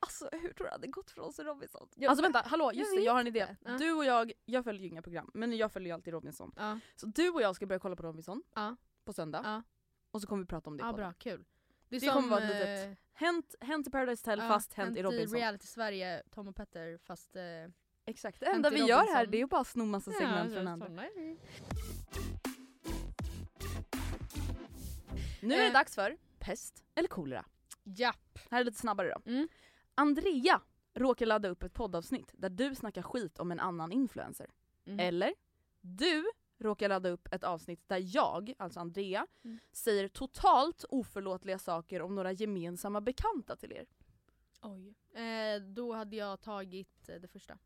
alltså 0.00 0.28
hur 0.32 0.38
tror 0.52 0.54
du 0.56 0.64
det 0.64 0.70
hade 0.70 0.86
gått 0.86 1.10
för 1.10 1.20
oss 1.22 1.38
i 1.38 1.42
Robinson? 1.42 1.88
Ja, 1.96 2.08
alltså 2.10 2.22
vänta, 2.22 2.42
hallå 2.46 2.64
jag 2.64 2.74
just 2.74 2.90
det, 2.92 2.96
vet 2.96 3.04
jag 3.04 3.12
har 3.12 3.20
en 3.20 3.26
idé. 3.26 3.56
Ja. 3.64 3.78
Du 3.78 3.92
och 3.92 4.04
jag, 4.04 4.32
jag 4.44 4.64
följer 4.64 4.82
ju 4.82 4.88
inga 4.88 5.02
program, 5.02 5.30
men 5.34 5.56
jag 5.56 5.72
följer 5.72 5.86
ju 5.88 5.94
alltid 5.94 6.12
Robinson. 6.12 6.52
Ja, 6.56 6.78
Så 6.96 7.06
du 7.06 7.30
och 7.30 7.42
jag 7.42 7.56
ska 7.56 7.66
börja 7.66 7.78
kolla 7.78 7.96
på 7.96 8.02
Robinson 8.02 8.42
ja, 8.54 8.76
på 9.04 9.12
söndag. 9.12 9.40
ja. 9.44 9.62
Och 10.10 10.20
så 10.20 10.26
kommer 10.26 10.42
vi 10.42 10.46
prata 10.46 10.70
om 10.70 10.76
det 10.76 10.82
ja 10.84 10.92
bra, 10.92 11.12
kul. 11.18 11.44
Det, 11.92 11.98
Det 11.98 12.12
kommer 12.12 12.28
vara 12.28 12.42
ett 12.44 12.50
eh, 12.52 12.58
litet 12.58 12.98
Hänt, 13.14 13.54
hänt 13.60 13.86
i 13.86 13.90
Paradise 13.90 14.20
Hotel 14.30 14.38
ja, 14.38 14.48
fast 14.48 14.72
hänt 14.72 14.96
i 14.96 15.02
Robinson. 15.02 15.38
reality 15.38 15.66
Sverige, 15.66 16.22
Tom 16.30 16.48
och 16.48 16.56
Petter 16.56 16.98
fast... 16.98 17.36
Eh, 17.36 17.42
Exakt, 18.06 18.40
det 18.40 18.46
Hänt 18.46 18.56
enda 18.56 18.68
i 18.78 18.82
vi 18.82 18.88
gör 18.88 19.14
här 19.14 19.26
det 19.26 19.36
är 19.36 19.38
ju 19.38 19.46
bara 19.46 19.60
att 19.60 19.66
sno 19.66 19.84
massa 19.84 20.10
segment 20.10 20.52
ja, 20.52 20.56
från 20.62 20.64
så- 20.66 20.84
andra. 20.84 21.04
är. 21.04 21.36
Nu 25.40 25.54
är 25.54 25.58
det 25.58 25.66
Eh. 25.66 25.72
dags 25.72 25.94
för 25.94 26.16
pest 26.38 26.84
eller 26.94 27.08
kolera. 27.08 27.44
Japp. 27.84 28.38
Här 28.50 28.60
är 28.60 28.64
lite 28.64 28.78
snabbare 28.78 29.08
då. 29.24 29.30
Mm. 29.30 29.48
Andrea 29.94 30.60
råkar 30.94 31.26
ladda 31.26 31.48
upp 31.48 31.62
ett 31.62 31.74
poddavsnitt 31.74 32.30
där 32.32 32.50
du 32.50 32.74
snackar 32.74 33.02
skit 33.02 33.38
om 33.38 33.52
en 33.52 33.60
annan 33.60 33.92
influencer. 33.92 34.46
Mm. 34.86 35.00
Eller 35.00 35.34
du 35.80 36.24
råkar 36.62 36.88
ladda 36.88 37.08
upp 37.08 37.28
ett 37.32 37.44
avsnitt 37.44 37.88
där 37.88 38.02
jag, 38.16 38.54
alltså 38.58 38.80
Andrea, 38.80 39.26
Mm. 39.44 39.58
säger 39.72 40.08
totalt 40.08 40.84
oförlåtliga 40.88 41.58
saker 41.58 42.02
om 42.02 42.14
några 42.14 42.32
gemensamma 42.32 43.00
bekanta 43.00 43.56
till 43.56 43.72
er. 43.72 43.86
Oj. 44.62 44.94
Eh, 45.22 45.60
då 45.62 45.92
hade 45.92 46.16
jag 46.16 46.40
tagit 46.40 47.08
eh, 47.08 47.14
det 47.20 47.28
första. 47.28 47.58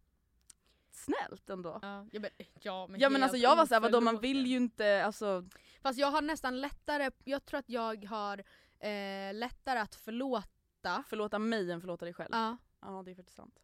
Snällt 0.90 1.50
ändå. 1.50 1.78
Ja, 1.82 2.06
jag 2.12 2.22
men, 2.22 2.30
ja, 2.62 2.86
men, 2.86 3.00
Ja 3.00 3.10
men 3.10 3.22
alltså 3.22 3.36
jag 3.38 3.56
var 3.56 3.66
såhär, 3.66 3.80
vadå 3.80 4.00
man 4.00 4.20
vill 4.20 4.46
ju 4.46 4.56
inte, 4.56 5.04
alltså 5.04 5.44
Fast 5.82 5.98
jag 5.98 6.10
har 6.10 6.22
nästan 6.22 6.60
lättare, 6.60 7.10
jag 7.24 7.44
tror 7.44 7.58
att 7.60 7.68
jag 7.68 8.04
har 8.04 8.38
eh, 8.78 9.34
lättare 9.34 9.78
att 9.78 9.94
förlåta. 9.94 11.04
förlåta 11.08 11.38
mig 11.38 11.72
än 11.72 11.80
förlåta 11.80 12.04
dig 12.04 12.14
själv. 12.14 12.30
Ja. 12.32 12.56
Ja 12.80 13.02
det 13.04 13.10
är 13.10 13.14
faktiskt 13.14 13.36
sant. 13.36 13.58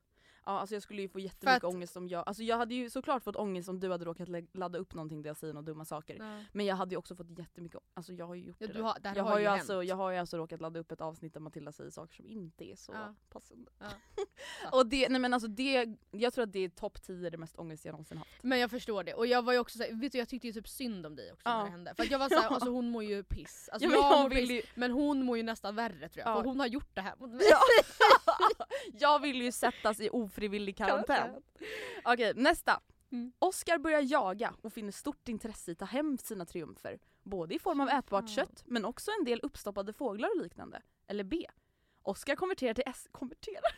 Ja 0.45 0.59
alltså 0.61 0.74
jag 0.74 0.82
skulle 0.82 1.03
ju 1.03 1.09
få 1.09 1.18
jättemycket 1.18 1.64
att- 1.64 1.74
ångest 1.74 1.97
om 1.97 2.09
jag, 2.09 2.24
alltså 2.26 2.43
jag 2.43 2.57
hade 2.57 2.74
ju 2.74 2.90
såklart 2.90 3.24
fått 3.24 3.36
ångest 3.36 3.68
om 3.68 3.80
du 3.80 3.90
hade 3.90 4.05
råkat 4.05 4.28
ladda 4.53 4.78
upp 4.78 4.95
någonting 4.95 5.22
där 5.22 5.30
jag 5.30 5.36
säger 5.36 5.55
några 5.55 5.64
dumma 5.66 5.84
saker. 5.84 6.16
Ja. 6.20 6.45
Men 6.53 6.66
jag 6.66 6.76
hade 6.76 6.90
ju 6.95 6.97
också 6.97 7.16
fått 7.16 7.38
jättemycket, 7.38 7.80
alltså 7.95 8.12
jag 8.12 8.26
har 8.26 8.34
ju 8.34 8.43
gjort 8.45 8.57
Ja, 8.59 8.66
det. 8.66 8.80
har, 8.82 8.99
det 9.01 9.12
jag, 9.16 9.24
har 9.24 9.38
ju 9.38 9.47
alltså, 9.47 9.82
jag 9.84 9.97
har 9.97 10.11
ju 10.11 10.18
alltså 10.18 10.36
råkat 10.36 10.61
ladda 10.61 10.80
upp 10.80 10.93
ett 10.93 11.01
avsnitt 11.01 11.34
där 11.34 11.40
Matilda 11.40 11.72
säger 11.72 11.90
saker 11.90 12.16
som 12.16 12.26
inte 12.26 12.64
är 12.64 12.76
så 12.76 12.93
Ja. 12.93 13.14
passande. 13.28 13.70
Ja. 13.78 13.86
Och 14.78 14.86
det, 14.86 15.09
nej 15.09 15.20
men 15.20 15.34
alltså 15.34 15.49
det, 15.49 15.97
jag 16.11 16.32
tror 16.34 16.43
att 16.45 16.53
det 16.53 16.59
är 16.59 16.68
topp 16.68 17.03
10 17.03 17.30
det 17.30 17.38
mest 17.38 17.59
ångest 17.59 17.84
jag 17.84 17.93
någonsin 17.93 18.18
haft. 18.18 18.30
Men 18.43 18.59
jag 18.59 18.70
förstår 18.70 19.05
det. 19.05 19.14
Och 19.14 19.26
jag 19.26 19.43
var 19.43 19.53
ju 19.53 19.59
också 19.59 19.78
såhär, 19.78 20.01
vet 20.01 20.12
du 20.12 20.18
jag 20.18 20.28
tyckte 20.28 20.47
ju 20.47 20.53
typ 20.53 20.68
synd 20.68 21.07
om 21.07 21.16
dig 21.16 21.32
också 21.32 21.49
när 21.49 21.64
det 21.64 21.70
hände. 21.70 21.95
För 21.95 22.07
jag 22.12 22.18
var 22.18 22.28
såhär, 22.28 22.49
alltså 22.55 22.70
hon 22.70 22.90
mår 22.90 23.05
ju 23.05 23.22
piss. 23.24 23.68
Alltså 23.72 23.88
men 23.88 23.99
jag, 23.99 24.12
jag 24.12 24.28
vill 24.28 24.38
piss, 24.49 24.51
ju- 24.51 24.62
men 24.74 24.90
hon 24.90 25.24
mår 25.24 25.36
ju 25.36 25.43
nästan 25.43 25.74
värre 25.76 26.09
tror 26.09 26.24
jag. 26.26 26.28
Ja. 26.36 26.36
För 26.43 26.49
hon 26.49 26.61
har 26.61 26.66
gjort 26.66 26.95
det 26.95 27.01
här 27.01 27.14
mot 27.18 27.30
mig. 27.30 27.47
Ja. 27.51 27.59
jag 28.99 29.18
vill 29.20 29.43
ju 29.43 29.53
sättas 29.53 30.01
i 30.01 30.11
ofrivillig 30.32 30.76
karantän. 30.76 31.42
Okej, 32.04 32.32
nästa. 32.36 32.80
Mm. 33.12 33.32
Oscar 33.38 33.78
börjar 33.78 34.00
jaga 34.00 34.54
och 34.62 34.72
finner 34.72 34.92
stort 34.92 35.28
intresse 35.28 35.70
i 35.70 35.72
att 35.72 35.78
ta 35.78 35.84
hem 35.84 36.18
sina 36.18 36.46
triumfer. 36.46 36.98
Både 37.22 37.54
i 37.54 37.58
form 37.58 37.80
av 37.80 37.88
ätbart 37.88 38.28
kött 38.28 38.62
men 38.66 38.84
också 38.84 39.10
en 39.18 39.24
del 39.24 39.40
uppstoppade 39.42 39.92
fåglar 39.92 40.28
och 40.36 40.42
liknande. 40.42 40.82
Eller 41.06 41.24
B. 41.24 41.46
Oscar 42.02 42.36
konverterar 42.36 42.74
till 42.74 42.84
S... 42.86 43.08
Konverterar? 43.12 43.62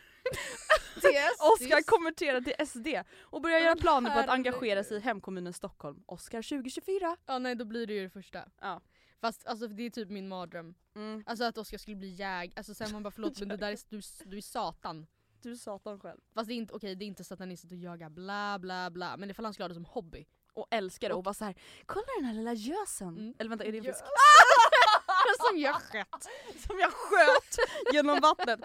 Oscar 1.53 1.83
konverterar 1.83 2.41
till 2.41 2.67
SD 2.67 2.87
och 3.19 3.41
börjar 3.41 3.59
göra 3.59 3.75
planer 3.75 4.13
på 4.13 4.19
att 4.19 4.29
engagera 4.29 4.83
sig 4.83 4.97
i 4.97 4.99
hemkommunen 4.99 5.53
Stockholm. 5.53 6.03
Oscar 6.05 6.41
2024. 6.41 7.17
Ja 7.25 7.39
nej 7.39 7.55
då 7.55 7.65
blir 7.65 7.87
det 7.87 7.93
ju 7.93 8.03
det 8.03 8.09
första. 8.09 8.49
Ja. 8.61 8.81
Fast 9.21 9.47
alltså 9.47 9.67
det 9.67 9.83
är 9.83 9.89
typ 9.89 10.09
min 10.09 10.27
mardröm. 10.27 10.75
Mm. 10.95 11.23
Alltså 11.25 11.43
att 11.43 11.57
Oskar 11.57 11.77
skulle 11.77 11.95
bli 11.95 12.09
jäg, 12.09 12.53
alltså 12.55 12.73
sen 12.73 12.91
man 12.91 13.03
bara 13.03 13.11
förlåt 13.11 13.39
men 13.39 13.49
det 13.49 13.57
där 13.57 13.71
är, 13.71 13.79
du, 13.89 14.01
du 14.25 14.37
är 14.37 14.41
satan. 14.41 15.07
Du 15.45 15.51
är 15.51 15.55
satan 15.55 15.99
själv. 15.99 16.19
Fast 16.33 16.47
det 16.47 16.53
är 16.53 16.55
inte, 16.55 16.73
okej 16.73 16.95
det 16.95 17.05
är 17.05 17.07
inte 17.07 17.23
satanistiskt 17.23 17.73
att 17.73 17.79
jaga 17.79 18.09
bla 18.09 18.59
bla 18.59 18.89
bla 18.91 19.17
men 19.17 19.29
ifall 19.29 19.45
han 19.45 19.53
skulle 19.53 19.63
ha 19.63 19.67
det 19.67 19.73
som 19.73 19.85
hobby. 19.85 20.25
Och 20.53 20.67
älskar 20.71 21.09
det 21.09 21.15
och 21.15 21.23
bara 21.23 21.33
så 21.33 21.45
här. 21.45 21.55
kolla 21.85 22.05
den 22.17 22.25
här 22.25 22.33
lilla 22.33 22.53
gösen. 22.53 23.07
Mm. 23.07 23.33
Eller 23.39 23.49
vänta, 23.49 23.65
är 23.65 23.71
det 23.71 23.77
en 23.77 23.83
fisk? 23.83 24.03
som 25.49 25.57
jag 25.59 25.75
sköt. 25.75 26.23
Som 26.67 26.79
jag 26.79 26.91
sköt 26.93 27.57
genom 27.93 28.19
vattnet. 28.19 28.59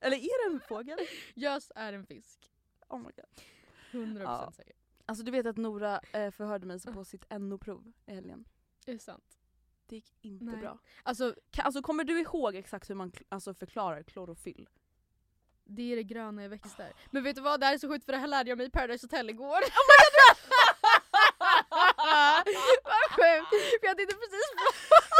Eller 0.00 0.16
är 0.16 0.48
det 0.50 0.54
en 0.54 0.60
fågel? 0.60 0.98
Gös 1.34 1.72
är 1.74 1.92
en 1.92 2.06
fisk. 2.06 2.52
Oh 2.88 2.98
my 2.98 3.04
god. 3.16 3.42
100% 4.02 4.22
Ja. 4.22 4.52
säker. 4.56 4.74
Alltså 5.06 5.24
du 5.24 5.30
vet 5.30 5.46
att 5.46 5.56
Nora 5.56 6.00
eh, 6.12 6.30
förhörde 6.30 6.66
mig 6.66 6.80
på 6.80 7.04
sitt 7.04 7.24
NO-prov 7.30 7.92
i 8.06 8.14
helgen. 8.14 8.44
Är 8.86 8.92
det 8.92 8.98
sant? 8.98 9.38
Det 9.86 9.94
gick 9.94 10.14
inte 10.20 10.44
Nej. 10.44 10.56
bra. 10.56 10.78
Alltså 11.02 11.34
Ka- 11.52 11.62
alltså 11.62 11.82
kommer 11.82 12.04
du 12.04 12.20
ihåg 12.20 12.54
exakt 12.54 12.90
hur 12.90 12.94
man 12.94 13.12
kl- 13.12 13.24
alltså, 13.28 13.54
förklarar 13.54 14.02
klorofyll? 14.02 14.68
Det 15.66 15.92
är 15.92 15.96
det 15.96 16.02
gröna 16.02 16.44
i 16.44 16.48
växter. 16.48 16.92
Men 17.10 17.22
vet 17.22 17.36
du 17.36 17.42
vad, 17.42 17.60
det 17.60 17.66
här 17.66 17.74
är 17.74 17.78
så 17.78 17.88
sjukt 17.88 18.04
för 18.04 18.12
det 18.12 18.18
här 18.18 18.26
lärde 18.26 18.48
jag 18.50 18.58
mig 18.58 18.66
i 18.66 18.70
Paradise 18.70 19.04
Hotel 19.06 19.30
igår. 19.30 19.46
Oh 19.46 19.86
Vad 22.84 23.10
sjukt! 23.10 23.50
För 23.80 23.86
jag 23.86 23.96
tänkte 23.96 24.14
precis 24.16 24.46
på... 24.56 24.62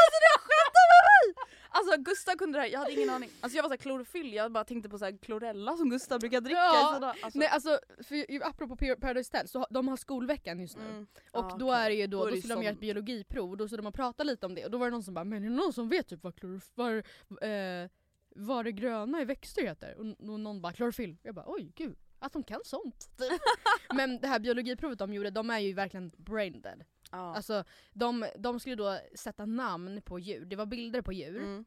Alltså 0.02 0.16
du 0.24 0.30
skämtar 0.46 0.86
med 0.92 1.02
mig! 1.10 1.24
Alltså 1.70 1.96
Gustav 2.00 2.34
kunde 2.36 2.58
det 2.58 2.62
här, 2.62 2.68
jag 2.68 2.78
hade 2.78 2.92
ingen 2.92 3.10
aning. 3.10 3.30
Alltså 3.40 3.56
jag 3.56 3.62
var 3.62 3.68
såhär 3.70 3.76
klorofyll, 3.78 4.32
jag 4.32 4.52
bara 4.52 4.64
tänkte 4.64 4.88
på 4.88 4.98
såhär 4.98 5.18
klorella 5.22 5.76
som 5.76 5.90
Gustav 5.90 6.20
brukar 6.20 6.40
dricka 6.40 6.58
Ja. 6.58 7.14
Alltså, 7.22 7.38
Nej 7.38 7.48
alltså, 7.48 7.78
för, 8.08 8.24
apropå 8.46 8.76
Par- 8.76 9.00
Paradise 9.00 9.30
Hotel, 9.32 9.48
så 9.48 9.66
de 9.70 9.88
har 9.88 9.96
skolveckan 9.96 10.60
just 10.60 10.76
nu. 10.76 10.84
mm. 10.84 11.06
Och 11.32 11.44
Ja, 11.50 11.56
då 11.58 11.66
okej. 11.70 11.80
är 11.84 11.88
det 11.90 11.96
ju 11.96 12.06
då, 12.06 12.24
Då 12.24 12.30
då, 12.30 12.36
skulle 12.36 12.54
de 12.54 12.62
göra 12.62 12.72
ett 12.74 12.80
biologiprov 12.80 13.50
och 13.50 13.56
då 13.56 13.68
skulle 13.68 13.82
de 13.82 13.92
prata 13.92 14.24
lite 14.24 14.46
om 14.46 14.54
det 14.54 14.64
och 14.64 14.70
då 14.70 14.78
var 14.78 14.86
det 14.86 14.90
någon 14.90 15.02
som 15.02 15.14
bara 15.14 15.24
men 15.24 15.44
är 15.44 15.48
det 15.50 15.54
någon 15.56 15.72
som 15.72 15.88
vet 15.88 16.08
typ 16.08 16.22
vad 16.22 16.34
klorof- 16.34 16.70
vad, 16.74 16.96
eh, 16.96 17.90
vad 18.36 18.64
det 18.64 18.72
gröna 18.72 19.20
i 19.20 19.24
växter 19.24 19.62
heter? 19.62 19.94
Och, 19.98 20.06
någon 20.18 20.60
bara 20.62 20.72
klorofyll. 20.72 21.16
Jag 21.22 21.34
bara 21.34 21.44
oj 21.48 21.72
gud, 21.76 21.96
att 22.18 22.32
de 22.32 22.42
kan 22.42 22.60
sånt. 22.64 23.10
men 23.94 24.20
det 24.20 24.28
här 24.28 24.38
biologiprovet 24.38 24.98
de 24.98 25.12
gjorde, 25.14 25.30
de 25.30 25.50
är 25.50 25.58
ju 25.58 25.72
verkligen 25.72 26.12
brain 26.16 26.60
dead. 26.62 26.84
Ja. 27.10 27.34
Alltså 27.36 27.64
de, 27.92 28.26
de 28.38 28.60
skulle 28.60 28.76
då 28.76 28.98
sätta 29.14 29.46
namn 29.46 30.02
på 30.02 30.18
djur, 30.18 30.44
det 30.44 30.56
var 30.56 30.66
bilder 30.66 31.02
på 31.02 31.12
djur. 31.12 31.36
Mm. 31.42 31.64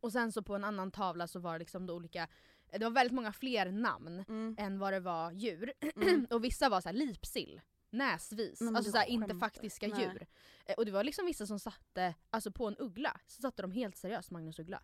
Och 0.00 0.12
sen 0.12 0.32
så 0.32 0.42
på 0.42 0.54
en 0.54 0.64
annan 0.64 0.90
tavla 0.90 1.26
så 1.26 1.38
var 1.38 1.52
det 1.52 1.58
liksom 1.58 1.86
då 1.86 1.94
olika, 1.94 2.28
det 2.72 2.84
var 2.84 2.90
väldigt 2.90 3.14
många 3.14 3.32
fler 3.32 3.70
namn 3.70 4.24
Mm. 4.28 4.56
än 4.58 4.78
vad 4.78 4.92
det 4.92 5.00
var 5.00 5.32
djur. 5.32 5.72
Mm. 5.96 6.26
och 6.30 6.44
vissa 6.44 6.68
var 6.68 6.80
så 6.80 6.88
här 6.88 6.96
lipsill, 6.96 7.60
näsvis, 7.90 8.60
Nej, 8.60 8.74
alltså 8.76 8.92
så 8.92 8.98
här, 8.98 9.06
inte 9.06 9.34
faktiska 9.34 9.86
Nej. 9.88 10.00
djur. 10.02 10.26
Eh, 10.66 10.74
Och 10.74 10.84
det 10.86 10.92
var 10.92 11.04
liksom 11.04 11.26
vissa 11.26 11.46
som 11.46 11.58
satte, 11.58 12.14
alltså 12.30 12.50
på 12.50 12.66
en 12.68 12.76
uggla, 12.78 13.20
så 13.26 13.42
satte 13.42 13.62
de 13.62 13.72
helt 13.72 13.96
seriöst 13.96 14.30
Magnus 14.30 14.58
Uggla. 14.58 14.82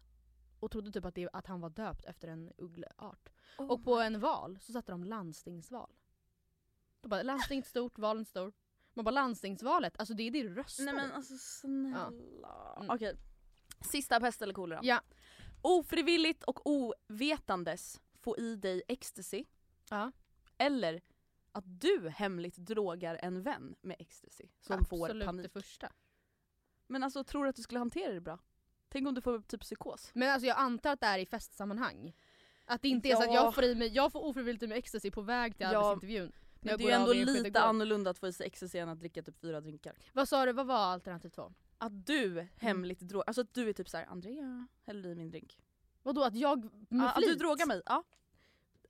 Och 0.61 0.71
trodde 0.71 0.93
typ 0.93 1.05
att, 1.05 1.15
det, 1.15 1.29
att 1.33 1.47
han 1.47 1.61
var 1.61 1.71
döpt 1.71 2.05
efter 2.05 2.29
en 2.29 2.53
uggleart. 2.59 3.29
Oh 3.59 3.71
och 3.71 3.85
på 3.85 4.01
en 4.01 4.21
val 4.21 4.59
så 4.61 4.73
satte 4.73 4.93
de 4.93 5.05
landstingsval. 5.05 5.91
De 7.01 7.09
bara 7.09 7.23
landstinget 7.23 7.67
stort, 7.67 7.99
valen 7.99 8.25
stor. 8.25 8.53
Man 8.95 9.05
bara 9.05 9.11
landstingsvalet, 9.11 9.97
alltså 9.99 10.15
det 10.15 10.23
är 10.23 10.31
det 10.31 10.43
du 10.43 10.55
röstar 10.55 10.85
Nej 10.85 10.95
men 10.95 11.13
alltså 11.13 11.35
snälla. 11.39 12.75
Mm. 12.77 12.91
Okej. 12.91 13.17
Sista 13.91 14.21
pest 14.21 14.43
eller 14.43 14.55
kolera. 14.55 14.81
Ja. 14.83 15.01
Ofrivilligt 15.63 16.45
och 16.45 16.61
ovetandes 16.67 18.01
få 18.21 18.39
i 18.39 18.57
dig 18.57 18.83
ecstasy. 18.89 19.45
Ja. 19.91 20.13
Eller 20.59 21.01
att 21.53 21.65
du 21.81 22.09
hemligt 22.09 22.57
drogar 22.57 23.19
en 23.23 23.43
vän 23.43 23.77
med 23.81 23.97
ecstasy 23.99 24.49
som 24.61 24.85
får 24.85 25.07
Absolut 25.07 25.27
panik. 25.27 25.43
det 25.43 25.49
första. 25.49 25.93
Men 26.87 27.03
alltså 27.03 27.25
tror 27.25 27.45
du 27.45 27.51
att 27.51 27.57
du 27.57 27.63
skulle 27.63 27.79
hantera 27.79 28.13
det 28.13 28.21
bra? 28.21 28.39
Tänk 28.93 29.09
om 29.09 29.15
du 29.15 29.21
får 29.21 29.39
typ 29.41 29.61
psykos? 29.61 30.11
Men 30.15 30.31
alltså 30.31 30.47
jag 30.47 30.59
antar 30.59 30.93
att 30.93 31.01
det 31.01 31.07
är 31.07 31.19
i 31.19 31.27
festsammanhang. 31.27 32.13
Att 32.65 32.83
det 32.83 32.89
inte 32.89 33.09
är 33.09 33.17
så 33.17 33.23
att 33.23 33.29
Ja. 33.29 33.35
jag 33.35 33.55
får, 33.55 33.65
i 33.65 33.75
mig, 33.75 33.89
jag 33.89 34.13
får 34.13 34.25
ofrivilligt 34.25 34.63
i 34.63 34.67
mig 34.67 34.79
ecstasy 34.79 35.11
på 35.11 35.21
väg 35.23 35.57
till 35.57 35.67
Ja, 35.73 35.79
arbetsintervjun. 35.91 36.33
Men 36.61 36.79
det 36.79 36.85
är 36.85 36.87
ju 36.89 36.93
ändå 36.95 37.13
lite 37.43 37.61
annorlunda 37.61 38.11
att 38.11 38.19
få 38.19 38.29
i 38.29 38.33
sig 38.33 38.47
ecstasy 38.47 38.79
än 38.79 38.89
att 38.89 38.99
dricka 39.01 39.23
typ 39.23 39.41
fyra 39.41 39.61
drinkar. 39.61 39.95
Vad 40.13 40.29
sa 40.29 40.47
du, 40.47 40.53
vad 40.53 40.67
var 40.67 40.77
alternativ 40.77 41.29
två? 41.29 41.53
Att 41.79 42.07
du 42.07 42.47
hemligt 42.57 43.01
drogar, 43.01 43.25
alltså 43.27 43.41
att 43.41 43.55
du 43.55 43.69
är 43.69 43.73
typ 43.73 43.89
såhär 43.89 44.07
Andrea, 44.07 44.67
häller 44.87 45.09
i 45.11 45.15
min 45.15 45.31
drink. 45.31 45.59
Vadå 46.03 46.23
att 46.25 46.35
jag 46.35 46.65
med 46.65 47.05
Ja, 47.05 47.11
att 47.11 47.23
du 47.23 47.35
drogar 47.35 47.67
mig, 47.67 47.83
ja. 47.87 48.05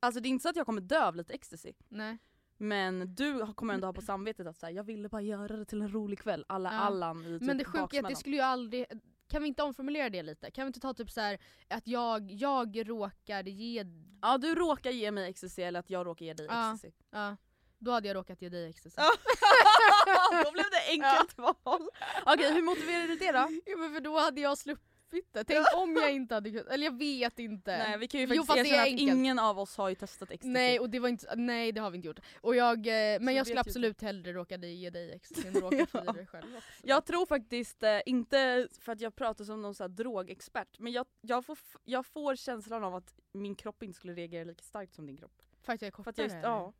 Alltså 0.01 0.21
det 0.21 0.29
är 0.29 0.31
inte 0.31 0.43
så 0.43 0.49
att 0.49 0.57
jag 0.57 0.67
kommer 0.67 0.81
dö 0.81 1.05
av 1.07 1.17
lite 1.17 1.33
ecstasy. 1.33 1.73
Nej. 1.89 2.19
Men 2.57 3.15
du 3.15 3.53
kommer 3.55 3.75
ändå 3.75 3.87
ha 3.87 3.93
på 3.93 4.03
samvetet 4.03 4.47
att 4.47 4.57
säga 4.59 4.71
jag 4.71 4.85
ville 4.85 5.09
bara 5.09 5.23
göra 5.23 5.57
det 5.57 5.65
till 5.65 5.83
en 5.83 5.93
rolig 5.93 6.19
kväll. 6.19 6.45
Alla 6.49 6.73
Ja. 6.73 6.79
Allan 6.79 7.21
i 7.27 7.39
typ 7.39 7.43
Men 7.47 7.59
det 7.59 7.65
sjuka 7.65 7.97
är 7.97 8.03
att 8.03 8.09
det 8.09 8.17
skulle 8.17 8.37
ju 8.37 8.43
aldrig, 8.43 8.87
kan 9.31 9.43
vi 9.43 9.49
inte 9.49 9.63
omformulera 9.63 10.11
det 10.11 10.23
lite? 10.23 10.51
Kan 10.51 10.65
vi 10.65 10.67
inte 10.67 10.81
ta 10.81 10.95
typ 10.95 11.11
så 11.11 11.21
här 11.21 11.39
att 11.69 11.87
jag, 11.87 12.31
jag 12.31 12.89
råkar 12.89 13.43
ge, 13.49 13.85
Ja 14.23 14.39
du 14.39 14.55
råkar 14.55 14.91
ge 14.91 15.11
mig 15.11 15.31
ecstasy 15.31 15.63
eller 15.63 15.81
att 15.81 15.91
jag 15.91 16.07
råkar 16.07 16.25
ge 16.27 16.35
dig 16.35 16.47
Ja. 16.51 16.73
ecstasy. 16.75 16.93
ja, 17.11 17.37
då 17.79 17.91
hade 17.91 18.09
jag 18.09 18.15
råkat 18.15 18.43
ge 18.43 18.49
dig 18.49 18.71
ecstasy. 18.71 18.95
Ja. 18.99 19.11
Då 20.45 20.51
blev 20.53 20.65
det 20.71 20.89
enkelt 20.89 21.39
val. 21.39 21.89
Okej 22.27 22.55
hur 22.55 22.63
motiverar 22.63 23.07
du 23.09 23.17
det 23.17 23.33
då? 23.33 23.39
Ja, 23.67 23.77
men 23.77 23.93
för 23.95 24.01
då 24.01 24.19
hade 24.19 24.41
jag 24.41 24.59
sluppit, 24.59 24.90
outfiten. 25.13 25.45
Tänk 25.49 25.67
om 25.77 25.97
jag 25.97 26.13
inte 26.13 26.35
hade 26.35 26.51
kunnat, 26.51 26.67
eller 26.67 26.85
jag 26.85 26.99
vet 26.99 27.39
inte. 27.39 27.79
Nej 27.79 27.99
vi 27.99 28.09
kan 28.09 28.21
ju 28.21 28.27
Jo, 28.31 28.45
faktiskt 28.45 28.67
är 28.67 28.71
erkänna 28.71 28.83
att 28.83 28.89
enkelt. 28.89 29.17
ingen 29.17 29.39
av 29.39 29.59
oss 29.59 29.77
har 29.77 29.89
ju 29.89 29.95
testat 29.95 30.31
ecstasy. 30.31 30.53
Nej 30.53 30.81
och 30.81 30.91
det 30.91 30.99
var 30.99 31.09
inte, 31.09 31.35
nej 31.37 31.73
det 31.73 31.81
har 31.81 31.91
vi 31.91 31.97
inte 31.97 32.09
gjort. 32.09 32.21
Och 32.41 32.57
jag, 32.57 32.87
eh, 32.87 32.93
men 32.93 33.27
vi 33.27 33.37
jag 33.37 33.47
skulle 33.47 33.61
absolut 33.61 34.01
hellre 34.03 34.33
råka 34.33 34.57
ge 34.57 34.91
dig 34.91 35.13
ecstasy 35.13 35.49
än 35.49 35.55
råka 35.55 35.87
fria 35.91 36.13
dig 36.13 36.27
själv 36.27 36.57
också. 36.57 36.69
Jag 36.83 37.05
tror 37.07 37.27
faktiskt, 37.27 37.83
eh, 37.83 38.01
inte 38.07 38.69
för 38.81 38.93
att 38.93 39.01
jag 39.01 39.15
pratar 39.15 39.45
som 39.45 39.63
någon 39.63 39.75
så 39.75 39.83
här 39.85 39.89
drogexpert, 39.89 40.79
men 40.79 40.93
jag, 40.93 41.07
jag, 41.21 41.45
får, 41.45 41.59
jag 41.85 42.07
får 42.07 42.37
känslan 42.37 42.85
av 42.85 42.95
att 42.95 43.15
min 43.33 43.55
kropp 43.55 43.83
inte 43.83 43.97
skulle 43.97 44.15
reagera 44.15 44.45
lika 44.45 44.63
starkt 44.63 44.95
som 44.95 45.07
din 45.07 45.17
kropp. 45.17 45.43
För 45.63 45.73
att 45.73 45.83
jag 45.83 45.87
är 45.87 45.91
För 45.93 45.97
kortare? 45.97 46.11
att 46.11 46.19
jag, 46.19 46.25
just, 46.25 46.45
ja, 46.45 46.73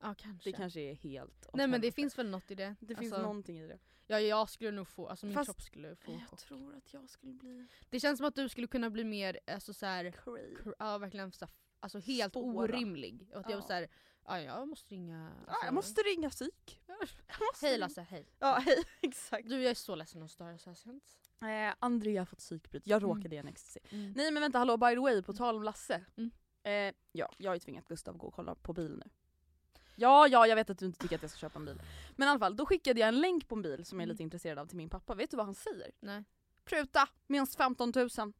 ja 0.00 0.14
kanske. 0.18 0.50
det 0.50 0.56
kanske 0.56 0.80
är 0.80 0.94
helt 0.94 1.48
Nej 1.54 1.66
men 1.66 1.80
det 1.80 1.92
finns 1.92 2.18
väl 2.18 2.30
något 2.30 2.50
i 2.50 2.54
det. 2.54 2.74
Det 2.80 2.94
finns 2.94 3.12
Alltså, 3.12 3.22
någonting 3.26 3.58
i 3.60 3.66
det. 3.66 3.78
Ja 4.06 4.20
jag 4.20 4.50
skulle 4.50 4.70
nog 4.70 4.88
få, 4.88 5.08
alltså 5.08 5.26
min 5.26 5.34
Fast- 5.34 5.46
kropp 5.46 5.62
skulle 5.62 5.96
få 5.96 6.12
Jag 6.12 6.28
chock. 6.28 6.40
tror 6.40 6.74
att 6.76 6.92
jag 6.94 7.10
skulle 7.10 7.32
bli 7.32 7.66
Det 7.90 8.00
känns 8.00 8.18
som 8.18 8.26
att 8.26 8.34
du 8.34 8.48
skulle 8.48 8.66
kunna 8.66 8.90
bli 8.90 9.04
mer, 9.04 9.40
alltså 9.46 9.74
såhär, 9.74 10.10
crazy. 10.10 10.56
cr- 10.56 10.74
ja 10.78 10.98
verkligen 10.98 11.32
så, 11.32 11.44
här- 11.44 11.54
alltså 11.80 11.98
helt 11.98 12.32
Spåra. 12.32 12.44
orimlig. 12.64 13.28
Och 13.32 13.40
att 13.40 13.44
jag 13.50 13.52
Ja. 13.52 13.60
var 13.60 13.66
såhär, 13.66 13.88
ja 14.24 14.40
jag 14.40 14.68
måste 14.68 14.94
ringa. 14.94 15.32
Ja, 15.46 15.52
Alltså, 15.52 15.64
jag 15.66 15.74
måste 15.74 16.00
ringa 16.02 16.30
psyk. 16.30 16.82
Ja. 16.86 16.94
Måste 17.52 17.66
Hej 17.66 17.78
Lasse, 17.78 18.00
hej. 18.02 18.28
Ja 18.38 18.58
hej, 18.64 18.84
exakt. 19.02 19.48
Du 19.48 19.62
jag 19.62 19.70
är 19.70 19.74
så 19.74 19.94
ledsen 19.94 20.22
att 20.22 20.30
störa 20.30 20.58
så 20.58 20.70
här 20.70 20.74
sent. 20.74 21.18
Eh, 21.42 21.74
Andrea 21.78 22.20
har 22.20 22.26
fått 22.26 22.38
psykbryt, 22.38 22.86
jag 22.86 23.02
Mm. 23.02 23.16
råkade 23.16 23.34
i 23.36 23.38
en 23.38 23.48
ecstasy. 23.48 23.80
Mm. 23.90 24.12
Nej 24.16 24.30
men 24.30 24.40
vänta 24.40 24.58
hallå 24.58 24.76
by 24.76 24.90
the 24.94 24.98
way, 25.00 25.22
på 25.22 25.32
tal 25.32 25.56
om 25.56 25.62
Lasse. 25.62 26.04
Mm. 26.16 26.30
Eh, 26.62 26.94
ja, 27.12 27.32
jag 27.38 27.50
har 27.50 27.54
ju 27.54 27.60
tvingat 27.60 27.84
Gustav 27.88 28.16
gå 28.16 28.26
och 28.26 28.34
kolla 28.34 28.54
på 28.54 28.72
bil 28.72 28.96
nu. 29.04 29.10
Ja, 29.96 30.28
ja, 30.28 30.46
jag 30.46 30.56
vet 30.56 30.70
att 30.70 30.78
du 30.78 30.86
inte 30.86 30.98
tycker 30.98 31.16
att 31.16 31.22
jag 31.22 31.30
ska 31.30 31.38
köpa 31.38 31.58
en 31.58 31.64
bil. 31.64 31.82
Men 32.16 32.28
i 32.28 32.30
alla 32.30 32.38
fall, 32.38 32.56
då 32.56 32.66
skickade 32.66 33.00
jag 33.00 33.08
en 33.08 33.20
länk 33.20 33.48
på 33.48 33.54
en 33.54 33.62
bil 33.62 33.84
som 33.84 33.98
jag 34.00 34.02
är 34.02 34.06
Mm. 34.06 34.14
lite 34.14 34.22
intresserad 34.22 34.58
av 34.58 34.66
till 34.66 34.76
min 34.76 34.90
pappa. 34.90 35.14
Vet 35.14 35.30
du 35.30 35.36
vad 35.36 35.46
han 35.46 35.54
säger? 35.54 35.90
Nej. 36.00 36.24
Pruta! 36.64 37.08
Minst 37.26 37.56
15 37.56 37.92
000. 37.96 38.32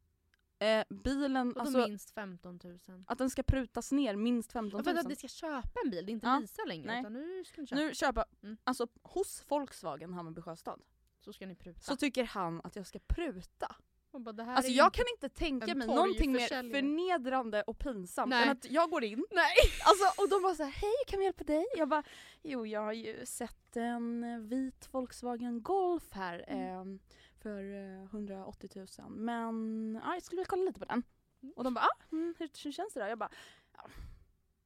Eh, 0.59 0.83
bilen, 0.89 1.51
Och 1.55 1.61
alltså 1.61 1.77
minst 1.87 2.11
15 2.11 2.59
000. 2.63 2.79
att 3.07 3.17
den 3.17 3.29
ska 3.29 3.43
prutas 3.43 3.91
ner 3.91 4.15
minst 4.15 4.51
15 4.51 4.77
Ja, 4.79 4.83
000. 4.91 4.93
för 4.95 4.99
att 5.01 5.07
ni 5.07 5.15
ska 5.15 5.27
köpa 5.27 5.79
en 5.83 5.89
bil, 5.91 6.05
det 6.05 6.11
är 6.11 6.13
inte 6.13 6.27
Ja. 6.27 6.39
Lisa 6.39 6.65
längre 6.65 6.87
Nej. 6.87 6.99
utan 6.99 7.13
nu 7.13 7.43
ska 7.45 7.61
ni 7.61 7.67
köpa. 7.67 7.81
Nu 7.81 7.93
köpa, 7.95 8.25
Mm. 8.43 8.57
alltså 8.63 8.87
hos 9.01 9.43
Volkswagen 9.47 10.13
Hammarby 10.13 10.41
Sjöstad 10.41 10.81
Så 11.19 11.33
ska 11.33 11.45
ni 11.47 11.55
pruta. 11.55 11.79
så 11.79 11.95
tycker 11.95 12.23
han 12.23 12.61
att 12.63 12.75
jag 12.75 12.87
ska 12.87 12.99
pruta. 13.07 13.75
Bara, 14.19 14.55
Alltså 14.55 14.71
jag 14.71 14.93
kan 14.93 15.05
inte 15.15 15.29
tänka 15.29 15.75
mig 15.75 15.87
någonting 15.87 16.31
mer 16.31 16.47
förnedrande 16.47 17.61
och 17.63 17.79
pinsamt 17.79 18.29
Nej. 18.29 18.43
än 18.43 18.49
att 18.49 18.65
jag 18.71 18.89
går 18.89 19.03
in 19.03 19.25
Nej! 19.31 19.55
Alltså, 19.85 20.21
och 20.21 20.29
de 20.29 20.41
bara 20.41 20.55
såhär, 20.55 20.71
hej 20.71 20.93
kan 21.07 21.19
vi 21.19 21.25
hjälpa 21.25 21.43
dig? 21.43 21.65
Jag 21.77 21.87
bara, 21.89 22.03
jo 22.41 22.65
jag 22.67 22.81
har 22.81 22.93
ju 22.93 23.25
sett 23.25 23.75
en 23.77 24.47
vit 24.49 24.87
Volkswagen 24.91 25.63
Golf 25.63 26.11
här 26.11 26.45
Mm. 26.47 26.93
eh, 26.93 26.99
för 27.41 27.73
eh, 27.73 28.03
180 28.03 28.69
000 28.75 29.09
men 29.09 29.99
ja, 30.03 30.13
jag 30.13 30.23
skulle 30.23 30.39
vilja 30.39 30.49
kolla 30.49 30.63
lite 30.63 30.79
på 30.79 30.85
den. 30.85 31.03
Mm. 31.43 31.53
Och 31.57 31.63
de 31.63 31.73
bara, 31.73 31.85
ah, 31.85 31.97
mm, 32.11 32.35
hur, 32.39 32.49
hur 32.63 32.71
känns 32.71 32.93
det 32.93 32.99
då? 32.99 33.07
Jag 33.07 33.17
bara, 33.17 33.29
ja, 33.73 33.89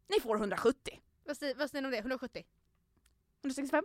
ni 0.07 0.19
får 0.19 0.35
170. 0.35 0.99
Vad 1.23 1.37
säger, 1.37 1.55
vad 1.55 1.69
säger 1.69 1.81
ni 1.81 1.87
om 1.87 1.91
det? 1.91 1.97
170? 1.97 2.43
165? 3.41 3.83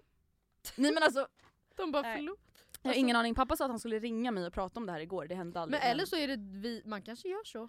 Nej 0.77 0.93
men 0.95 1.03
alltså, 1.03 1.29
De 1.75 1.93
bara 1.93 2.03
förlåt. 2.17 2.64
Jag 2.85 2.91
har 2.91 2.99
ingen 2.99 3.16
aning. 3.16 3.35
Pappa 3.35 3.57
sa 3.57 3.64
att 3.64 3.70
han 3.70 3.78
skulle 3.80 3.99
ringa 3.99 4.30
mig 4.30 4.47
och 4.47 4.53
prata 4.53 4.80
om 4.80 4.87
det 4.87 4.93
här 4.93 5.01
igår, 5.01 5.26
det 5.26 5.35
hände 5.35 5.61
aldrig. 5.61 5.80
Men 5.80 5.91
eller 5.91 6.05
så 6.05 6.16
är 6.16 6.28
det 6.28 6.37
vi, 6.37 6.82
man 6.85 7.03
kanske 7.03 7.28
gör 7.28 7.45
så. 7.45 7.68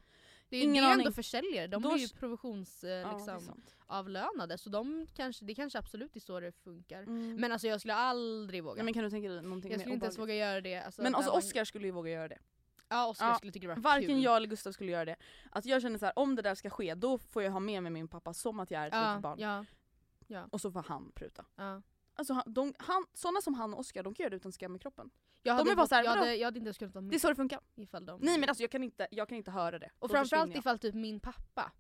Det 0.50 0.58
är, 0.58 0.64
Ingen 0.64 0.84
det 0.84 0.90
är 0.90 0.94
ändå 0.94 1.12
försäljare, 1.12 1.68
de 1.68 1.82
Då- 1.82 1.90
är 1.92 1.98
ju 1.98 2.04
eh, 2.04 2.90
Ja, 2.90 3.22
det 3.26 3.32
är 3.32 3.36
liksom, 3.36 3.62
avlönade 3.88 4.58
så 4.58 4.70
de 4.70 5.08
kanske, 5.16 5.46
det 5.46 5.56
kanske 5.56 5.80
absolut 5.80 6.16
är 6.16 6.20
så 6.20 6.40
det 6.40 6.52
funkar. 6.52 7.04
Mm. 7.04 7.36
Men 7.36 7.52
alltså 7.52 7.68
jag 7.68 7.80
skulle 7.80 7.94
aldrig 7.96 8.64
våga. 8.64 8.84
Men 8.84 8.94
kan 8.94 9.04
du 9.04 9.10
tänka 9.10 9.30
dig 9.30 9.42
någonting 9.42 9.72
jag 9.72 9.80
skulle 9.82 9.94
inte 9.94 10.06
ens 10.06 10.20
våga 10.20 10.36
göra 10.36 10.62
det. 10.62 10.78
Alltså, 10.80 11.02
Men 11.02 11.16
alltså 11.16 11.32
man- 11.32 11.38
Oscar 11.38 11.66
skulle 11.66 11.86
ju 11.88 11.92
våga 11.92 12.12
göra 12.12 12.28
det. 12.28 12.40
Ja 12.90 13.08
Oscar 13.08 13.28
Ja, 13.28 13.36
skulle 13.36 13.52
tycka 13.52 13.68
det 13.68 13.74
var 13.74 13.82
Varken 13.82 14.08
kul. 14.08 14.24
jag 14.24 14.38
eller 14.38 14.48
Gustav 14.48 14.72
skulle 14.72 14.92
göra 14.92 15.06
det. 15.06 15.16
Att 15.52 15.66
jag 15.66 15.82
känner 15.82 15.98
så 15.98 16.06
här, 16.06 16.20
om 16.20 16.36
det 16.36 16.42
där 16.42 16.56
ska 16.56 16.70
ske 16.70 16.96
då 16.96 17.18
får 17.18 17.44
jag 17.44 17.52
ha 17.52 17.60
med 17.60 17.84
mig 17.84 17.92
min 17.92 18.08
pappa 18.08 18.34
som 18.34 18.60
att 18.60 18.72
jag 18.72 18.82
är 18.82 18.88
ett 18.88 18.94
litet 18.94 19.08
ja, 19.08 19.20
barn. 19.20 19.66
ja, 20.28 20.48
Och 20.52 20.62
så 20.62 20.72
får 20.72 20.84
han 20.84 21.12
pruta. 21.12 21.46
ja. 21.56 21.82
Alltså 22.18 22.34
han, 22.34 22.44
de, 22.48 22.74
han, 22.80 23.06
sådana 23.14 23.42
som 23.42 23.54
han 23.54 23.74
och 23.74 23.80
Oscar, 23.80 24.04
de 24.04 24.14
kan 24.14 24.24
göra 24.24 24.30
det 24.30 24.36
utan 24.36 24.52
skam 24.52 24.76
i 24.76 24.80
kroppen. 24.80 25.10
Jag 25.44 25.54
De 25.54 25.58
hade 25.58 25.72
är 25.72 25.76
bara 25.76 25.84
fått- 25.84 25.90
så 25.90 25.96
här, 25.96 26.04
jag, 26.04 26.12
hade, 26.12 26.36
jag 26.36 26.46
hade 26.48 26.58
inte 26.60 26.68
ens 26.68 26.78
kunnat 26.78 26.94
vara 26.96 27.02
med 27.02 27.12
Det 27.12 27.16
är 27.18 27.20
så 27.20 27.30
det 27.30 27.36
funkar. 27.36 27.60
ifall 27.76 28.06
de... 28.06 28.20
Nej 28.22 28.40
men 28.40 28.50
alltså 28.50 28.64
jag 28.64 28.72
kan 28.72 28.84
inte, 28.84 29.08
jag 29.12 29.30
kan 29.30 29.38
inte 29.38 29.52
höra 29.52 29.80
det. 29.80 29.90
Och 30.00 30.08
Då 30.08 30.14
framförallt 30.14 30.52
jag. 30.52 30.60
ifall 30.60 30.80
typ 30.80 30.96
min 30.96 31.20
pappa, 31.20 31.72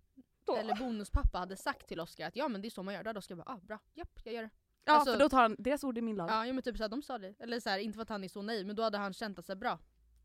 Då. 0.46 0.56
eller 0.56 0.76
bonuspappa 0.76 1.38
hade 1.38 1.56
sagt 1.58 1.88
till 1.88 2.00
Oscar 2.00 2.28
att 2.28 2.36
ja 2.36 2.48
men 2.48 2.62
det 2.62 2.68
är 2.68 2.70
så 2.70 2.84
man 2.84 2.94
gör, 2.94 3.04
då 3.04 3.10
hade 3.10 3.20
Oscar 3.20 3.36
bara 3.36 3.54
ah, 3.54 3.58
bra, 3.58 3.80
japp 3.94 4.20
jag 4.24 4.34
gör 4.34 4.44
det. 4.44 4.50
Ja 4.86 4.94
alltså- 4.94 5.12
för 5.14 5.20
då 5.20 5.30
tar 5.30 5.42
han, 5.42 5.56
deras 5.60 5.84
ord 5.84 5.98
är 5.98 6.02
min 6.02 6.16
lag. 6.16 6.30
Ja, 6.30 6.54
men 6.54 6.64
typ 6.64 6.78
såhär, 6.78 6.90
de 6.90 7.02
sa 7.02 7.18
det. 7.18 7.36
Eller 7.40 7.60
såhär, 7.60 7.78
inte 7.80 7.96
för 7.96 8.02
att 8.04 8.10
han 8.10 8.24
är 8.24 8.28
så 8.28 8.42
naiv 8.42 8.68
men 8.68 8.76
då 8.76 8.84
hade 8.84 8.98
han 8.98 9.14
känt 9.14 9.40
att 9.40 9.46
såhär, 9.46 9.58
bra. 9.58 9.80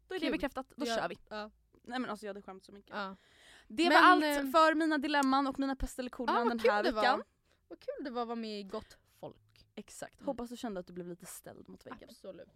då 0.08 0.14
är 0.14 0.20
det 0.20 0.30
bekräftat, 0.30 0.72
då 0.76 0.86
Ja, 0.86 0.96
kör 0.96 1.08
vi. 1.08 1.18
Ja, 1.30 1.50
Nej 1.82 1.98
men 1.98 2.11
alltså 2.11 2.26
jag 2.26 2.30
hade 2.30 2.42
skämt 2.42 2.64
så 2.64 2.72
mycket. 2.72 2.96
ja. 2.96 3.16
Det 3.68 3.88
Men, 3.88 3.92
var 3.92 4.00
allt 4.11 4.24
eh, 4.24 4.50
för 4.50 4.74
mina 4.74 4.98
dilemman 4.98 5.46
och 5.46 5.58
mina 5.58 5.76
pest 5.76 5.98
eller 5.98 6.11
Ah, 6.30 6.44
den 6.44 6.58
här 6.61 6.82
var. 6.84 6.92
veckan. 6.92 7.22
Vad 7.68 7.80
kul 7.80 8.04
det 8.04 8.11
var 8.11 8.22
att 8.22 8.28
vara 8.28 8.36
med 8.36 8.61
i 8.61 8.62
Gott. 8.62 8.98
Exakt. 9.81 10.14
Mm. 10.20 10.26
Hoppas 10.26 10.51
du 10.51 10.57
kände 10.57 10.81
att 10.81 10.87
du 10.87 10.93
blev 10.93 11.09
lite 11.09 11.26
ställd 11.26 11.68
mot 11.68 11.87
väggen. 11.87 12.09
Absolut. 12.09 12.49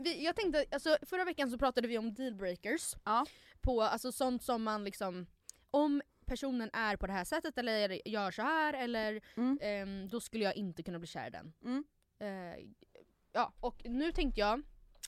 Vi, 0.00 0.24
jag 0.24 0.36
tänkte, 0.36 0.64
alltså, 0.70 0.96
förra 1.02 1.24
veckan 1.24 1.50
så 1.50 1.58
pratade 1.58 1.88
vi 1.88 1.98
om 1.98 2.14
dealbreakers. 2.14 2.94
Ja. 3.04 3.26
På, 3.60 3.82
alltså 3.82 4.12
sånt 4.12 4.42
som 4.42 4.62
man 4.62 4.84
liksom, 4.84 5.26
om 5.70 6.02
personen 6.26 6.70
är 6.72 6.96
på 6.96 7.06
det 7.06 7.12
här 7.12 7.24
sättet 7.24 7.58
eller 7.58 8.08
gör 8.08 8.30
så 8.30 8.42
här 8.42 8.74
eller 8.74 9.20
Mm. 9.36 9.58
ehm, 9.62 10.08
då 10.08 10.20
skulle 10.20 10.44
jag 10.44 10.56
inte 10.56 10.82
kunna 10.82 10.98
bli 10.98 11.06
kär 11.08 11.26
i 11.26 11.30
den. 11.30 11.52
Mm. 11.64 11.84
Eh, 12.18 12.66
ja, 13.32 13.52
och 13.60 13.82
nu 13.84 14.12
tänkte 14.12 14.40
jag 14.40 14.62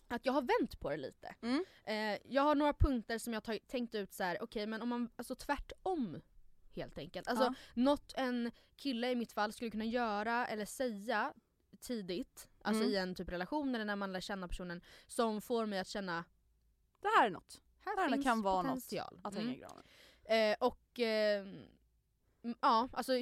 att 0.08 0.26
jag 0.26 0.32
har 0.32 0.42
vänt 0.60 0.80
på 0.80 0.90
det 0.90 0.96
lite. 0.96 1.34
Mm. 1.42 1.64
Eh, 1.84 2.18
jag 2.24 2.42
har 2.42 2.54
några 2.54 2.72
punkter 2.74 3.18
som 3.18 3.32
jag 3.32 3.42
tänkt 3.66 3.94
ut 3.94 4.12
så 4.12 4.22
här. 4.24 4.42
okej 4.42 4.66
men 4.66 4.82
om 4.82 4.88
man, 4.88 5.10
alltså 5.16 5.34
tvärtom 5.34 6.20
helt 6.80 6.98
enkelt. 6.98 7.28
Alltså 7.28 7.44
Ja. 7.44 7.54
något 7.74 8.12
en 8.16 8.50
kille 8.76 9.10
i 9.10 9.16
mitt 9.16 9.32
fall 9.32 9.52
skulle 9.52 9.70
kunna 9.70 9.84
göra 9.84 10.46
eller 10.46 10.64
säga 10.64 11.32
tidigt, 11.80 12.48
alltså 12.62 12.82
Mm. 12.82 12.94
i 12.94 12.96
en 12.96 13.14
typ 13.14 13.28
relation 13.28 13.74
eller 13.74 13.84
när 13.84 13.96
man 13.96 14.12
lär 14.12 14.20
känna 14.20 14.48
personen, 14.48 14.80
som 15.06 15.40
får 15.40 15.66
mig 15.66 15.78
att 15.78 15.88
känna 15.88 16.24
Det 17.00 17.08
här 17.18 17.26
är 17.26 17.30
något. 17.30 17.60
här 17.84 17.96
här 17.96 18.10
finns 18.10 18.24
kan 18.24 18.42
vara 18.42 18.62
potential. 18.62 19.14
något 19.14 19.26
att 19.26 19.32
Mm. 19.34 19.46
hänga 19.46 19.56
i 19.56 19.60
granen. 19.60 19.84
Eh, 20.24 20.56
och 20.68 21.00
eh, 21.00 21.40
mm, 21.40 22.56
ja, 22.60 22.88
alltså 22.92 23.12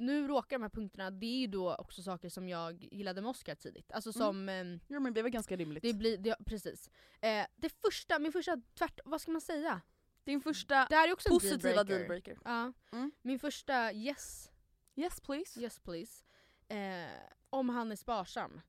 nu 0.00 0.28
råkar 0.28 0.56
de 0.58 0.62
här 0.62 0.70
punkterna, 0.70 1.10
det 1.10 1.26
är 1.26 1.38
ju 1.40 1.46
då 1.46 1.74
också 1.74 2.02
saker 2.02 2.28
som 2.28 2.48
jag 2.48 2.84
gillade 2.92 3.20
med 3.22 3.30
Oscar 3.30 3.54
tidigt. 3.54 3.92
Alltså 3.92 4.10
Mm. 4.10 4.18
som, 4.26 4.48
ehm, 4.48 4.80
Ja 4.88 5.00
men 5.00 5.14
det 5.14 5.22
var 5.22 5.28
ganska 5.28 5.56
rimligt. 5.56 5.82
det 5.82 5.92
blir, 5.92 6.18
det, 6.18 6.36
precis. 6.46 6.90
Eh, 7.20 7.46
det 7.56 7.68
första, 7.68 8.18
min 8.18 8.32
första 8.32 8.60
tvärt, 8.74 9.00
vad 9.04 9.20
ska 9.20 9.30
man 9.30 9.40
säga? 9.40 9.80
Din 10.28 10.40
första 10.40 10.86
Det 10.90 10.94
här 10.96 11.08
är 11.08 11.12
också 11.12 11.28
en 11.28 11.34
positiva 11.34 11.84
dealbreaker. 11.84 11.98
dealbreaker. 11.98 12.38
Ja. 12.44 12.72
Mm. 12.98 13.12
Min 13.22 13.38
första 13.38 13.92
yes, 13.92 14.50
Yes 14.96 15.20
please. 15.20 15.60
yes 15.60 15.78
please. 15.78 16.24
Eh, 16.68 17.10
om 17.50 17.68
han 17.68 17.92
är 17.92 17.96
sparsam. 17.96 18.60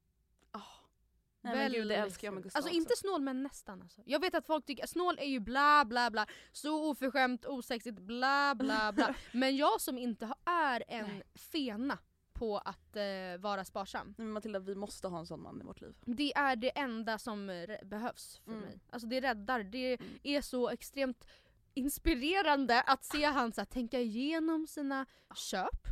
Nej 1.41 1.55
men 1.55 1.72
gud 1.72 1.88
det 1.88 1.95
älskar 1.95 2.28
jag 2.28 2.34
med. 2.34 2.43
Gustav 2.43 2.57
Alltså 2.60 2.70
också. 2.70 2.78
inte 2.78 2.95
snål 2.95 3.22
men 3.22 3.43
nästan 3.43 3.82
alltså. 3.82 4.01
Jag 4.05 4.20
vet 4.20 4.36
att 4.36 4.45
folk 4.45 4.66
tycker 4.66 4.86
snål 4.88 5.18
är 5.20 5.26
ju 5.26 5.39
bla 5.39 5.86
bla 5.86 6.12
bla, 6.12 6.26
så 6.51 6.89
oförskämt, 6.89 7.45
osexigt, 7.45 7.99
bla 7.99 8.55
bla 8.55 8.91
bla. 8.91 9.16
men 9.34 9.57
jag 9.57 9.82
som 9.82 9.97
inte 9.97 10.34
är 10.45 10.84
en 10.88 11.07
Nej. 11.07 11.24
fena 11.36 11.97
på 12.34 12.57
att 12.57 12.95
eh, 12.95 13.38
vara 13.39 13.66
sparsam. 13.66 14.16
Men 14.18 14.32
Matilda 14.32 14.60
vi 14.60 14.76
måste 14.76 15.07
ha 15.07 15.20
en 15.20 15.26
sån 15.28 15.41
man 15.41 15.62
i 15.62 15.64
vårt 15.64 15.82
liv. 15.82 15.95
Det 16.05 16.34
är 16.38 16.55
det 16.55 16.70
enda 16.80 17.18
som 17.18 17.51
re- 17.51 17.86
behövs 17.86 18.38
för 18.43 18.51
Mm. 18.51 18.64
mig. 18.64 18.80
Alltså 18.89 19.07
det 19.07 19.22
räddar, 19.22 19.64
det 19.64 19.93
Mm. 19.93 20.20
är 20.24 20.41
så 20.41 20.70
extremt 20.70 21.28
inspirerande 21.74 22.82
att 22.82 23.04
se 23.04 23.24
han 23.26 23.54
så 23.54 23.62
här, 23.62 23.66
tänka 23.66 24.00
igenom 24.00 24.68
sina 24.68 25.06
köp 25.36 25.88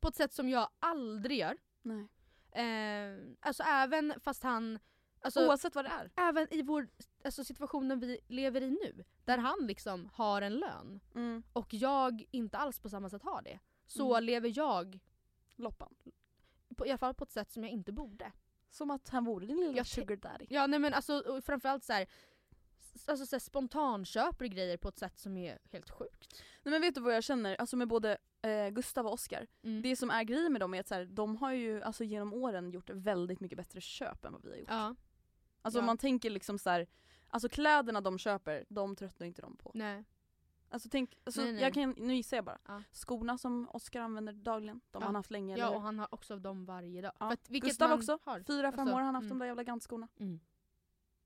på 0.00 0.08
ett 0.08 0.16
sätt 0.16 0.32
som 0.32 0.48
jag 0.48 0.68
aldrig 0.78 1.38
gör. 1.38 1.56
Nej. 1.82 2.08
Eh, 2.52 3.18
alltså 3.40 3.62
även 3.62 4.14
fast 4.20 4.42
han, 4.42 4.78
alltså, 5.20 5.46
Oavsett 5.48 5.74
vad 5.74 5.84
det 5.84 5.88
är. 5.90 6.10
även 6.16 6.54
i 6.54 6.62
vår 6.62 6.88
alltså, 7.24 7.44
situationen 7.44 8.00
vi 8.00 8.18
lever 8.28 8.60
i 8.60 8.70
nu, 8.70 9.04
där 9.24 9.38
han 9.38 9.58
liksom 9.66 10.10
har 10.12 10.42
en 10.42 10.54
lön 10.56 11.00
Mm. 11.14 11.42
och 11.52 11.74
jag 11.74 12.24
inte 12.30 12.58
alls 12.58 12.80
på 12.80 12.88
samma 12.88 13.10
sätt 13.10 13.22
har 13.22 13.42
det, 13.42 13.58
så 13.86 14.14
Mm. 14.14 14.24
lever 14.24 14.52
jag 14.58 14.98
Loppan. 15.56 15.94
på, 16.76 16.86
i 16.86 16.90
alla 16.90 16.98
fall 16.98 17.14
på 17.14 17.24
ett 17.24 17.30
sätt 17.32 17.50
som 17.50 17.62
jag 17.64 17.72
inte 17.72 17.92
borde. 17.92 18.32
Som 18.70 18.90
att 18.90 19.08
han 19.08 19.24
vore 19.24 19.46
din 19.46 19.56
lilla 19.60 19.76
Jag 19.76 19.86
sugar 19.86 20.16
daddy. 20.16 20.46
Ja 20.50 20.66
nej 20.66 20.78
men 20.78 20.94
alltså 20.94 21.40
framförallt 21.44 21.84
så 21.84 21.92
här, 21.92 22.06
alltså 23.06 23.26
så 23.26 23.36
här, 23.36 23.40
spontanköper 23.40 24.46
grejer 24.46 24.76
på 24.76 24.88
ett 24.88 24.98
sätt 24.98 25.18
som 25.18 25.36
är 25.36 25.58
helt 25.72 25.90
sjukt. 25.90 26.42
Nej 26.62 26.72
men 26.72 26.80
vet 26.80 26.94
du 26.94 27.00
vad 27.00 27.14
jag 27.14 27.24
känner, 27.24 27.56
alltså 27.56 27.76
med 27.76 27.88
både 27.88 28.18
eh, 28.42 28.68
Gustav 28.68 29.06
och 29.06 29.12
Oscar. 29.12 29.46
Mm. 29.62 29.82
Det 29.82 29.96
som 29.96 30.10
är 30.10 30.22
grejen 30.24 30.52
med 30.52 30.60
dem 30.60 30.74
är 30.74 30.80
att 30.80 30.88
så 30.88 30.94
här, 30.94 31.04
de 31.04 31.36
har 31.36 31.52
ju 31.52 31.82
alltså 31.82 32.04
genom 32.04 32.32
åren 32.32 32.70
gjort 32.70 32.90
väldigt 32.90 33.40
mycket 33.40 33.56
bättre 33.58 33.80
köp 33.80 34.24
än 34.24 34.32
vad 34.32 34.42
vi 34.44 34.50
har 34.50 34.56
gjort. 34.56 34.68
Ja, 34.70 34.94
Alltså 35.62 35.78
Ja. 35.78 35.82
om 35.82 35.86
man 35.86 35.98
tänker 35.98 36.30
liksom 36.30 36.58
så 36.58 36.70
här, 36.70 36.86
alltså 37.28 37.48
kläderna 37.48 38.00
de 38.00 38.18
köper, 38.18 38.64
de 38.68 38.96
tröttnar 38.96 39.26
inte 39.26 39.42
de 39.42 39.56
på. 39.56 39.70
nej. 39.74 40.04
Alltså 40.68 40.88
tänk, 40.92 41.14
alltså, 41.24 41.40
Nej, 41.42 41.52
nej. 41.52 41.62
Jag 41.62 41.74
kan, 41.74 41.94
nu 41.98 42.14
gissar 42.14 42.36
jag 42.36 42.44
bara. 42.44 42.58
Ja. 42.66 42.82
Skorna 42.92 43.38
som 43.38 43.68
Oscar 43.72 44.00
använder 44.00 44.32
dagligen, 44.32 44.76
de 44.76 44.82
Ja. 44.92 45.00
har 45.00 45.06
han 45.06 45.14
haft 45.14 45.30
länge. 45.30 45.56
Ja 45.56 45.68
och 45.70 45.82
han 45.82 45.98
har 45.98 46.14
också 46.14 46.36
dem 46.38 46.64
varje 46.64 47.02
dag. 47.02 47.12
Ja. 47.20 47.26
För 47.26 47.32
att, 47.34 47.48
Gustav 47.48 47.92
också, 47.92 48.18
Har. 48.24 48.40
fyra, 48.40 48.72
fem 48.72 48.80
Alltså, 48.80 48.94
år 48.94 48.98
har 48.98 49.04
han 49.06 49.14
haft 49.14 49.24
mm. 49.24 49.38
de 49.38 49.38
där 49.38 49.46
jävla 49.46 49.62
Gant-skorna. 49.64 50.08
Mm. 50.18 50.40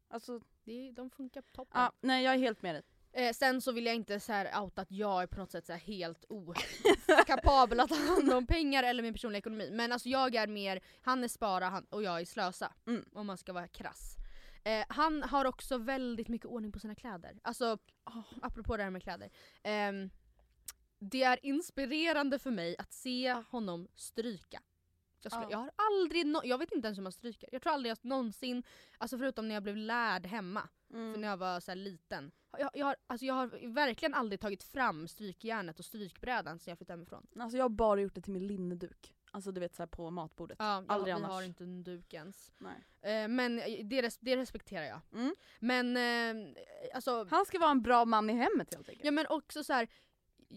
Alltså, 0.08 0.40
Det, 0.70 0.92
de 0.92 1.10
funkar 1.10 1.42
toppen. 1.42 1.80
ja, 1.80 1.92
nej 2.00 2.24
jag 2.24 2.34
är 2.34 2.38
helt 2.38 2.62
med 2.62 2.74
dig. 2.74 2.82
Eh, 3.12 3.32
sen 3.32 3.60
så 3.60 3.72
vill 3.72 3.86
jag 3.86 3.94
inte 3.94 4.20
så 4.20 4.32
här 4.32 4.62
outa 4.62 4.82
att 4.82 4.90
jag 4.90 5.22
är 5.22 5.26
på 5.26 5.38
något 5.38 5.50
sätt 5.50 5.66
så 5.66 5.72
helt 5.72 6.24
okapabel 6.28 7.80
att 7.80 7.88
ta 7.88 7.94
hand 7.94 8.32
om 8.32 8.46
pengar 8.46 8.82
eller 8.82 9.02
min 9.02 9.12
personliga 9.12 9.38
ekonomi. 9.38 9.70
Men 9.72 9.92
alltså 9.92 10.08
jag 10.08 10.34
är 10.34 10.46
mer, 10.46 10.80
han 11.00 11.24
är 11.24 11.28
spara 11.28 11.68
han, 11.68 11.84
och 11.84 12.02
jag 12.02 12.20
är 12.20 12.24
slösa. 12.24 12.72
Mm. 12.86 13.04
Om 13.12 13.26
man 13.26 13.38
ska 13.38 13.52
vara 13.52 13.68
krass. 13.68 14.16
Eh, 14.64 14.84
han 14.88 15.22
har 15.22 15.44
också 15.44 15.78
väldigt 15.78 16.28
mycket 16.28 16.46
ordning 16.46 16.72
på 16.72 16.78
sina 16.78 16.94
kläder. 16.94 17.38
Alltså, 17.42 17.78
apropå 18.42 18.76
det 18.76 18.82
här 18.82 18.90
med 18.90 19.02
kläder. 19.02 19.30
Ehm, 19.62 20.10
det 20.98 21.22
är 21.22 21.46
inspirerande 21.46 22.38
för 22.38 22.50
mig 22.50 22.76
att 22.78 22.92
se 22.92 23.32
honom 23.32 23.88
stryka. 23.94 24.62
Jag, 25.22 25.32
skulle, 25.32 25.44
Ja. 25.46 25.50
jag 25.50 25.58
har 25.58 25.70
aldrig, 25.76 26.26
no- 26.26 26.40
jag 26.44 26.58
vet 26.58 26.72
inte 26.72 26.86
ens 26.88 26.98
hur 26.98 27.02
man 27.02 27.12
stryker. 27.12 27.48
Jag 27.52 27.62
tror 27.62 27.72
aldrig 27.72 27.90
jag 27.90 27.98
någonsin, 28.04 28.62
alltså 28.98 29.18
förutom 29.18 29.48
när 29.48 29.54
jag 29.54 29.62
blev 29.62 29.76
lärd 29.76 30.26
hemma, 30.26 30.68
Mm. 30.92 31.12
för 31.12 31.20
när 31.20 31.28
jag 31.28 31.36
var 31.36 31.60
så 31.60 31.74
liten. 31.74 32.32
Jag, 32.58 32.70
jag, 32.74 32.86
har, 32.86 32.96
alltså 33.06 33.26
jag 33.26 33.34
har 33.34 33.72
verkligen 33.74 34.14
aldrig 34.14 34.40
tagit 34.40 34.62
fram 34.62 35.08
strykjärnet 35.08 35.78
och 35.78 35.84
strykbrädan 35.84 36.58
sen 36.58 36.70
jag 36.70 36.78
flyttade 36.78 36.96
hemifrån. 36.96 37.26
Alltså 37.38 37.56
jag 37.56 37.64
har 37.64 37.68
bara 37.68 38.00
gjort 38.00 38.14
det 38.14 38.20
till 38.20 38.32
min 38.32 38.46
linneduk. 38.46 39.14
Alltså 39.32 39.52
du 39.52 39.60
vet 39.60 39.74
såhär 39.74 39.86
på 39.86 40.10
matbordet. 40.10 40.56
Ja, 40.60 40.74
jag, 40.74 40.84
Aldrig 40.88 41.14
vi 41.14 41.20
annars. 41.20 41.30
har 41.30 41.42
inte 41.42 41.64
en 41.64 41.84
duk 41.84 42.14
ens. 42.14 42.52
Eh, 43.02 43.28
men 43.28 43.56
det, 43.88 44.02
res- 44.02 44.18
det 44.20 44.36
respekterar 44.36 44.84
jag. 44.84 45.00
Mm. 45.12 45.34
Men 45.60 45.96
eh, 45.96 46.54
alltså, 46.94 47.26
Han 47.30 47.46
ska 47.46 47.58
vara 47.58 47.70
en 47.70 47.82
bra 47.82 48.04
man 48.04 48.30
i 48.30 48.32
hemmet 48.32 48.74
helt 48.74 48.88
enkelt. 48.88 49.04
ja 49.04 49.10
men 49.10 49.26
också 49.26 49.64
så 49.64 49.72
här. 49.72 49.88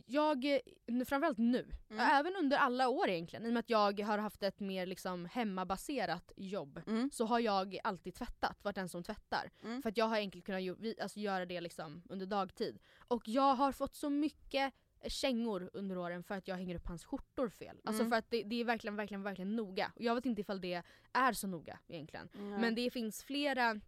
Jag, 0.06 0.46
eh, 0.46 0.60
framförallt 1.06 1.38
nu, 1.38 1.68
Mm. 1.90 2.00
även 2.12 2.36
under 2.36 2.58
alla 2.58 2.88
år 2.90 3.10
egentligen, 3.10 3.46
i 3.46 3.50
och 3.50 3.54
med 3.54 3.60
att 3.60 3.70
jag 3.70 4.00
har 4.00 4.18
haft 4.18 4.44
ett 4.44 4.60
mer 4.60 4.86
liksom 4.86 5.26
hemmabaserat 5.26 6.32
jobb 6.38 6.82
Mm. 6.88 7.10
så 7.14 7.26
har 7.26 7.40
jag 7.40 7.80
alltid 7.84 8.14
tvättat, 8.16 8.64
varit 8.64 8.76
den 8.76 8.90
som 8.90 9.04
tvättar. 9.04 9.50
Mm. 9.64 9.82
För 9.82 9.90
att 9.90 9.98
jag 9.98 10.06
har 10.06 10.16
enkelt 10.18 10.46
kunnat 10.46 10.62
ju- 10.62 10.96
alltså, 11.02 11.20
göra 11.20 11.46
det 11.46 11.62
liksom 11.62 12.04
under 12.10 12.26
dagtid. 12.26 12.80
Och 13.08 13.28
jag 13.28 13.56
har 13.56 13.72
fått 13.72 13.96
så 13.96 14.10
mycket 14.10 14.74
kängor 15.08 15.70
under 15.74 15.98
åren 15.98 16.24
för 16.24 16.36
att 16.36 16.48
jag 16.48 16.56
hänger 16.56 16.76
upp 16.76 16.88
hans 16.88 17.06
skjortor 17.06 17.50
fel. 17.50 17.82
Alltså 17.84 18.02
Mm. 18.04 18.12
för 18.12 18.18
att 18.18 18.30
det, 18.30 18.44
det 18.44 18.56
är 18.62 18.66
verkligen, 18.66 18.96
verkligen, 18.96 19.24
verkligen 19.24 19.56
noga. 19.56 19.92
Och 19.96 20.02
jag 20.02 20.16
vet 20.16 20.26
inte 20.26 20.42
ifall 20.42 20.62
det 20.62 20.84
är 21.14 21.34
så 21.34 21.48
noga 21.48 21.80
egentligen. 21.88 22.30
Men 22.34 22.76
det 22.76 22.90
finns 22.92 23.24
flera 23.24 23.80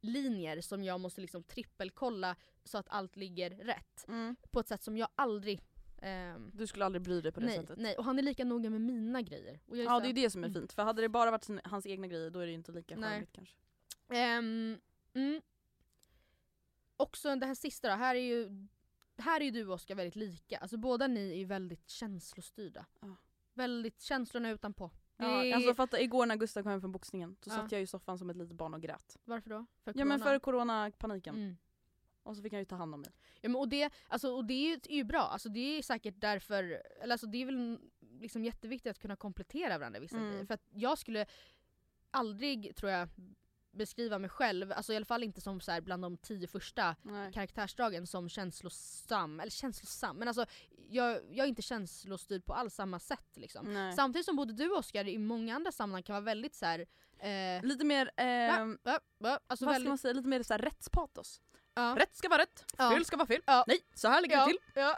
linjer 0.00 0.60
som 0.60 0.84
jag 0.84 1.00
måste 1.00 1.20
liksom 1.20 1.42
trippelkolla 1.42 2.36
så 2.66 2.78
att 2.78 2.88
allt 2.88 3.16
ligger 3.16 3.50
rätt. 3.50 4.04
Mm. 4.08 4.36
På 4.50 4.60
ett 4.60 4.68
sätt 4.68 4.82
som 4.82 4.96
jag 4.96 5.08
aldrig... 5.14 5.62
ehm, 6.02 6.50
Du 6.54 6.66
skulle 6.66 6.84
aldrig 6.84 7.02
bry 7.02 7.20
dig 7.20 7.32
på 7.32 7.40
det 7.40 7.46
nej, 7.46 7.56
sättet. 7.56 7.78
nej, 7.78 7.96
och 7.96 8.04
han 8.04 8.18
är 8.18 8.22
lika 8.22 8.44
noga 8.44 8.70
med 8.70 8.80
mina 8.80 9.22
grejer. 9.22 9.60
Och 9.66 9.76
jag 9.76 9.86
Ja 9.86 10.00
det 10.00 10.08
är 10.08 10.12
det 10.12 10.30
som 10.30 10.44
är 10.44 10.48
mm. 10.48 10.60
fint. 10.60 10.72
För 10.72 10.82
hade 10.82 11.02
det 11.02 11.08
bara 11.08 11.30
varit 11.30 11.44
sin, 11.44 11.60
hans 11.64 11.86
egna 11.86 12.06
grejer 12.06 12.30
då 12.30 12.38
är 12.38 12.46
det 12.46 12.50
ju 12.50 12.54
inte 12.56 12.72
lika 12.72 12.96
charmigt 12.96 13.32
kanske. 13.32 13.56
Ehm, 14.08 14.78
mm. 15.14 15.40
Också 16.96 17.36
det 17.36 17.46
här 17.46 17.54
sista 17.54 17.88
då, 17.88 17.94
här 17.94 18.14
är 18.14 18.20
ju, 18.20 18.66
här 19.16 19.40
är 19.40 19.44
ju 19.44 19.50
du 19.50 19.66
och 19.66 19.74
Oskar 19.74 19.94
väldigt 19.94 20.16
lika. 20.16 20.58
Alltså 20.58 20.76
båda 20.76 21.06
ni 21.06 21.30
är 21.30 21.36
ju 21.36 21.44
väldigt 21.44 21.90
känslostyrda. 21.90 22.86
Ja. 23.00 23.16
Väldigt 23.54 24.00
känslorna 24.00 24.50
utanpå. 24.50 24.90
Ja, 25.16 25.54
alltså 25.54 25.74
fatta 25.74 26.00
igår 26.00 26.26
när 26.26 26.36
Gustav 26.36 26.62
kom 26.62 26.70
hem 26.70 26.80
från 26.80 26.92
boxningen, 26.92 27.36
då 27.40 27.50
Ja. 27.50 27.56
satt 27.56 27.72
jag 27.72 27.82
i 27.82 27.86
soffan 27.86 28.18
som 28.18 28.30
ett 28.30 28.36
litet 28.36 28.56
barn 28.56 28.74
och 28.74 28.82
grät. 28.82 29.18
Varför 29.24 29.50
då? 29.50 29.66
För 29.84 29.92
Ja 29.96 30.04
men 30.04 30.18
corona? 30.18 30.24
för 30.24 30.38
coronapaniken. 30.38 31.34
Mm. 31.34 31.56
Och 32.26 32.36
så 32.36 32.42
fick 32.42 32.52
han 32.52 32.60
ju 32.60 32.64
ta 32.64 32.76
hand 32.76 32.94
om 32.94 33.00
mig. 33.00 33.10
Ja, 33.40 33.48
men 33.48 33.56
och, 33.56 33.68
det, 33.68 33.90
alltså, 34.08 34.30
och 34.30 34.44
det 34.44 34.54
är 34.54 34.68
ju, 34.68 34.80
är 34.88 34.96
ju 34.96 35.04
bra, 35.04 35.20
alltså, 35.22 35.48
det 35.48 35.78
är 35.78 35.82
säkert 35.82 36.14
därför, 36.18 36.82
eller 37.00 37.14
alltså, 37.14 37.26
det 37.26 37.42
är 37.42 37.46
väl 37.46 37.78
liksom 38.20 38.44
jätteviktigt 38.44 38.90
att 38.90 38.98
kunna 38.98 39.16
komplettera 39.16 39.78
varandra 39.78 40.00
vissa 40.00 40.16
Mm. 40.16 40.30
grejer. 40.30 40.46
För 40.46 40.54
att 40.54 40.66
jag 40.72 40.98
skulle 40.98 41.26
aldrig, 42.10 42.76
tror 42.76 42.90
jag, 42.92 43.08
beskriva 43.70 44.18
mig 44.18 44.30
själv, 44.30 44.72
alltså 44.72 44.92
i 44.92 44.96
alla 44.96 45.04
fall 45.04 45.22
inte 45.22 45.40
som 45.40 45.60
så 45.60 45.72
här, 45.72 45.80
bland 45.80 46.02
de 46.02 46.16
tio 46.16 46.46
första 46.48 46.96
Nej. 47.02 47.32
karaktärsdragen 47.32 48.06
som 48.06 48.28
känslosam, 48.28 49.40
eller 49.40 49.50
känslosam, 49.50 50.16
men 50.16 50.28
alltså 50.28 50.46
jag, 50.88 51.20
jag 51.30 51.44
är 51.44 51.48
inte 51.48 51.62
känslostyrd 51.62 52.44
på 52.44 52.54
alls 52.54 52.74
samma 52.74 52.98
sätt 52.98 53.30
liksom. 53.34 53.72
Nej. 53.72 53.92
Samtidigt 53.92 54.26
som 54.26 54.36
både 54.36 54.52
du 54.52 54.70
och 54.70 54.78
Oskar 54.78 55.08
i 55.08 55.18
många 55.18 55.56
andra 55.56 55.72
sammanhang 55.72 56.02
kan 56.02 56.14
vara 56.14 56.24
väldigt 56.24 56.54
så 56.54 56.66
här. 56.66 56.86
Eh, 57.18 57.64
Lite 57.64 57.84
mer, 57.84 58.10
ehm, 58.16 58.78
va, 58.82 59.00
va, 59.18 59.40
alltså 59.46 59.46
vad 59.48 59.58
ska 59.58 59.66
väldigt, 59.72 59.88
man 59.88 59.98
säga, 59.98 60.14
lite 60.14 60.28
mer 60.28 60.42
så 60.42 60.54
här 60.54 60.58
rättspatos. 60.58 61.40
Ja. 61.76 61.96
Rätt 61.98 62.16
ska 62.16 62.28
vara 62.28 62.42
rätt, 62.42 62.64
Ja. 62.78 62.90
fel 62.90 63.04
ska 63.04 63.16
vara 63.16 63.26
fel. 63.26 63.42
Ja. 63.46 63.64
Nej, 63.66 63.78
så 63.94 64.08
här 64.08 64.22
ligger 64.22 64.36
ja, 64.36 64.44
det 64.46 64.50
till. 64.50 64.58
Ja, 64.74 64.96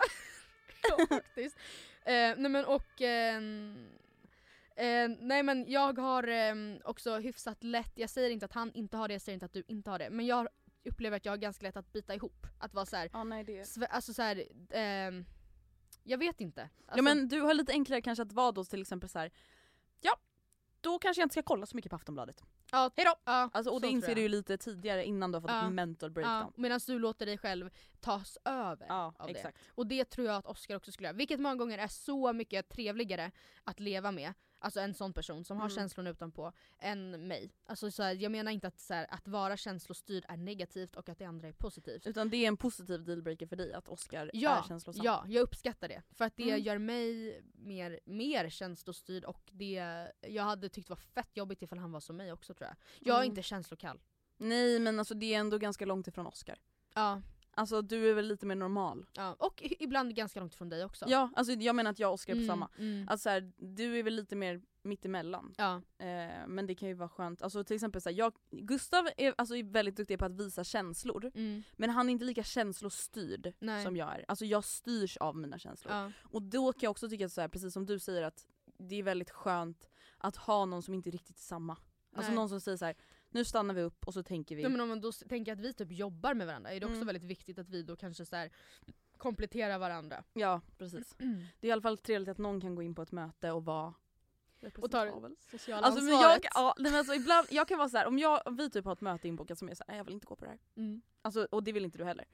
ja 0.89 1.07
faktiskt. 1.09 1.57
Eh, 2.05 2.13
nej 2.13 2.49
men 2.51 2.65
och... 2.65 3.01
ehm, 3.01 3.89
eh, 4.77 5.09
nej 5.21 5.43
men 5.43 5.65
jag 5.69 5.99
har 5.99 6.29
ehm, 6.29 6.79
också 6.85 7.17
hyfsat 7.19 7.65
lätt, 7.65 7.93
jag 7.95 8.11
säger 8.11 8.31
inte 8.31 8.47
att 8.47 8.53
han 8.53 8.73
inte 8.73 8.97
har 8.97 9.09
det, 9.09 9.15
jag 9.15 9.23
säger 9.23 9.35
inte 9.35 9.47
att 9.47 9.53
du 9.53 9.65
inte 9.69 9.91
har 9.91 9.99
det. 9.99 10.11
Men 10.11 10.27
jag 10.27 10.49
upplever 10.85 11.17
att 11.17 11.25
jag 11.25 11.33
har 11.33 11.37
ganska 11.37 11.63
lätt 11.67 11.77
att 11.77 11.93
bita 11.93 12.15
ihop. 12.15 12.47
Att 12.59 12.75
vara 12.75 12.87
såhär, 12.87 13.11
Ja, 13.13 13.25
nej, 13.25 13.45
det... 13.45 13.63
sve- 13.63 13.87
alltså 13.91 14.15
såhär, 14.15 14.45
ehm, 14.71 15.25
jag 16.03 16.19
vet 16.19 16.41
inte. 16.41 16.63
Alltså, 16.63 16.97
ja 16.99 17.03
men 17.03 17.29
du 17.29 17.41
har 17.41 17.55
lite 17.55 17.73
enklare 17.73 18.03
kanske 18.03 18.23
att 18.23 18.33
vara 18.33 18.53
då 18.53 18.65
till 18.65 18.81
exempel 18.83 19.09
så 19.09 19.19
här. 19.19 19.31
ja, 20.01 20.17
då 20.81 20.99
kanske 20.99 21.21
jag 21.21 21.25
inte 21.27 21.33
ska 21.35 21.43
kolla 21.43 21.67
så 21.67 21.77
mycket 21.77 21.91
på 21.91 21.97
Aftonbladet. 21.97 22.43
Ja, 22.73 22.91
Hejdå! 22.97 23.15
ja, 23.25 23.51
Alltså, 23.53 23.73
och 23.73 23.81
det 23.81 23.89
inser 23.89 24.15
du 24.15 24.21
ju 24.21 24.29
lite 24.29 24.57
tidigare 24.59 25.05
innan 25.05 25.33
du 25.33 25.37
har 25.37 25.41
fått 25.41 25.51
Ja. 25.51 25.67
ett 25.67 25.73
mental 25.73 26.11
Ja, 26.11 26.15
breakdown. 26.15 26.53
Medan 26.57 26.81
du 26.87 26.99
låter 26.99 27.27
dig 27.27 27.39
själv 27.39 27.71
tas 28.01 28.39
över 28.45 28.87
Ja, 28.89 29.15
av 29.19 29.27
det. 29.27 29.33
exakt. 29.33 29.59
Och 29.75 29.87
det 29.87 30.05
tror 30.05 30.27
jag 30.27 30.37
att 30.37 30.47
Oscar 30.47 30.75
också 30.77 30.93
skulle 30.93 31.09
göra. 31.09 31.17
Vilket 31.17 31.41
många 31.41 31.55
gånger 31.57 31.79
är 31.79 31.89
så 31.89 32.33
mycket 32.33 32.69
trevligare 32.69 33.31
att 33.65 33.81
leva 33.81 34.13
med. 34.13 34.35
Alltså 34.61 34.81
en 34.81 34.95
sån 34.95 35.13
person 35.13 35.45
som 35.45 35.57
har 35.57 35.65
Mm. 35.65 35.75
känslorna 35.77 36.11
utanpå 36.11 36.53
än 36.79 37.29
mig. 37.29 37.53
Alltså 37.67 37.91
så 37.91 38.03
här, 38.03 38.15
jag 38.15 38.33
menar 38.33 38.53
inte 38.53 38.67
att, 38.67 38.81
så 38.81 38.95
här, 38.95 39.07
att 39.11 39.29
vara 39.29 39.57
känslostyrd 39.57 40.25
är 40.29 40.37
negativt 40.37 40.97
och 40.97 41.09
att 41.09 41.19
det 41.19 41.25
andra 41.25 41.49
är 41.49 41.53
positivt. 41.53 42.07
Utan 42.07 42.31
det 42.31 42.37
är 42.37 42.49
en 42.49 42.57
positiv 42.57 43.05
dealbreaker 43.05 43.47
för 43.47 43.57
dig 43.57 43.73
att 43.73 43.89
Oscar 43.89 44.27
är 44.27 44.31
Ja, 44.35 44.65
känslosam. 44.69 45.05
ja, 45.05 45.25
jag 45.29 45.43
uppskattar 45.43 45.89
det. 45.89 46.03
För 46.11 46.25
att 46.25 46.37
det 46.37 46.51
Mm. 46.51 46.63
gör 46.63 46.79
mig 46.79 47.41
mer, 47.55 48.01
mer 48.05 48.49
känslostyrd 48.51 49.25
och 49.25 49.43
det 49.53 50.05
jag 50.21 50.43
hade 50.43 50.69
tyckt 50.69 50.89
var 50.89 50.97
fett 50.97 51.37
jobbigt 51.37 51.63
ifall 51.63 51.79
han 51.79 51.93
var 51.93 52.01
som 52.01 52.17
mig 52.17 52.33
också 52.33 52.55
tror 52.59 52.69
jag. 52.69 52.77
Jag 53.09 53.17
är 53.17 53.21
Mm. 53.21 53.31
inte 53.31 53.43
känslokall. 53.43 54.01
Nej 54.37 54.79
men 54.81 54.99
alltså 54.99 55.15
det 55.15 55.35
är 55.35 55.39
ändå 55.39 55.59
ganska 55.59 55.87
långt 55.87 56.07
ifrån 56.09 56.27
Oscar. 56.27 56.59
Ja, 56.95 57.23
Alltså 57.51 57.83
du 57.83 58.11
är 58.11 58.15
väl 58.15 58.27
lite 58.29 58.47
mer 58.47 58.55
normal? 58.55 59.07
ja. 59.17 59.37
Och 59.39 59.63
ibland 59.79 60.15
ganska 60.15 60.41
långt 60.41 60.55
från 60.55 60.69
dig 60.69 60.85
också. 60.85 61.05
Ja, 61.09 61.31
alltså 61.37 61.53
jag 61.53 61.77
menar 61.77 61.91
att 61.91 61.99
jag 61.99 62.09
och 62.09 62.15
Oscar 62.15 62.33
är 62.33 62.37
på 62.37 62.39
Mm, 62.39 62.49
samma. 62.49 62.69
Mm. 62.79 63.09
Alltså 63.09 63.23
så 63.23 63.31
här, 63.31 63.53
du 63.57 63.99
är 63.99 64.03
väl 64.03 64.15
lite 64.15 64.37
mer 64.37 64.63
mittemellan. 64.83 65.55
Ja. 65.59 65.75
Eh, 65.99 66.47
men 66.49 66.67
det 66.67 66.75
kan 66.75 66.89
ju 66.89 66.95
vara 66.95 67.09
skönt. 67.09 67.43
Alltså 67.43 67.65
till 67.65 67.75
exempel 67.77 68.01
så 68.03 68.09
här, 68.09 68.17
jag, 68.17 68.33
Gustav 68.51 69.09
är, 69.17 69.35
alltså, 69.39 69.57
är 69.57 69.63
väldigt 69.65 69.97
duktig 69.97 70.19
på 70.19 70.25
att 70.25 70.35
visa 70.41 70.65
känslor. 70.65 71.31
Mm. 71.35 71.63
Men 71.77 71.91
han 71.91 72.09
är 72.09 72.13
inte 72.13 72.25
lika 72.25 72.43
känslostyrd 72.43 73.53
Nej. 73.59 73.85
som 73.85 73.97
jag 73.97 74.15
är. 74.15 74.25
Alltså 74.29 74.45
jag 74.45 74.65
styrs 74.65 75.17
av 75.17 75.37
mina 75.37 75.59
känslor. 75.59 75.95
Ja. 75.95 76.13
Och 76.23 76.43
då 76.43 76.73
kan 76.73 76.81
jag 76.83 76.91
också 76.91 77.09
tycka 77.09 77.29
så 77.29 77.41
här, 77.41 77.49
precis 77.49 77.73
som 77.73 77.87
du 77.87 77.99
säger 77.99 78.23
att 78.23 78.47
det 78.79 78.95
är 78.99 79.03
väldigt 79.03 79.31
skönt 79.31 79.89
att 80.19 80.37
ha 80.37 80.65
någon 80.65 80.83
som 80.83 80.95
inte 80.95 81.11
riktigt 81.11 81.37
är 81.37 81.43
samma. 81.43 81.77
Alltså 82.19 82.31
Nej. 82.31 82.37
någon 82.37 82.49
som 82.49 82.61
säger 82.61 82.77
så 82.79 82.85
här: 82.85 82.95
nu 83.31 83.45
stannar 83.45 83.75
vi 83.75 83.83
upp 83.83 84.07
och 84.07 84.15
så 84.15 84.23
tänker 84.23 84.57
vi. 84.57 84.63
Ja, 84.63 84.69
men 84.69 84.81
om 84.81 84.89
man 84.89 85.01
då 85.01 85.13
tänker 85.13 85.53
att 85.53 85.61
vi 85.61 85.73
typ 85.75 85.93
jobbar 85.93 86.35
med 86.35 86.47
varandra 86.47 86.71
är 86.71 86.81
det 86.81 86.87
också 86.87 86.97
Mm. 86.97 87.07
väldigt 87.07 87.25
viktigt 87.25 87.59
att 87.59 87.69
vi 87.69 87.83
då 87.83 87.97
kanske 87.97 88.27
så 88.27 88.37
här 88.37 88.51
kompletterar 89.17 89.79
varandra. 89.79 90.25
Ja 90.33 90.61
precis. 90.79 91.15
Det 91.61 91.67
är 91.67 91.69
i 91.69 91.73
alla 91.73 91.83
fall 91.83 91.99
trevligt 91.99 92.29
att 92.29 92.39
någon 92.39 92.61
kan 92.61 92.75
gå 92.75 92.83
in 92.83 92.95
på 92.95 93.03
ett 93.03 93.13
möte 93.13 93.51
och 93.51 93.65
vara 93.65 93.95
Och 94.79 94.91
tar 94.91 95.07
sociala 95.51 95.87
Alltså, 95.87 96.05
men 96.05 96.13
jag, 96.15 96.41
ja, 96.55 96.75
men 96.79 96.95
alltså, 96.95 97.15
ibland, 97.15 97.47
jag 97.51 97.69
kan 97.69 97.79
vara 97.79 97.89
så 97.89 97.97
här, 97.97 98.07
om, 98.07 98.19
jag, 98.19 98.43
om 98.47 98.57
vi 98.57 98.71
typ 98.71 98.85
har 98.85 98.93
ett 98.93 99.01
möte 99.01 99.29
inbokat 99.29 99.59
som 99.59 99.69
är 99.69 99.75
så 99.75 99.85
här, 99.87 99.93
"Nej, 99.93 99.97
jag 99.97 100.05
vill 100.05 100.15
inte 100.15 100.27
gå 100.27 100.37
på 100.37 100.45
det 100.45 100.51
här. 100.51 100.59
Mm. 100.77 101.03
Alltså, 101.23 101.49
och 101.51 101.63
det 101.65 101.73
vill 101.73 101.85
inte 101.85 101.99
du 101.99 102.05
heller. 102.05 102.25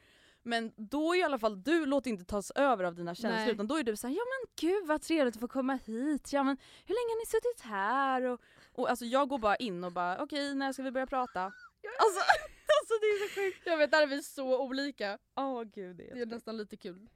Men 0.46 0.72
då 0.76 1.16
i 1.16 1.22
alla 1.22 1.38
fall 1.38 1.62
du 1.62 1.86
låter 1.86 2.10
inte 2.10 2.24
tas 2.24 2.50
över 2.50 2.84
av 2.84 2.94
dina 2.94 3.14
känslor 3.14 3.40
Nej. 3.40 3.50
utan 3.50 3.66
då 3.66 3.76
är 3.76 3.82
du 3.82 3.96
så 3.96 4.06
här, 4.06 4.14
ja 4.14 4.22
men 4.24 4.68
gud 4.68 4.86
vad 4.86 5.02
trevligt 5.02 5.34
att 5.34 5.40
få 5.40 5.48
komma 5.48 5.78
hit, 5.84 6.32
ja 6.32 6.42
men 6.42 6.56
hur 6.86 6.94
länge 6.94 7.12
har 7.14 7.20
ni 7.20 7.26
suttit 7.26 7.60
här? 7.72 8.22
Och, 8.22 8.40
och 8.72 8.90
alltså 8.90 9.04
jag 9.04 9.28
går 9.28 9.38
bara 9.38 9.56
in 9.56 9.84
och 9.84 9.92
bara 9.92 10.22
okej 10.22 10.54
när 10.54 10.72
ska 10.72 10.82
vi 10.82 10.90
börja 10.90 11.06
prata? 11.06 11.42
Alltså, 11.44 12.20
alltså 12.80 12.94
det 13.00 13.06
är 13.06 13.28
så 13.28 13.34
sjukt. 13.34 13.66
Jag 13.66 13.76
vet, 13.76 13.90
där 13.90 14.02
är 14.02 14.06
vi 14.06 14.22
så 14.22 14.60
olika. 14.62 15.18
Åh 15.36 15.62
gud 15.62 15.96
det 15.96 16.10
är, 16.10 16.14
Det 16.14 16.20
är 16.22 16.26
nästan 16.26 16.56
lite 16.56 16.76
kul. 16.76 17.08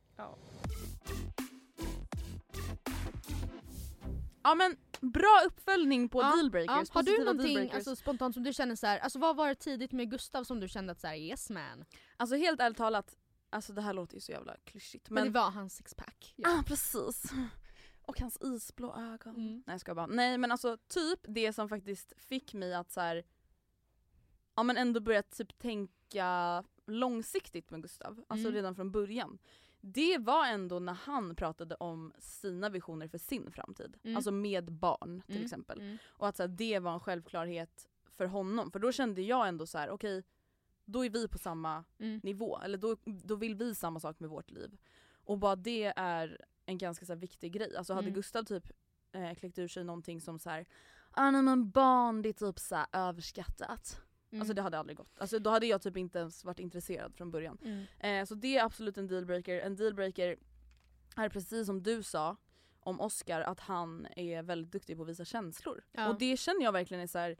Ja 4.42 4.54
men 4.54 4.76
bra 5.00 5.42
uppföljning 5.46 6.08
på 6.08 6.22
Ja, 6.22 6.36
dealbreakers, 6.36 6.88
Ja. 6.88 6.94
Har 6.94 7.02
du 7.02 7.18
någonting 7.18 7.46
dealbreakers. 7.46 7.74
alltså, 7.74 7.96
spontant 7.96 8.34
som 8.34 8.42
du 8.42 8.52
känner 8.52 8.76
så 8.76 8.86
här, 8.86 8.98
alltså 8.98 9.18
vad 9.18 9.36
var 9.36 9.48
det 9.48 9.54
tidigt 9.54 9.92
med 9.92 10.10
Gustav 10.10 10.44
som 10.44 10.60
du 10.60 10.68
kände 10.68 10.92
att 10.92 11.00
så 11.00 11.06
här, 11.06 11.16
yes 11.16 11.50
man? 11.50 11.84
Alltså 12.16 12.36
helt 12.36 12.60
ärligt 12.60 12.76
talat, 12.78 13.16
alltså 13.50 13.72
det 13.72 13.82
här 13.82 13.92
låter 13.92 14.14
ju 14.14 14.20
så 14.20 14.32
jävla 14.32 14.56
klyschigt 14.64 15.10
Men, 15.10 15.14
men... 15.24 15.32
det 15.32 15.38
var 15.40 15.50
hans 15.50 15.76
sixpack. 15.76 16.34
Ja 16.36 16.58
ah, 16.58 16.62
precis. 16.66 17.22
Och 18.02 18.20
hans 18.20 18.38
isblå 18.40 18.94
ögon. 18.96 19.36
Mm. 19.36 19.52
Nej 19.66 19.74
jag 19.74 19.80
ska 19.80 19.94
bara. 19.94 20.06
Nej 20.06 20.38
men 20.38 20.52
alltså 20.52 20.76
typ 20.88 21.20
det 21.22 21.52
som 21.52 21.68
faktiskt 21.68 22.12
fick 22.16 22.54
mig 22.54 22.74
att 22.74 22.90
så 22.90 23.00
här, 23.00 23.24
ja 24.56 24.62
men 24.62 24.76
ändå 24.76 25.00
börja 25.00 25.22
typ 25.22 25.58
tänka 25.58 26.64
långsiktigt 26.86 27.70
med 27.70 27.82
Gustav. 27.82 28.24
Alltså 28.28 28.46
Mm. 28.48 28.54
redan 28.54 28.74
från 28.74 28.90
början. 28.90 29.38
Det 29.80 30.18
var 30.18 30.46
ändå 30.46 30.78
när 30.78 30.92
han 30.92 31.34
pratade 31.34 31.74
om 31.74 32.12
sina 32.18 32.68
visioner 32.68 33.08
för 33.08 33.18
sin 33.18 33.50
framtid. 33.52 33.96
Mm. 34.04 34.16
Alltså 34.16 34.30
med 34.30 34.72
barn 34.72 35.22
till 35.26 35.34
Mm, 35.34 35.44
exempel. 35.44 35.80
mm. 35.80 35.98
Och 36.08 36.28
att 36.28 36.36
så 36.36 36.42
här, 36.42 36.48
det 36.48 36.78
var 36.78 36.92
en 36.94 37.00
självklarhet 37.00 37.88
för 38.10 38.26
honom. 38.26 38.70
För 38.70 38.78
då 38.78 38.92
kände 38.92 39.22
jag 39.22 39.48
ändå 39.48 39.66
så 39.66 39.78
här: 39.78 39.90
okej, 39.90 40.22
då 40.84 41.04
är 41.04 41.10
vi 41.10 41.28
på 41.28 41.38
samma 41.38 41.84
Mm. 41.98 42.20
nivå. 42.22 42.58
Eller 42.60 42.78
då, 42.78 42.96
då 43.04 43.34
vill 43.36 43.54
vi 43.54 43.74
samma 43.74 44.00
sak 44.00 44.20
med 44.20 44.30
vårt 44.30 44.50
liv. 44.50 44.78
Och 45.24 45.38
bara 45.38 45.56
det 45.56 45.92
är 45.96 46.40
en 46.66 46.78
ganska 46.78 47.06
så 47.06 47.12
här, 47.12 47.20
viktig 47.20 47.52
grej. 47.52 47.76
Alltså 47.76 47.92
hade 47.94 48.04
Mm. 48.06 48.14
Gustav 48.14 48.42
typ 48.44 48.72
eh, 49.12 49.34
kläckt 49.34 49.58
ur 49.58 49.68
sig 49.68 49.84
någonting 49.84 50.20
som 50.20 50.38
så 50.38 50.50
här, 50.50 50.66
ah, 51.10 51.30
nej 51.30 51.42
men 51.42 51.70
barn 51.70 52.22
det 52.22 52.28
är 52.28 52.32
typ 52.32 52.58
så 52.58 52.84
överskattat. 52.92 54.00
Mm. 54.30 54.40
Alltså 54.40 54.54
det 54.54 54.62
hade 54.62 54.78
aldrig 54.78 54.96
gått. 54.96 55.18
Alltså 55.18 55.38
då 55.38 55.50
hade 55.50 55.66
jag 55.66 55.82
typ 55.82 55.96
inte 55.96 56.18
ens 56.18 56.44
varit 56.44 56.58
intresserad 56.58 57.14
från 57.14 57.30
början. 57.30 57.58
Mm. 57.62 57.86
Eh, 57.98 58.26
så 58.26 58.34
det 58.34 58.56
är 58.56 58.64
absolut 58.64 58.98
en 58.98 59.06
dealbreaker. 59.06 59.60
En 59.60 59.76
dealbreaker 59.76 60.36
är 61.16 61.28
precis 61.28 61.66
som 61.66 61.82
du 61.82 62.02
sa 62.02 62.36
om 62.80 63.00
Oscar 63.00 63.40
att 63.40 63.60
han 63.60 64.06
är 64.16 64.42
väldigt 64.42 64.72
duktig 64.72 64.96
på 64.96 65.02
att 65.02 65.08
visa 65.08 65.24
känslor. 65.24 65.84
Ja. 65.92 66.08
Och 66.08 66.18
det 66.18 66.36
känner 66.36 66.62
jag 66.62 66.72
verkligen 66.72 67.02
är 67.02 67.06
så 67.06 67.18
här. 67.18 67.36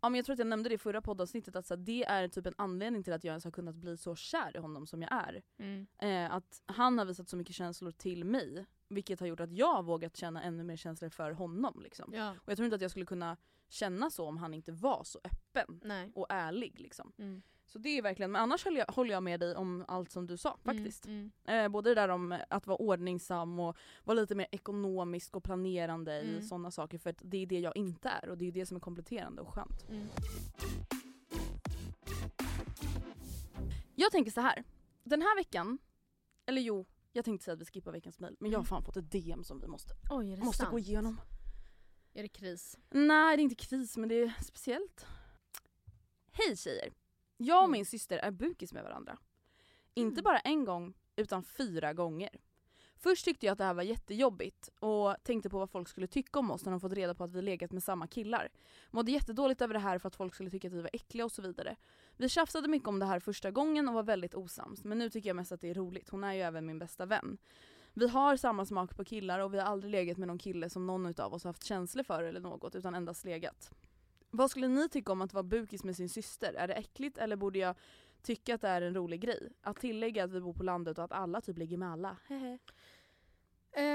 Ja, 0.00 0.08
men 0.08 0.14
jag 0.18 0.26
tror 0.26 0.32
att 0.32 0.38
jag 0.38 0.48
nämnde 0.48 0.68
det 0.68 0.74
i 0.74 0.78
förra 0.78 1.00
poddavsnittet 1.00 1.56
att 1.56 1.66
så 1.66 1.74
här, 1.74 1.82
det 1.82 2.04
är 2.04 2.28
typ 2.28 2.46
en 2.46 2.54
anledning 2.58 3.02
till 3.02 3.12
att 3.12 3.24
jag 3.24 3.32
ens 3.32 3.44
har 3.44 3.50
kunnat 3.50 3.74
bli 3.74 3.96
så 3.96 4.14
kär 4.16 4.56
i 4.56 4.58
honom 4.58 4.86
som 4.86 5.02
jag 5.02 5.12
är. 5.12 5.42
Mm. 5.58 5.86
Eh, 5.98 6.34
att 6.34 6.62
han 6.66 6.98
har 6.98 7.04
visat 7.04 7.28
så 7.28 7.36
mycket 7.36 7.54
känslor 7.54 7.90
till 7.90 8.24
mig 8.24 8.66
vilket 8.88 9.20
har 9.20 9.26
gjort 9.26 9.40
att 9.40 9.52
jag 9.52 9.74
har 9.74 9.82
vågat 9.82 10.16
känna 10.16 10.42
ännu 10.42 10.64
mer 10.64 10.76
känslor 10.76 11.08
för 11.08 11.30
honom. 11.30 11.80
Liksom. 11.82 12.14
Ja. 12.14 12.30
Och 12.30 12.50
jag 12.50 12.56
tror 12.56 12.64
inte 12.64 12.76
att 12.76 12.82
jag 12.82 12.90
skulle 12.90 13.06
kunna 13.06 13.36
känna 13.68 14.10
så 14.10 14.24
om 14.26 14.36
han 14.36 14.54
inte 14.54 14.72
var 14.72 15.04
så 15.04 15.20
öppen 15.24 15.80
Nej. 15.84 16.12
och 16.14 16.26
ärlig. 16.28 16.80
Liksom. 16.80 17.12
Mm. 17.18 17.42
Så 17.68 17.78
det 17.78 17.88
är 17.88 18.02
verkligen, 18.02 18.32
men 18.32 18.42
annars 18.42 18.64
håller 18.64 18.78
jag, 18.78 18.86
håller 18.94 19.12
jag 19.12 19.22
med 19.22 19.40
dig 19.40 19.54
om 19.56 19.84
allt 19.88 20.10
som 20.12 20.26
du 20.26 20.36
sa 20.36 20.58
faktiskt. 20.64 21.06
Mm. 21.06 21.30
Eh, 21.44 21.68
både 21.68 21.90
det 21.90 21.94
där 21.94 22.08
om 22.08 22.38
att 22.50 22.66
vara 22.66 22.76
ordningsam 22.78 23.60
och 23.60 23.76
vara 24.04 24.14
lite 24.20 24.34
mer 24.34 24.46
ekonomisk 24.52 25.36
och 25.36 25.44
planerande 25.44 26.20
i 26.22 26.30
Mm. 26.30 26.42
sådana 26.42 26.70
saker 26.70 26.98
för 26.98 27.10
att 27.10 27.20
det 27.24 27.36
är 27.42 27.46
det 27.46 27.60
jag 27.60 27.76
inte 27.76 28.08
är 28.08 28.28
och 28.28 28.38
det 28.38 28.48
är 28.48 28.52
det 28.52 28.66
som 28.66 28.76
är 28.76 28.80
kompletterande 28.80 29.42
och 29.42 29.48
skönt. 29.54 29.88
Mm. 29.88 30.06
Jag 33.94 34.12
tänker 34.12 34.30
så 34.30 34.40
här. 34.40 34.64
den 35.04 35.22
här 35.22 35.36
veckan, 35.36 35.78
eller 36.46 36.62
jo, 36.62 36.86
jag 37.12 37.24
tänkte 37.24 37.44
säga 37.44 37.52
att 37.54 37.60
vi 37.60 37.64
skippar 37.64 37.92
veckans 37.92 38.20
mail 38.20 38.36
men 38.40 38.50
jag 38.50 38.58
har 38.58 38.62
Mm. 38.62 38.66
fan 38.68 38.82
fått 38.84 38.96
ett 38.96 39.10
DM 39.10 39.44
som 39.44 39.60
vi 39.60 39.66
måste, 39.66 39.94
Oj, 40.10 40.36
måste 40.36 40.56
sant? 40.62 40.70
gå 40.70 40.78
igenom. 40.78 41.20
Är 42.16 42.22
det 42.22 42.28
kris? 42.28 42.78
Nej 42.90 43.36
det 43.36 43.40
är 43.40 43.44
inte 43.44 43.54
kris 43.54 43.96
men 43.96 44.08
det 44.08 44.14
är 44.14 44.32
speciellt. 44.42 45.06
Hej 46.32 46.56
tjejer! 46.56 46.92
Jag 47.36 47.58
och 47.58 47.64
Mm. 47.64 47.72
min 47.72 47.86
syster 47.86 48.18
är 48.18 48.30
bukis 48.30 48.72
med 48.72 48.82
varandra. 48.82 49.18
Inte 49.94 50.14
Mm. 50.20 50.24
bara 50.24 50.38
en 50.38 50.64
gång 50.64 50.94
utan 51.16 51.42
fyra 51.42 51.92
gånger. 51.92 52.40
Först 52.98 53.24
tyckte 53.24 53.46
jag 53.46 53.52
att 53.52 53.58
det 53.58 53.64
här 53.64 53.74
var 53.74 53.82
jättejobbigt 53.82 54.68
och 54.78 55.16
tänkte 55.22 55.50
på 55.50 55.58
vad 55.58 55.70
folk 55.70 55.88
skulle 55.88 56.06
tycka 56.06 56.38
om 56.38 56.50
oss 56.50 56.64
när 56.64 56.70
de 56.70 56.80
fått 56.80 56.92
reda 56.92 57.14
på 57.14 57.24
att 57.24 57.32
vi 57.32 57.42
legat 57.42 57.72
med 57.72 57.82
samma 57.82 58.06
killar. 58.06 58.48
Mådde 58.90 59.12
jättedåligt 59.12 59.62
över 59.62 59.74
det 59.74 59.80
här 59.80 59.98
för 59.98 60.08
att 60.08 60.16
folk 60.16 60.34
skulle 60.34 60.50
tycka 60.50 60.68
att 60.68 60.74
vi 60.74 60.80
var 60.82 60.90
äckliga 60.92 61.24
och 61.24 61.32
så 61.32 61.42
vidare. 61.42 61.76
Vi 62.16 62.28
tjafsade 62.28 62.68
mycket 62.68 62.88
om 62.88 62.98
det 62.98 63.06
här 63.06 63.20
första 63.20 63.50
gången 63.50 63.88
och 63.88 63.94
var 63.94 64.02
väldigt 64.02 64.34
osams 64.34 64.84
men 64.84 64.98
nu 64.98 65.10
tycker 65.10 65.28
jag 65.28 65.36
mest 65.36 65.52
att 65.52 65.60
det 65.60 65.70
är 65.70 65.74
roligt. 65.74 66.08
Hon 66.08 66.24
är 66.24 66.32
ju 66.32 66.40
även 66.40 66.66
min 66.66 66.78
bästa 66.78 67.06
vän. 67.06 67.38
Vi 67.98 68.08
har 68.08 68.36
samma 68.36 68.64
smak 68.66 68.96
på 68.96 69.04
killar 69.04 69.38
och 69.40 69.54
vi 69.54 69.58
har 69.58 69.66
aldrig 69.66 69.90
legat 69.90 70.18
med 70.18 70.28
någon 70.28 70.38
kille 70.38 70.70
som 70.70 70.86
någon 70.86 71.06
utav 71.06 71.34
oss 71.34 71.44
har 71.44 71.48
haft 71.48 71.64
känslor 71.64 72.02
för 72.04 72.22
eller 72.22 72.40
något 72.40 72.74
utan 72.74 72.94
endast 72.94 73.24
legat. 73.24 73.70
Vad 74.30 74.50
skulle 74.50 74.68
ni 74.68 74.88
tycka 74.88 75.12
om 75.12 75.22
att 75.22 75.32
vara 75.32 75.42
bukis 75.42 75.84
med 75.84 75.96
sin 75.96 76.08
syster? 76.08 76.54
Är 76.54 76.68
det 76.68 76.74
äckligt 76.74 77.18
eller 77.18 77.36
borde 77.36 77.58
jag 77.58 77.74
tycka 78.22 78.54
att 78.54 78.60
det 78.60 78.68
är 78.68 78.82
en 78.82 78.94
rolig 78.94 79.20
grej? 79.20 79.52
Att 79.62 79.80
tillägga 79.80 80.24
att 80.24 80.30
vi 80.30 80.40
bor 80.40 80.52
på 80.54 80.62
landet 80.62 80.98
och 80.98 81.04
att 81.04 81.12
alla 81.12 81.40
typ 81.40 81.58
ligger 81.58 81.76
med 81.76 81.90
alla. 81.92 82.16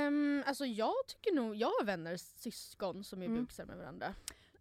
Um, 0.07 0.43
alltså 0.47 0.65
jag 0.65 0.93
tycker 1.07 1.35
nog, 1.35 1.55
jag 1.55 1.67
har 1.67 1.85
vänner, 1.85 2.17
syskon 2.17 3.03
som 3.03 3.21
är 3.21 3.25
Mm. 3.25 3.39
bukisar 3.41 3.65
med 3.65 3.77
varandra. 3.77 4.15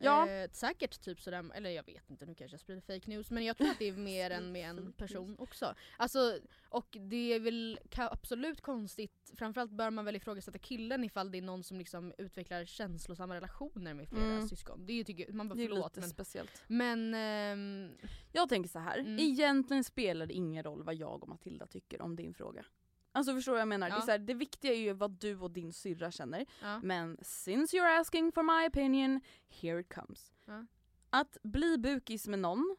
Ja. 0.05 0.29
Eh, 0.29 0.51
säkert 0.53 1.01
typ 1.01 1.21
sådär, 1.21 1.51
eller 1.55 1.71
jag 1.71 1.87
vet 1.87 2.11
inte, 2.11 2.27
nu 2.27 2.35
kanske 2.35 2.55
jag 2.55 2.61
sprider 2.61 2.81
fake 2.81 3.11
news 3.11 3.31
men 3.31 3.45
jag 3.45 3.57
tror 3.57 3.69
att 3.71 3.79
det 3.79 3.89
är 3.89 3.93
mer 3.97 4.31
än 4.31 4.53
med 4.53 4.71
en 4.71 4.93
person 4.93 5.37
också. 5.39 5.75
Alltså, 5.97 6.39
och 6.69 6.97
det 7.01 7.33
är 7.33 7.41
väl 7.41 7.79
absolut 7.97 8.61
konstigt, 8.61 9.33
framförallt 9.37 9.71
bör 9.71 9.91
man 9.91 10.05
väl 10.05 10.17
ifrågasätta 10.17 10.59
killen 10.59 11.05
ifall 11.05 11.31
det 11.31 11.39
är 11.39 11.43
någon 11.43 11.63
som 11.65 11.79
liksom 11.79 12.13
utvecklar 12.19 12.65
känslosamma 12.65 13.35
relationer 13.35 13.95
med 13.95 14.09
flera 14.09 14.25
Mm. 14.25 14.49
syskon. 14.49 14.87
Det 14.87 14.93
är 14.93 14.97
ju, 14.97 15.05
tycker, 15.05 15.33
man 15.33 15.49
bara 15.49 15.55
Det 15.55 15.63
är 15.65 15.69
förlåt 15.69 15.91
lite 15.97 16.01
men, 16.01 16.11
speciellt. 16.11 16.63
men 16.67 17.15
ehm, 17.15 17.91
Jag 18.33 18.49
tänker 18.49 18.69
så 18.71 18.79
här. 18.79 18.99
Mm. 18.99 19.19
egentligen 19.19 19.85
spelar 19.85 20.27
det 20.27 20.35
ingen 20.35 20.63
roll 20.63 20.83
vad 20.83 20.95
jag 20.95 21.23
och 21.23 21.29
Matilda 21.29 21.67
tycker 21.67 22.03
om 22.03 22.17
din 22.17 22.35
fråga. 22.35 22.65
Alltså 23.13 23.35
förstår 23.35 23.53
du 23.53 23.55
vad 23.55 23.61
jag 23.61 23.69
menar? 23.69 23.89
Det, 23.89 23.95
är 23.95 23.99
Ja. 23.99 24.03
så 24.05 24.11
här, 24.11 24.19
det 24.19 24.35
viktiga 24.35 24.73
är 24.73 24.79
ju 24.79 24.93
vad 24.93 25.11
du 25.11 25.37
och 25.39 25.51
din 25.51 25.73
syrra 25.73 26.11
känner. 26.11 26.47
ja. 26.63 26.81
Men 26.83 27.19
since 27.23 27.77
you're 27.77 28.01
asking 28.01 28.33
for 28.33 28.43
my 28.43 28.69
opinion, 28.69 29.21
here 29.49 29.81
it 29.81 29.95
comes. 29.95 30.33
Ja. 30.45 30.67
Att 31.11 31.37
bli 31.43 31.79
bukis 31.79 32.27
med 32.29 32.39
någon 32.39 32.77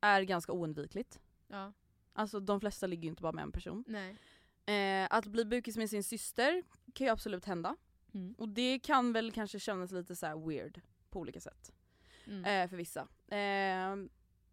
är 0.00 0.22
ganska 0.22 0.52
oundvikligt. 0.52 1.20
ja, 1.48 1.72
Alltså 2.12 2.40
de 2.40 2.60
flesta 2.60 2.86
ligger 2.86 3.02
ju 3.02 3.08
inte 3.08 3.22
bara 3.22 3.32
med 3.32 3.42
en 3.42 3.52
person. 3.52 3.84
Eh, 4.66 5.06
att 5.10 5.26
bli 5.26 5.44
bukis 5.44 5.76
med 5.76 5.90
sin 5.90 6.02
syster 6.04 6.62
kan 6.94 7.06
ju 7.06 7.10
absolut 7.12 7.44
hända. 7.44 7.76
Mm. 8.14 8.34
Och 8.38 8.48
det 8.48 8.78
kan 8.78 9.12
väl 9.12 9.32
kanske 9.32 9.58
kännas 9.60 9.92
lite 9.92 10.16
så 10.16 10.46
weird 10.48 10.80
på 11.10 11.20
olika 11.20 11.40
sätt. 11.40 11.72
Mm. 12.26 12.44
Eh, 12.44 12.68
för 12.70 12.76
vissa. 12.76 13.00
Eh, 13.28 13.96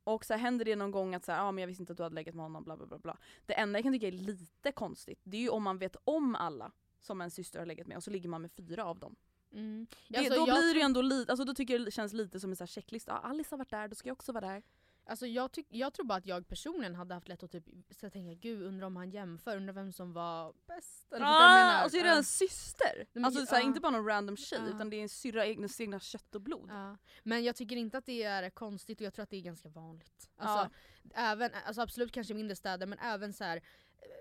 och 0.06 0.26
så 0.26 0.34
här, 0.34 0.40
händer 0.40 0.66
det 0.66 0.76
någon 0.76 0.92
gång 0.92 1.16
att 1.16 1.26
så 1.26 1.32
här, 1.32 1.42
ah, 1.42 1.52
men 1.52 1.62
jag 1.62 1.68
visste 1.68 1.82
inte 1.84 1.94
att 1.94 1.98
du 1.98 2.04
hade 2.04 2.16
legat 2.16 2.36
med 2.36 2.46
honom, 2.46 2.64
bla 2.64 2.78
bla 2.78 2.86
bla. 2.86 2.98
bla. 2.98 3.18
Det 3.46 3.54
enda 3.54 3.80
jag 3.80 3.84
kan 3.84 3.94
tycka 3.94 4.08
är 4.08 4.12
lite 4.12 4.72
konstigt, 4.72 5.20
det 5.24 5.38
är 5.38 5.42
ju 5.42 5.50
om 5.50 5.64
man 5.64 5.78
vet 5.78 5.96
om 6.04 6.36
alla 6.36 6.72
som 7.00 7.22
en 7.22 7.32
syster 7.32 7.60
har 7.60 7.66
legat 7.66 7.88
med 7.88 7.98
och 7.98 8.04
så 8.04 8.12
ligger 8.12 8.30
man 8.30 8.42
med 8.42 8.52
fyra 8.52 8.86
av 8.86 9.00
dem. 9.00 9.16
Mm. 9.52 9.88
Det, 10.08 10.18
Alltså, 10.18 10.36
då 10.36 10.46
blir 10.46 10.74
det 10.74 10.80
ju 10.80 10.86
ändå 10.86 11.02
lite, 11.02 11.32
alltså 11.32 11.46
då 11.46 11.54
tycker 11.54 11.74
jag 11.74 11.86
det 11.86 11.92
känns 11.92 12.14
lite 12.14 12.40
som 12.40 12.50
en 12.50 12.56
så 12.56 12.64
här 12.64 12.68
checklista. 12.68 13.14
Ah, 13.14 13.30
Alice 13.30 13.54
har 13.54 13.58
varit 13.58 13.70
där, 13.70 13.88
då 13.88 13.96
ska 13.96 14.10
jag 14.10 14.14
också 14.16 14.32
vara 14.32 14.48
där. 14.48 14.64
Alltså 15.08 15.28
jag, 15.28 15.52
tyck, 15.52 15.68
jag 15.70 15.94
tror 15.94 16.06
bara 16.06 16.18
att 16.18 16.26
jag 16.26 16.48
personligen 16.48 16.96
hade 16.96 17.14
haft 17.14 17.28
lätt 17.28 17.44
att 17.44 17.52
typ 17.52 17.64
så 17.92 18.10
tänka 18.10 18.34
gud 18.34 18.64
undrar 18.64 18.88
om 18.88 18.96
han 18.96 19.10
jämför, 19.10 19.58
undrar 19.58 19.74
vem 19.74 19.92
som 19.92 20.14
var 20.14 20.54
bäst. 20.68 21.14
Eller? 21.14 21.26
Ah, 21.26 21.86
och 21.86 21.92
så 21.92 21.98
är 21.98 22.04
det 22.04 22.10
en 22.10 22.24
syster! 22.24 23.06
men 23.14 23.26
alltså 23.26 23.42
ju- 23.42 23.46
så 23.46 23.56
här, 23.56 23.62
ja. 23.62 23.68
inte 23.68 23.80
bara 23.80 23.92
någon 23.92 24.06
random 24.06 24.38
tjej 24.38 24.60
Ja. 24.62 24.76
utan 24.76 24.90
det 24.90 24.96
är 24.98 25.02
en 25.02 25.10
syrra, 25.10 25.46
egna, 25.46 25.68
egna 25.80 26.00
kött 26.00 26.36
och 26.36 26.42
blod. 26.42 26.70
Ja. 26.70 26.98
Men 27.24 27.44
jag 27.44 27.56
tycker 27.56 27.76
inte 27.76 27.98
att 27.98 28.06
det 28.06 28.24
är 28.24 28.50
konstigt 28.50 29.02
och 29.02 29.06
jag 29.06 29.14
tror 29.14 29.24
att 29.24 29.30
det 29.30 29.38
är 29.38 29.42
ganska 29.42 29.70
vanligt. 29.70 30.30
Alltså, 30.38 30.70
även, 31.16 31.52
alltså 31.66 31.82
absolut 31.82 32.12
kanske 32.12 32.34
mindre 32.34 32.56
städer 32.56 32.88
men 32.88 33.00
även 33.00 33.34
så 33.34 33.44
här 33.44 33.58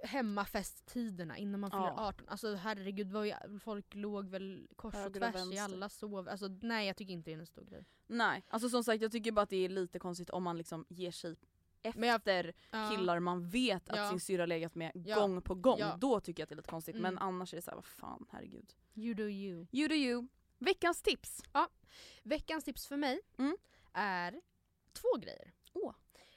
eh, 0.03 0.09
hemmafesttiderna 0.09 1.39
innan 1.39 1.61
man 1.61 1.71
fyller 1.71 1.83
Ja. 1.97 2.09
18. 2.09 2.29
Alltså 2.29 2.55
herregud, 2.55 3.13
vad, 3.13 3.27
jag- 3.27 3.63
folk 3.63 3.95
låg 3.95 4.29
väl 4.29 4.69
kors 4.77 4.95
och 4.95 5.15
tvärs 5.15 5.53
i 5.53 5.59
alla 5.59 5.89
sov. 5.89 6.29
Alltså 6.29 6.49
nej 6.63 6.87
jag 6.87 6.97
tycker 6.97 7.13
inte 7.13 7.31
det 7.31 7.35
är 7.35 7.39
en 7.39 7.47
stor 7.47 7.65
grej. 7.65 7.85
Nej, 8.07 8.43
alltså 8.49 8.69
som 8.69 8.85
sagt 8.85 9.03
jag 9.03 9.13
tycker 9.13 9.33
bara 9.33 9.43
att 9.43 9.51
det 9.51 9.65
är 9.65 9.69
lite 9.69 9.99
konstigt 9.99 10.31
om 10.31 10.43
man 10.43 10.59
liksom 10.59 10.85
ger 10.89 11.11
sig 11.11 11.37
efter 11.83 12.45
jag- 12.45 12.55
Ja. 12.71 12.91
killar 12.97 13.19
man 13.21 13.49
vet 13.49 13.89
att 13.89 13.97
Ja. 13.97 14.11
sin 14.11 14.21
syrra 14.21 14.47
legat 14.47 14.75
med 14.75 14.93
Ja. 14.95 15.21
gång 15.21 15.43
på 15.43 15.55
gång. 15.55 15.79
Ja. 15.79 15.97
Då 16.01 16.21
tycker 16.21 16.41
jag 16.41 16.45
att 16.45 16.49
det 16.49 16.55
är 16.55 16.57
lite 16.57 16.69
konstigt 16.71 16.95
Mm. 16.95 17.03
men 17.15 17.19
annars 17.19 17.53
är 17.53 17.57
det 17.57 17.63
såhär, 17.63 17.77
vad 17.77 17.85
fan 17.85 18.27
herregud. 18.31 18.73
You 18.95 19.15
do 19.15 19.23
you. 19.29 19.67
You 19.73 19.89
do 19.89 19.95
you. 19.95 20.27
Veckans 20.59 21.03
tips! 21.03 21.43
Veckans 22.23 22.65
tips 22.65 22.87
för 22.87 22.97
mig 22.97 23.21
Mm. 23.39 23.57
är 23.93 24.41
två 24.93 25.19
grejer. 25.19 25.53
Åh. 25.73 25.95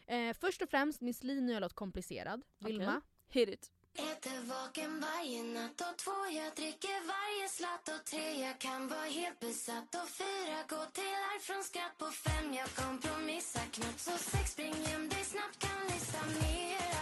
Eh, 0.07 0.33
först 0.39 0.61
och 0.61 0.69
främst 0.69 1.01
Miss 1.01 1.23
Li 1.23 1.41
nya 1.41 1.59
låt 1.59 1.73
Komplicerad. 1.73 2.41
Vilma. 2.59 3.01
Hit 3.29 3.49
it. 3.49 3.71
Äter 3.93 4.41
vaken 4.49 4.99
varje 4.99 5.43
natt 5.43 5.81
och 5.81 5.97
två 5.97 6.17
jag 6.39 6.55
dricker 6.55 6.97
varje 7.13 7.49
slatt 7.49 7.87
och 7.95 8.05
tre 8.05 8.41
jag 8.41 8.59
kan 8.59 8.87
vara 8.87 9.09
helt 9.19 9.39
besatt 9.39 9.95
och 9.95 10.09
fyra 10.09 10.57
gå 10.69 10.85
till 10.97 11.13
arv 11.29 11.39
från 11.39 11.63
skratt 11.63 11.97
på 11.97 12.05
fem 12.05 12.53
jag 12.53 12.69
kompromissar 12.69 13.67
knappt 13.71 13.99
så 13.99 14.11
sex 14.11 14.51
spring 14.51 14.73
hem 14.85 15.09
dig 15.09 15.23
snabbt 15.23 15.59
kan 15.59 15.79
lista 15.91 16.19
mera 16.41 16.96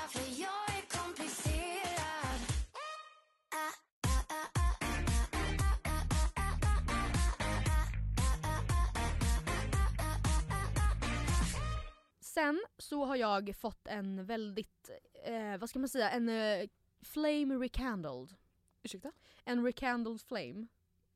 Sen 12.36 12.64
så 12.78 13.06
har 13.06 13.16
jag 13.16 13.56
fått 13.56 13.88
en 13.88 14.26
väldigt, 14.26 14.90
eh, 15.26 15.58
vad 15.58 15.70
ska 15.70 15.80
man 15.80 15.90
säga, 15.90 16.10
en 16.12 16.30
eh, 16.30 16.68
flame 17.02 17.56
recandled. 17.56 18.36
Ursäkta? 18.84 19.12
En 19.46 19.66
recandled 19.66 20.22
flame. 20.22 20.68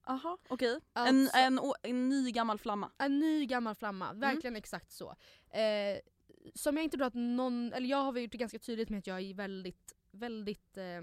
Aha, 0.03 0.37
okej. 0.49 0.79
Alltså- 0.93 1.37
En, 1.37 1.59
en, 1.59 1.73
en 1.83 2.09
ny 2.09 2.31
gammal 2.31 2.59
flamma. 2.59 2.91
En 2.97 3.19
ny 3.19 3.45
gammal 3.45 3.75
flamma, 3.75 4.13
verkligen 4.13 4.55
exakt 4.55 4.91
så. 4.91 5.15
Eh, 5.49 5.99
som 6.55 6.77
jag 6.77 6.83
inte 6.83 6.97
tror 6.97 7.07
att 7.07 7.13
någon, 7.13 7.73
eller 7.73 7.87
jag 7.89 8.03
har 8.03 8.17
gjort 8.17 8.31
det 8.31 8.37
ganska 8.37 8.59
tydligt 8.59 8.89
med 8.89 8.99
att 8.99 9.07
jag 9.07 9.21
är 9.21 9.33
väldigt, 9.33 9.93
väldigt 10.11 10.77
eh, 10.77 11.01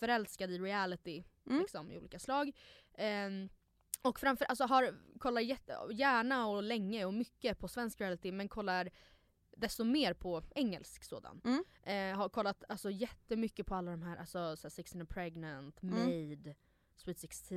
förälskad 0.00 0.50
i 0.50 0.58
reality 0.58 1.24
Mm. 1.46 1.60
liksom, 1.60 1.92
i 1.92 1.98
olika 1.98 2.18
slag. 2.18 2.52
Ehm, 2.94 3.48
och 4.02 4.20
framför, 4.20 4.44
alltså 4.44 4.64
har, 4.64 4.94
kollar 5.18 5.40
jätte, 5.40 5.76
gärna 5.92 6.46
och 6.46 6.62
länge 6.62 7.04
och 7.04 7.14
mycket 7.14 7.58
på 7.58 7.68
svensk 7.68 8.00
reality 8.00 8.32
men 8.32 8.48
kollar 8.48 8.90
desto 9.62 9.84
mer 9.84 10.14
på 10.14 10.42
engelsk 10.54 11.04
sådan. 11.04 11.40
Mm. 11.44 11.64
Eh, 11.82 12.16
har 12.18 12.28
kollat 12.28 12.64
alltså, 12.68 12.90
jättemycket 12.90 13.66
på 13.66 13.74
alla 13.74 13.90
de 13.90 14.02
här, 14.02 14.16
alltså 14.16 14.56
så 14.56 14.66
här, 14.68 14.70
16 14.70 15.00
and 15.00 15.08
pregnant, 15.08 15.82
Mm. 15.82 15.94
Made, 16.28 16.54
Sweet 16.96 17.18
16, 17.18 17.56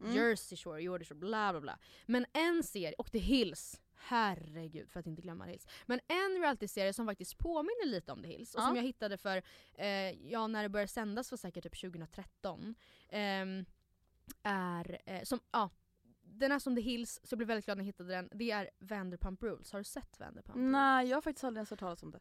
Mm. 0.00 0.14
Jersey 0.14 0.56
Shore, 0.56 0.82
Jordy 0.82 1.04
Shore, 1.04 1.18
bla 1.20 1.52
bla 1.52 1.60
bla. 1.60 1.78
Men 2.06 2.26
en 2.32 2.62
serie, 2.62 2.94
och 2.98 3.12
The 3.12 3.18
Hills, 3.18 3.80
herregud 3.94 4.90
för 4.90 5.00
att 5.00 5.06
inte 5.06 5.22
glömma 5.22 5.44
The 5.44 5.50
Hills. 5.50 5.66
Men 5.86 6.00
en 6.08 6.40
realityserie 6.40 6.92
som 6.92 7.06
faktiskt 7.06 7.38
påminner 7.38 7.86
lite 7.86 8.12
om 8.12 8.22
The 8.22 8.28
Hills 8.28 8.54
och 8.54 8.60
Ja. 8.60 8.66
som 8.66 8.76
jag 8.76 8.82
hittade 8.82 9.16
för, 9.18 9.42
eh, 9.74 10.10
ja 10.30 10.46
när 10.46 10.62
det 10.62 10.68
började 10.68 10.88
sändas 10.92 11.30
var 11.30 11.38
säkert 11.38 11.64
typ 11.64 11.76
2013. 11.80 12.74
ehm, 13.08 13.64
är, 14.42 15.00
eh, 15.06 15.22
som, 15.22 15.40
ja, 15.52 15.70
den 16.38 16.52
är 16.52 16.58
som 16.58 16.76
The 16.76 16.82
Hills, 16.82 17.20
så 17.24 17.32
jag 17.32 17.38
blev 17.38 17.48
väldigt 17.48 17.64
glad 17.64 17.76
när 17.78 17.84
jag 17.84 17.86
hittade 17.86 18.08
den. 18.14 18.28
Det 18.32 18.50
är 18.50 18.70
Vanderpump 18.78 19.42
Rules. 19.42 19.72
Har 19.72 19.80
du 19.80 19.84
sett 19.84 20.20
Vanderpump 20.20 20.56
Rules? 20.56 20.72
Nej 20.72 21.08
jag 21.08 21.16
har 21.16 21.22
faktiskt 21.22 21.44
aldrig 21.44 21.58
ens 21.58 21.70
hört 21.70 21.80
talas 21.80 22.02
om 22.02 22.10
det. 22.10 22.20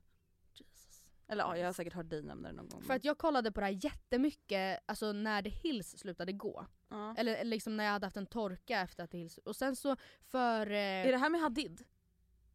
Jesus. 0.54 1.04
Eller 1.28 1.44
ja, 1.44 1.58
jag 1.58 1.66
har 1.66 1.74
säkert 1.74 1.94
hört 1.94 2.10
dig 2.10 2.24
nämna 2.24 2.50
det 2.50 2.56
någon 2.56 2.70
gång. 2.70 2.82
För 2.84 2.94
att 2.94 3.06
jag 3.06 3.18
kollade 3.18 3.52
på 3.52 3.60
det 3.60 3.66
här 3.66 3.80
jättemycket 3.86 4.80
alltså 4.86 5.12
när 5.12 5.42
The 5.42 5.50
Hills 5.50 5.98
slutade 5.98 6.32
gå. 6.34 6.66
ja. 6.90 7.16
Eller, 7.18 7.44
liksom 7.44 7.78
när 7.78 7.84
jag 7.84 7.92
hade 7.92 8.06
haft 8.06 8.18
en 8.18 8.26
torka 8.26 8.80
efter 8.82 9.04
att 9.04 9.12
The 9.12 9.18
Hills... 9.18 9.38
Och 9.38 9.56
sen 9.56 9.76
så 9.76 9.96
för... 10.22 10.72
Eh, 10.72 10.78
Är 10.78 11.12
det 11.12 11.18
här 11.18 11.30
med 11.30 11.42
Hadid? 11.42 11.84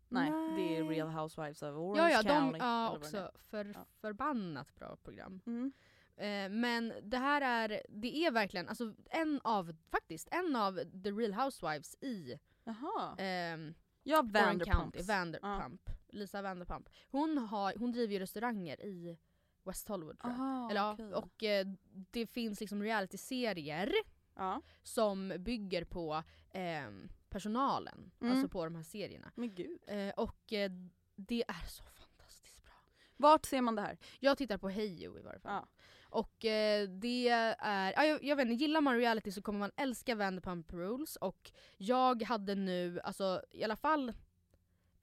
Nej, 0.09 0.31
det 0.31 0.77
är 0.77 0.85
Nej. 0.85 0.97
Real 0.97 1.09
Housewives 1.09 1.63
of 1.63 1.69
Orange 1.77 2.11
ja, 2.11 2.11
ja, 2.11 2.23
de, 2.23 2.29
County. 2.41 2.59
ja 2.59 2.91
också. 2.97 3.31
För, 3.51 3.65
Ja. 3.75 3.87
Förbannat 4.01 4.75
bra 4.75 4.97
program. 4.97 5.41
Mm. 5.47 5.73
Eh, 6.21 6.49
men 6.51 6.93
det 7.03 7.19
här 7.19 7.41
är, 7.69 7.83
det 7.89 8.17
är 8.27 8.31
verkligen 8.31 8.69
alltså 8.69 8.95
en 9.11 9.41
av, 9.45 9.77
faktiskt, 9.91 10.29
en 10.31 10.57
av 10.57 10.75
The 11.03 11.11
Real 11.11 11.33
Housewives 11.35 11.95
i 12.01 12.39
Jaha. 12.65 13.15
ehm, 13.19 13.75
Ja. 14.03 14.17
County, 14.65 15.03
Vanderpump. 15.03 15.91
Lisa 16.09 16.43
Vanderpump. 16.43 16.89
Hon, 17.11 17.39
har, 17.39 17.75
hon 17.79 17.93
driver 17.93 18.13
ju 18.13 18.19
restauranger 18.19 18.81
i 18.85 19.19
West 19.65 19.89
Hollywood 19.89 20.19
tror 20.19 20.33
jag. 20.33 20.41
Aha, 20.41 20.71
Eller, 20.71 20.81
ja, 20.81 20.93
okej. 20.93 21.15
och 21.15 21.43
eh, 21.43 21.67
det 22.11 22.27
finns 22.27 22.61
liksom 22.61 22.83
realityserier 22.83 23.93
Ja. 24.35 24.63
som 24.83 25.33
bygger 25.39 25.85
på 25.85 26.23
ehm, 26.51 27.09
personalen, 27.29 28.11
Mm. 28.21 28.33
alltså 28.33 28.49
på 28.49 28.65
de 28.65 28.75
här 28.75 28.83
serierna. 28.83 29.33
Men 29.35 29.55
gud. 29.55 29.79
Eh, 29.87 30.11
och 30.17 30.53
eh, 30.53 30.71
det 31.17 31.45
är 31.49 31.67
så 31.69 31.83
fantastiskt 31.85 32.65
bra. 32.65 32.73
Vart 33.17 33.47
ser 33.47 33.61
man 33.61 33.75
det 33.75 33.83
här? 33.83 33.99
Jag 34.21 34.39
tittar 34.39 34.59
på 34.59 34.69
Hejo 34.69 35.19
i 35.19 35.23
varje 35.23 35.41
fall. 35.41 35.53
Ja. 35.53 35.69
Och 36.11 36.45
eh, 36.45 36.89
det 36.89 37.29
är, 37.29 37.93
ja, 37.97 38.05
jag, 38.05 38.25
jag 38.25 38.37
vet 38.37 38.47
inte, 38.49 38.55
gillar 38.65 38.81
man 38.81 38.97
reality 38.99 39.33
så 39.33 39.43
kommer 39.43 39.59
man 39.59 39.71
älska 39.77 40.15
Vanderpump 40.15 40.73
Rules 40.73 41.17
och 41.17 41.53
jag 41.77 42.23
hade 42.23 42.55
nu, 42.55 43.01
alltså 43.01 43.43
i 43.51 43.65
alla 43.65 43.77
fall 43.77 44.13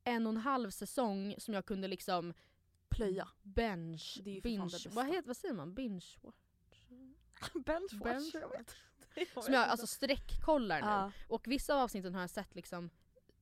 en 0.03 0.27
och 0.27 0.31
en 0.33 0.37
halv 0.37 0.69
säsong 0.69 1.35
som 1.37 1.53
jag 1.53 1.65
kunde 1.65 1.87
liksom 1.87 2.33
Plöja. 2.89 3.27
bench, 3.43 4.19
binge, 4.23 4.77
vad, 4.89 5.05
heter, 5.07 5.27
vad 5.27 5.37
säger 5.37 5.53
man? 5.53 5.73
Binge 5.73 6.05
watch? 6.21 6.35
Benchwatch. 7.65 7.93
Bench- 7.93 8.39
jag 8.41 8.49
vet 8.49 8.59
inte. 8.59 9.41
Som 9.41 9.53
jag 9.53 9.67
alltså 9.67 9.87
streckkollar 9.87 10.81
nu. 10.81 10.87
Ja. 10.87 11.11
Och 11.27 11.47
vissa 11.47 11.73
av 11.75 11.79
avsnitten 11.79 12.13
har 12.13 12.21
jag 12.21 12.29
sett 12.29 12.55
liksom 12.55 12.89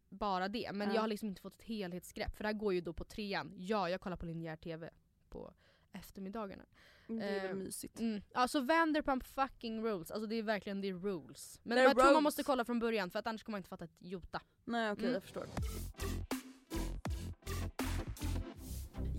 bara 0.09 0.47
det, 0.47 0.71
men 0.73 0.87
Ja. 0.87 0.93
jag 0.95 1.01
har 1.01 1.07
liksom 1.07 1.27
inte 1.29 1.41
fått 1.41 1.55
ett 1.55 1.61
helhetsgrepp 1.67 2.35
för 2.37 2.43
det 2.43 2.47
här 2.47 2.53
går 2.53 2.73
ju 2.73 2.81
då 2.81 2.93
på 2.93 3.03
trean. 3.03 3.53
Ja, 3.57 3.89
jag 3.89 4.01
kollar 4.01 4.17
på 4.17 4.25
linjär 4.25 4.55
tv 4.55 4.89
på 5.29 5.53
eftermiddagarna. 5.95 6.63
Det 7.07 7.23
är 7.23 7.47
väl 7.47 7.55
mysigt. 7.57 7.99
Mm. 7.99 8.21
Alltså 8.33 8.61
Vanderpump 8.61 9.23
fucking 9.23 9.83
rules, 9.83 10.11
alltså 10.11 10.27
det 10.27 10.35
är 10.35 10.43
verkligen 10.43 10.83
är 10.83 10.93
rules. 10.93 11.59
Men 11.63 11.77
jag 11.77 11.97
tror 11.99 12.13
man 12.13 12.23
måste 12.23 12.43
kolla 12.43 12.65
från 12.65 12.79
början 12.79 13.09
för 13.09 13.19
att 13.19 13.27
annars 13.27 13.43
kommer 13.43 13.53
man 13.53 13.59
inte 13.59 13.69
fatta 13.69 13.85
ett 13.85 13.95
jota. 13.99 14.41
Nej 14.65 14.91
okej, 14.91 15.03
Mm. 15.03 15.13
jag 15.13 15.23
förstår. 15.23 15.45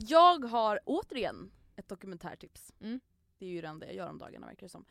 Jag 0.08 0.44
har 0.44 0.80
återigen 0.84 1.50
ett 1.76 1.88
dokumentärtips. 1.88 2.72
Mm. 2.80 3.00
Det 3.38 3.44
är 3.44 3.50
ju 3.50 3.56
redan 3.60 3.78
det 3.78 3.86
jag 3.86 3.94
gör 3.94 4.08
om 4.08 4.18
dagarna 4.18 4.46
verkar 4.46 4.66
det 4.66 4.70
som. 4.70 4.84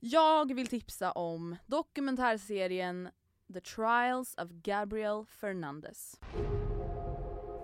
Jag 0.00 0.54
vill 0.54 0.66
tipsa 0.66 1.12
om 1.12 1.56
dokumentärserien 1.66 3.08
The 3.52 3.60
Trials 3.60 4.34
of 4.34 4.50
Gabriel 4.50 5.24
Fernandez. 5.26 6.20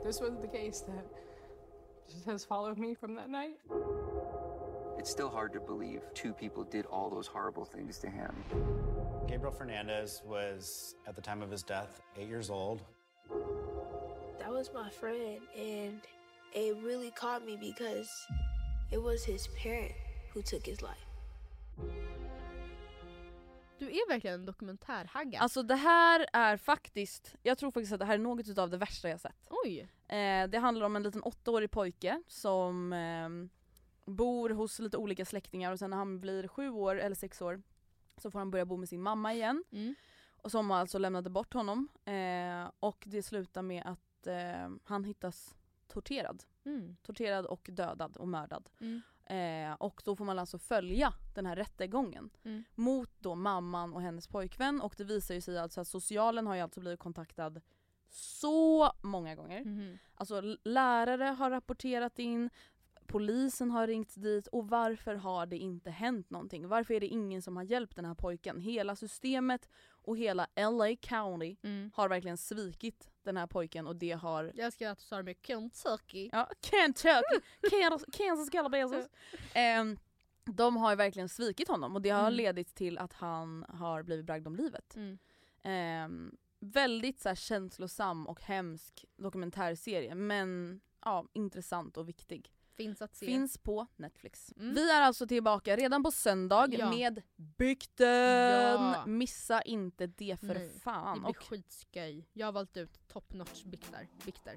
This 0.04 0.20
was 0.20 0.40
the 0.40 0.48
case 0.48 0.86
that 0.86 1.04
has 2.26 2.44
followed 2.44 2.78
me 2.78 2.94
from 2.94 3.14
that 3.16 3.30
night. 3.30 3.58
It's 4.98 5.10
still 5.10 5.28
hard 5.28 5.52
to 5.52 5.60
believe 5.60 6.02
two 6.14 6.32
people 6.32 6.64
did 6.64 6.86
all 6.86 7.10
those 7.10 7.26
horrible 7.26 7.64
things 7.64 7.98
to 7.98 8.08
him. 8.08 8.34
Gabriel 9.28 9.52
Fernandez 9.52 10.22
was, 10.24 10.94
at 11.06 11.14
the 11.14 11.22
time 11.22 11.42
of 11.42 11.50
his 11.50 11.62
death, 11.62 12.00
eight 12.18 12.28
years 12.28 12.50
old. 12.50 12.82
That 14.38 14.50
was 14.50 14.70
my 14.72 14.88
friend, 14.90 15.40
and 15.56 16.00
it 16.54 16.76
really 16.82 17.10
caught 17.10 17.44
me 17.44 17.56
because 17.60 18.10
it 18.90 19.02
was 19.02 19.24
his 19.24 19.48
parent 19.60 19.92
who 20.32 20.42
took 20.42 20.64
his 20.64 20.82
life. 20.82 21.05
Du 23.78 23.86
är 23.86 24.08
verkligen 24.08 24.40
en 24.40 24.46
dokumentärhagga. 24.46 25.40
Alltså 25.40 25.62
det 25.62 25.74
här 25.74 26.26
är 26.32 26.56
faktiskt, 26.56 27.36
jag 27.42 27.58
tror 27.58 27.70
faktiskt 27.70 27.92
att 27.92 27.98
det 27.98 28.04
här 28.04 28.14
är 28.14 28.18
något 28.18 28.58
av 28.58 28.70
det 28.70 28.76
värsta 28.76 29.08
jag 29.08 29.20
sett. 29.20 29.48
Oj! 29.64 29.80
Eh, 30.08 30.48
det 30.48 30.58
handlar 30.58 30.86
om 30.86 30.96
en 30.96 31.02
liten 31.02 31.22
åttaårig 31.22 31.70
pojke 31.70 32.22
som 32.26 32.92
eh, 32.92 33.28
bor 34.12 34.50
hos 34.50 34.78
lite 34.78 34.96
olika 34.96 35.24
släktingar 35.24 35.72
och 35.72 35.78
sen 35.78 35.90
när 35.90 35.96
han 35.96 36.20
blir 36.20 36.48
sju 36.48 36.70
år 36.70 37.00
eller 37.00 37.16
sex 37.16 37.42
år 37.42 37.62
så 38.16 38.30
får 38.30 38.38
han 38.38 38.50
börja 38.50 38.64
bo 38.64 38.76
med 38.76 38.88
sin 38.88 39.02
mamma 39.02 39.34
igen. 39.34 39.64
Mm. 39.72 39.94
Och 40.28 40.50
som 40.50 40.70
alltså 40.70 40.98
lämnade 40.98 41.30
bort 41.30 41.54
honom. 41.54 41.88
Eh, 42.04 42.70
och 42.80 43.04
det 43.06 43.22
slutar 43.22 43.62
med 43.62 43.82
att 43.86 44.26
eh, 44.26 44.70
han 44.84 45.04
hittas 45.04 45.54
torterad. 45.88 46.44
Mm. 46.64 46.96
Torterad 47.02 47.46
och 47.46 47.68
dödad 47.72 48.16
och 48.16 48.28
mördad. 48.28 48.70
Mm. 48.80 49.02
Eh, 49.26 49.72
och 49.72 50.02
då 50.04 50.16
får 50.16 50.24
man 50.24 50.38
alltså 50.38 50.58
följa 50.58 51.12
den 51.34 51.46
här 51.46 51.56
rättegången 51.56 52.30
Mm. 52.44 52.64
mot 52.74 53.10
då 53.18 53.34
mamman 53.34 53.94
och 53.94 54.02
hennes 54.02 54.28
pojkvän 54.28 54.80
och 54.80 54.94
det 54.96 55.04
visar 55.04 55.34
ju 55.34 55.40
sig 55.40 55.58
alltså 55.58 55.80
att 55.80 55.88
socialen 55.88 56.46
har 56.46 56.54
ju 56.54 56.60
alltså 56.60 56.80
blivit 56.80 57.00
kontaktad 57.00 57.60
så 58.08 58.92
många 59.02 59.34
gånger. 59.34 59.64
Mhm. 59.64 59.98
Alltså 60.14 60.40
lärare 60.64 61.24
har 61.24 61.50
rapporterat 61.50 62.18
in, 62.18 62.50
polisen 63.06 63.70
har 63.70 63.86
ringt 63.86 64.14
dit 64.22 64.46
och 64.46 64.68
varför 64.68 65.14
har 65.14 65.46
det 65.46 65.56
inte 65.58 65.90
hänt 65.90 66.30
någonting? 66.30 66.68
Varför 66.68 66.94
är 66.94 67.00
det 67.00 67.06
ingen 67.06 67.42
som 67.42 67.56
har 67.56 67.64
hjälpt 67.64 67.96
den 67.96 68.04
här 68.04 68.14
pojken? 68.14 68.60
Hela 68.60 68.96
systemet 68.96 69.68
och 70.06 70.18
hela 70.18 70.46
LA 70.56 70.96
County 71.00 71.56
Mm. 71.62 71.90
har 71.94 72.08
verkligen 72.08 72.36
svikit 72.36 73.10
den 73.22 73.36
här 73.36 73.46
pojken 73.46 73.86
och 73.86 73.96
det 73.96 74.12
har 74.12 74.44
Jag 74.44 74.58
älskar 74.66 74.90
att 74.90 74.98
du 74.98 75.04
sa 75.04 75.16
det 75.16 75.22
med 75.22 75.36
Kentucky. 75.42 76.28
Ja, 76.32 76.48
Kentucky, 76.60 77.40
Kansas, 78.12 78.50
Calabasas. 78.50 79.08
Ehm, 79.54 79.98
de 80.44 80.76
har 80.76 80.90
ju 80.90 80.96
verkligen 80.96 81.28
svikit 81.28 81.68
honom 81.68 81.94
och 81.96 82.02
det 82.02 82.10
har 82.10 82.20
Mm. 82.20 82.34
ledit 82.34 82.74
till 82.74 82.98
att 82.98 83.12
han 83.12 83.64
har 83.68 84.02
blivit 84.02 84.26
bragd 84.26 84.46
om 84.46 84.56
livet. 84.56 84.96
Mm. 84.96 85.18
Ehm, 85.62 86.36
väldigt 86.60 87.20
så 87.20 87.28
här, 87.28 87.36
känslosam 87.36 88.26
och 88.26 88.40
hemsk 88.42 89.04
dokumentärserie 89.16 90.14
men 90.14 90.80
ja, 91.04 91.26
intressant 91.32 91.96
och 91.96 92.08
viktig. 92.08 92.52
Finns 92.76 93.02
att 93.02 93.16
se. 93.16 93.26
Finns 93.26 93.58
på 93.58 93.86
Netflix. 93.96 94.52
Mm. 94.56 94.74
Vi 94.74 94.90
är 94.90 95.02
alltså 95.02 95.26
tillbaka 95.26 95.76
redan 95.76 96.02
på 96.02 96.10
söndag 96.10 96.68
Ja. 96.70 96.90
med 96.90 97.22
Bykten! 97.36 98.08
Ja. 98.82 99.06
Missa 99.06 99.62
inte 99.62 100.06
det 100.06 100.36
för 100.40 100.46
Nej, 100.54 100.70
fan. 100.84 101.14
Det 101.14 101.20
blir 101.20 101.30
Och 101.30 101.36
skitsköj. 101.36 102.28
Jag 102.32 102.46
har 102.46 102.52
valt 102.52 102.76
ut 102.76 103.08
top 103.08 103.32
notch 103.34 103.64
biktar. 103.64 104.08
bikter. 104.24 104.54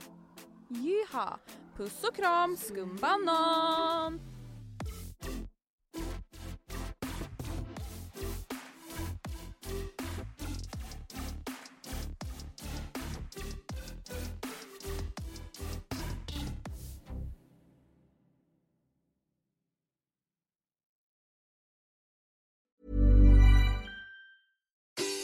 Jiha! 0.69 1.39
Puss 1.75 2.03
och 2.03 2.15
kram, 2.15 2.57
skumbanan! 2.57 4.19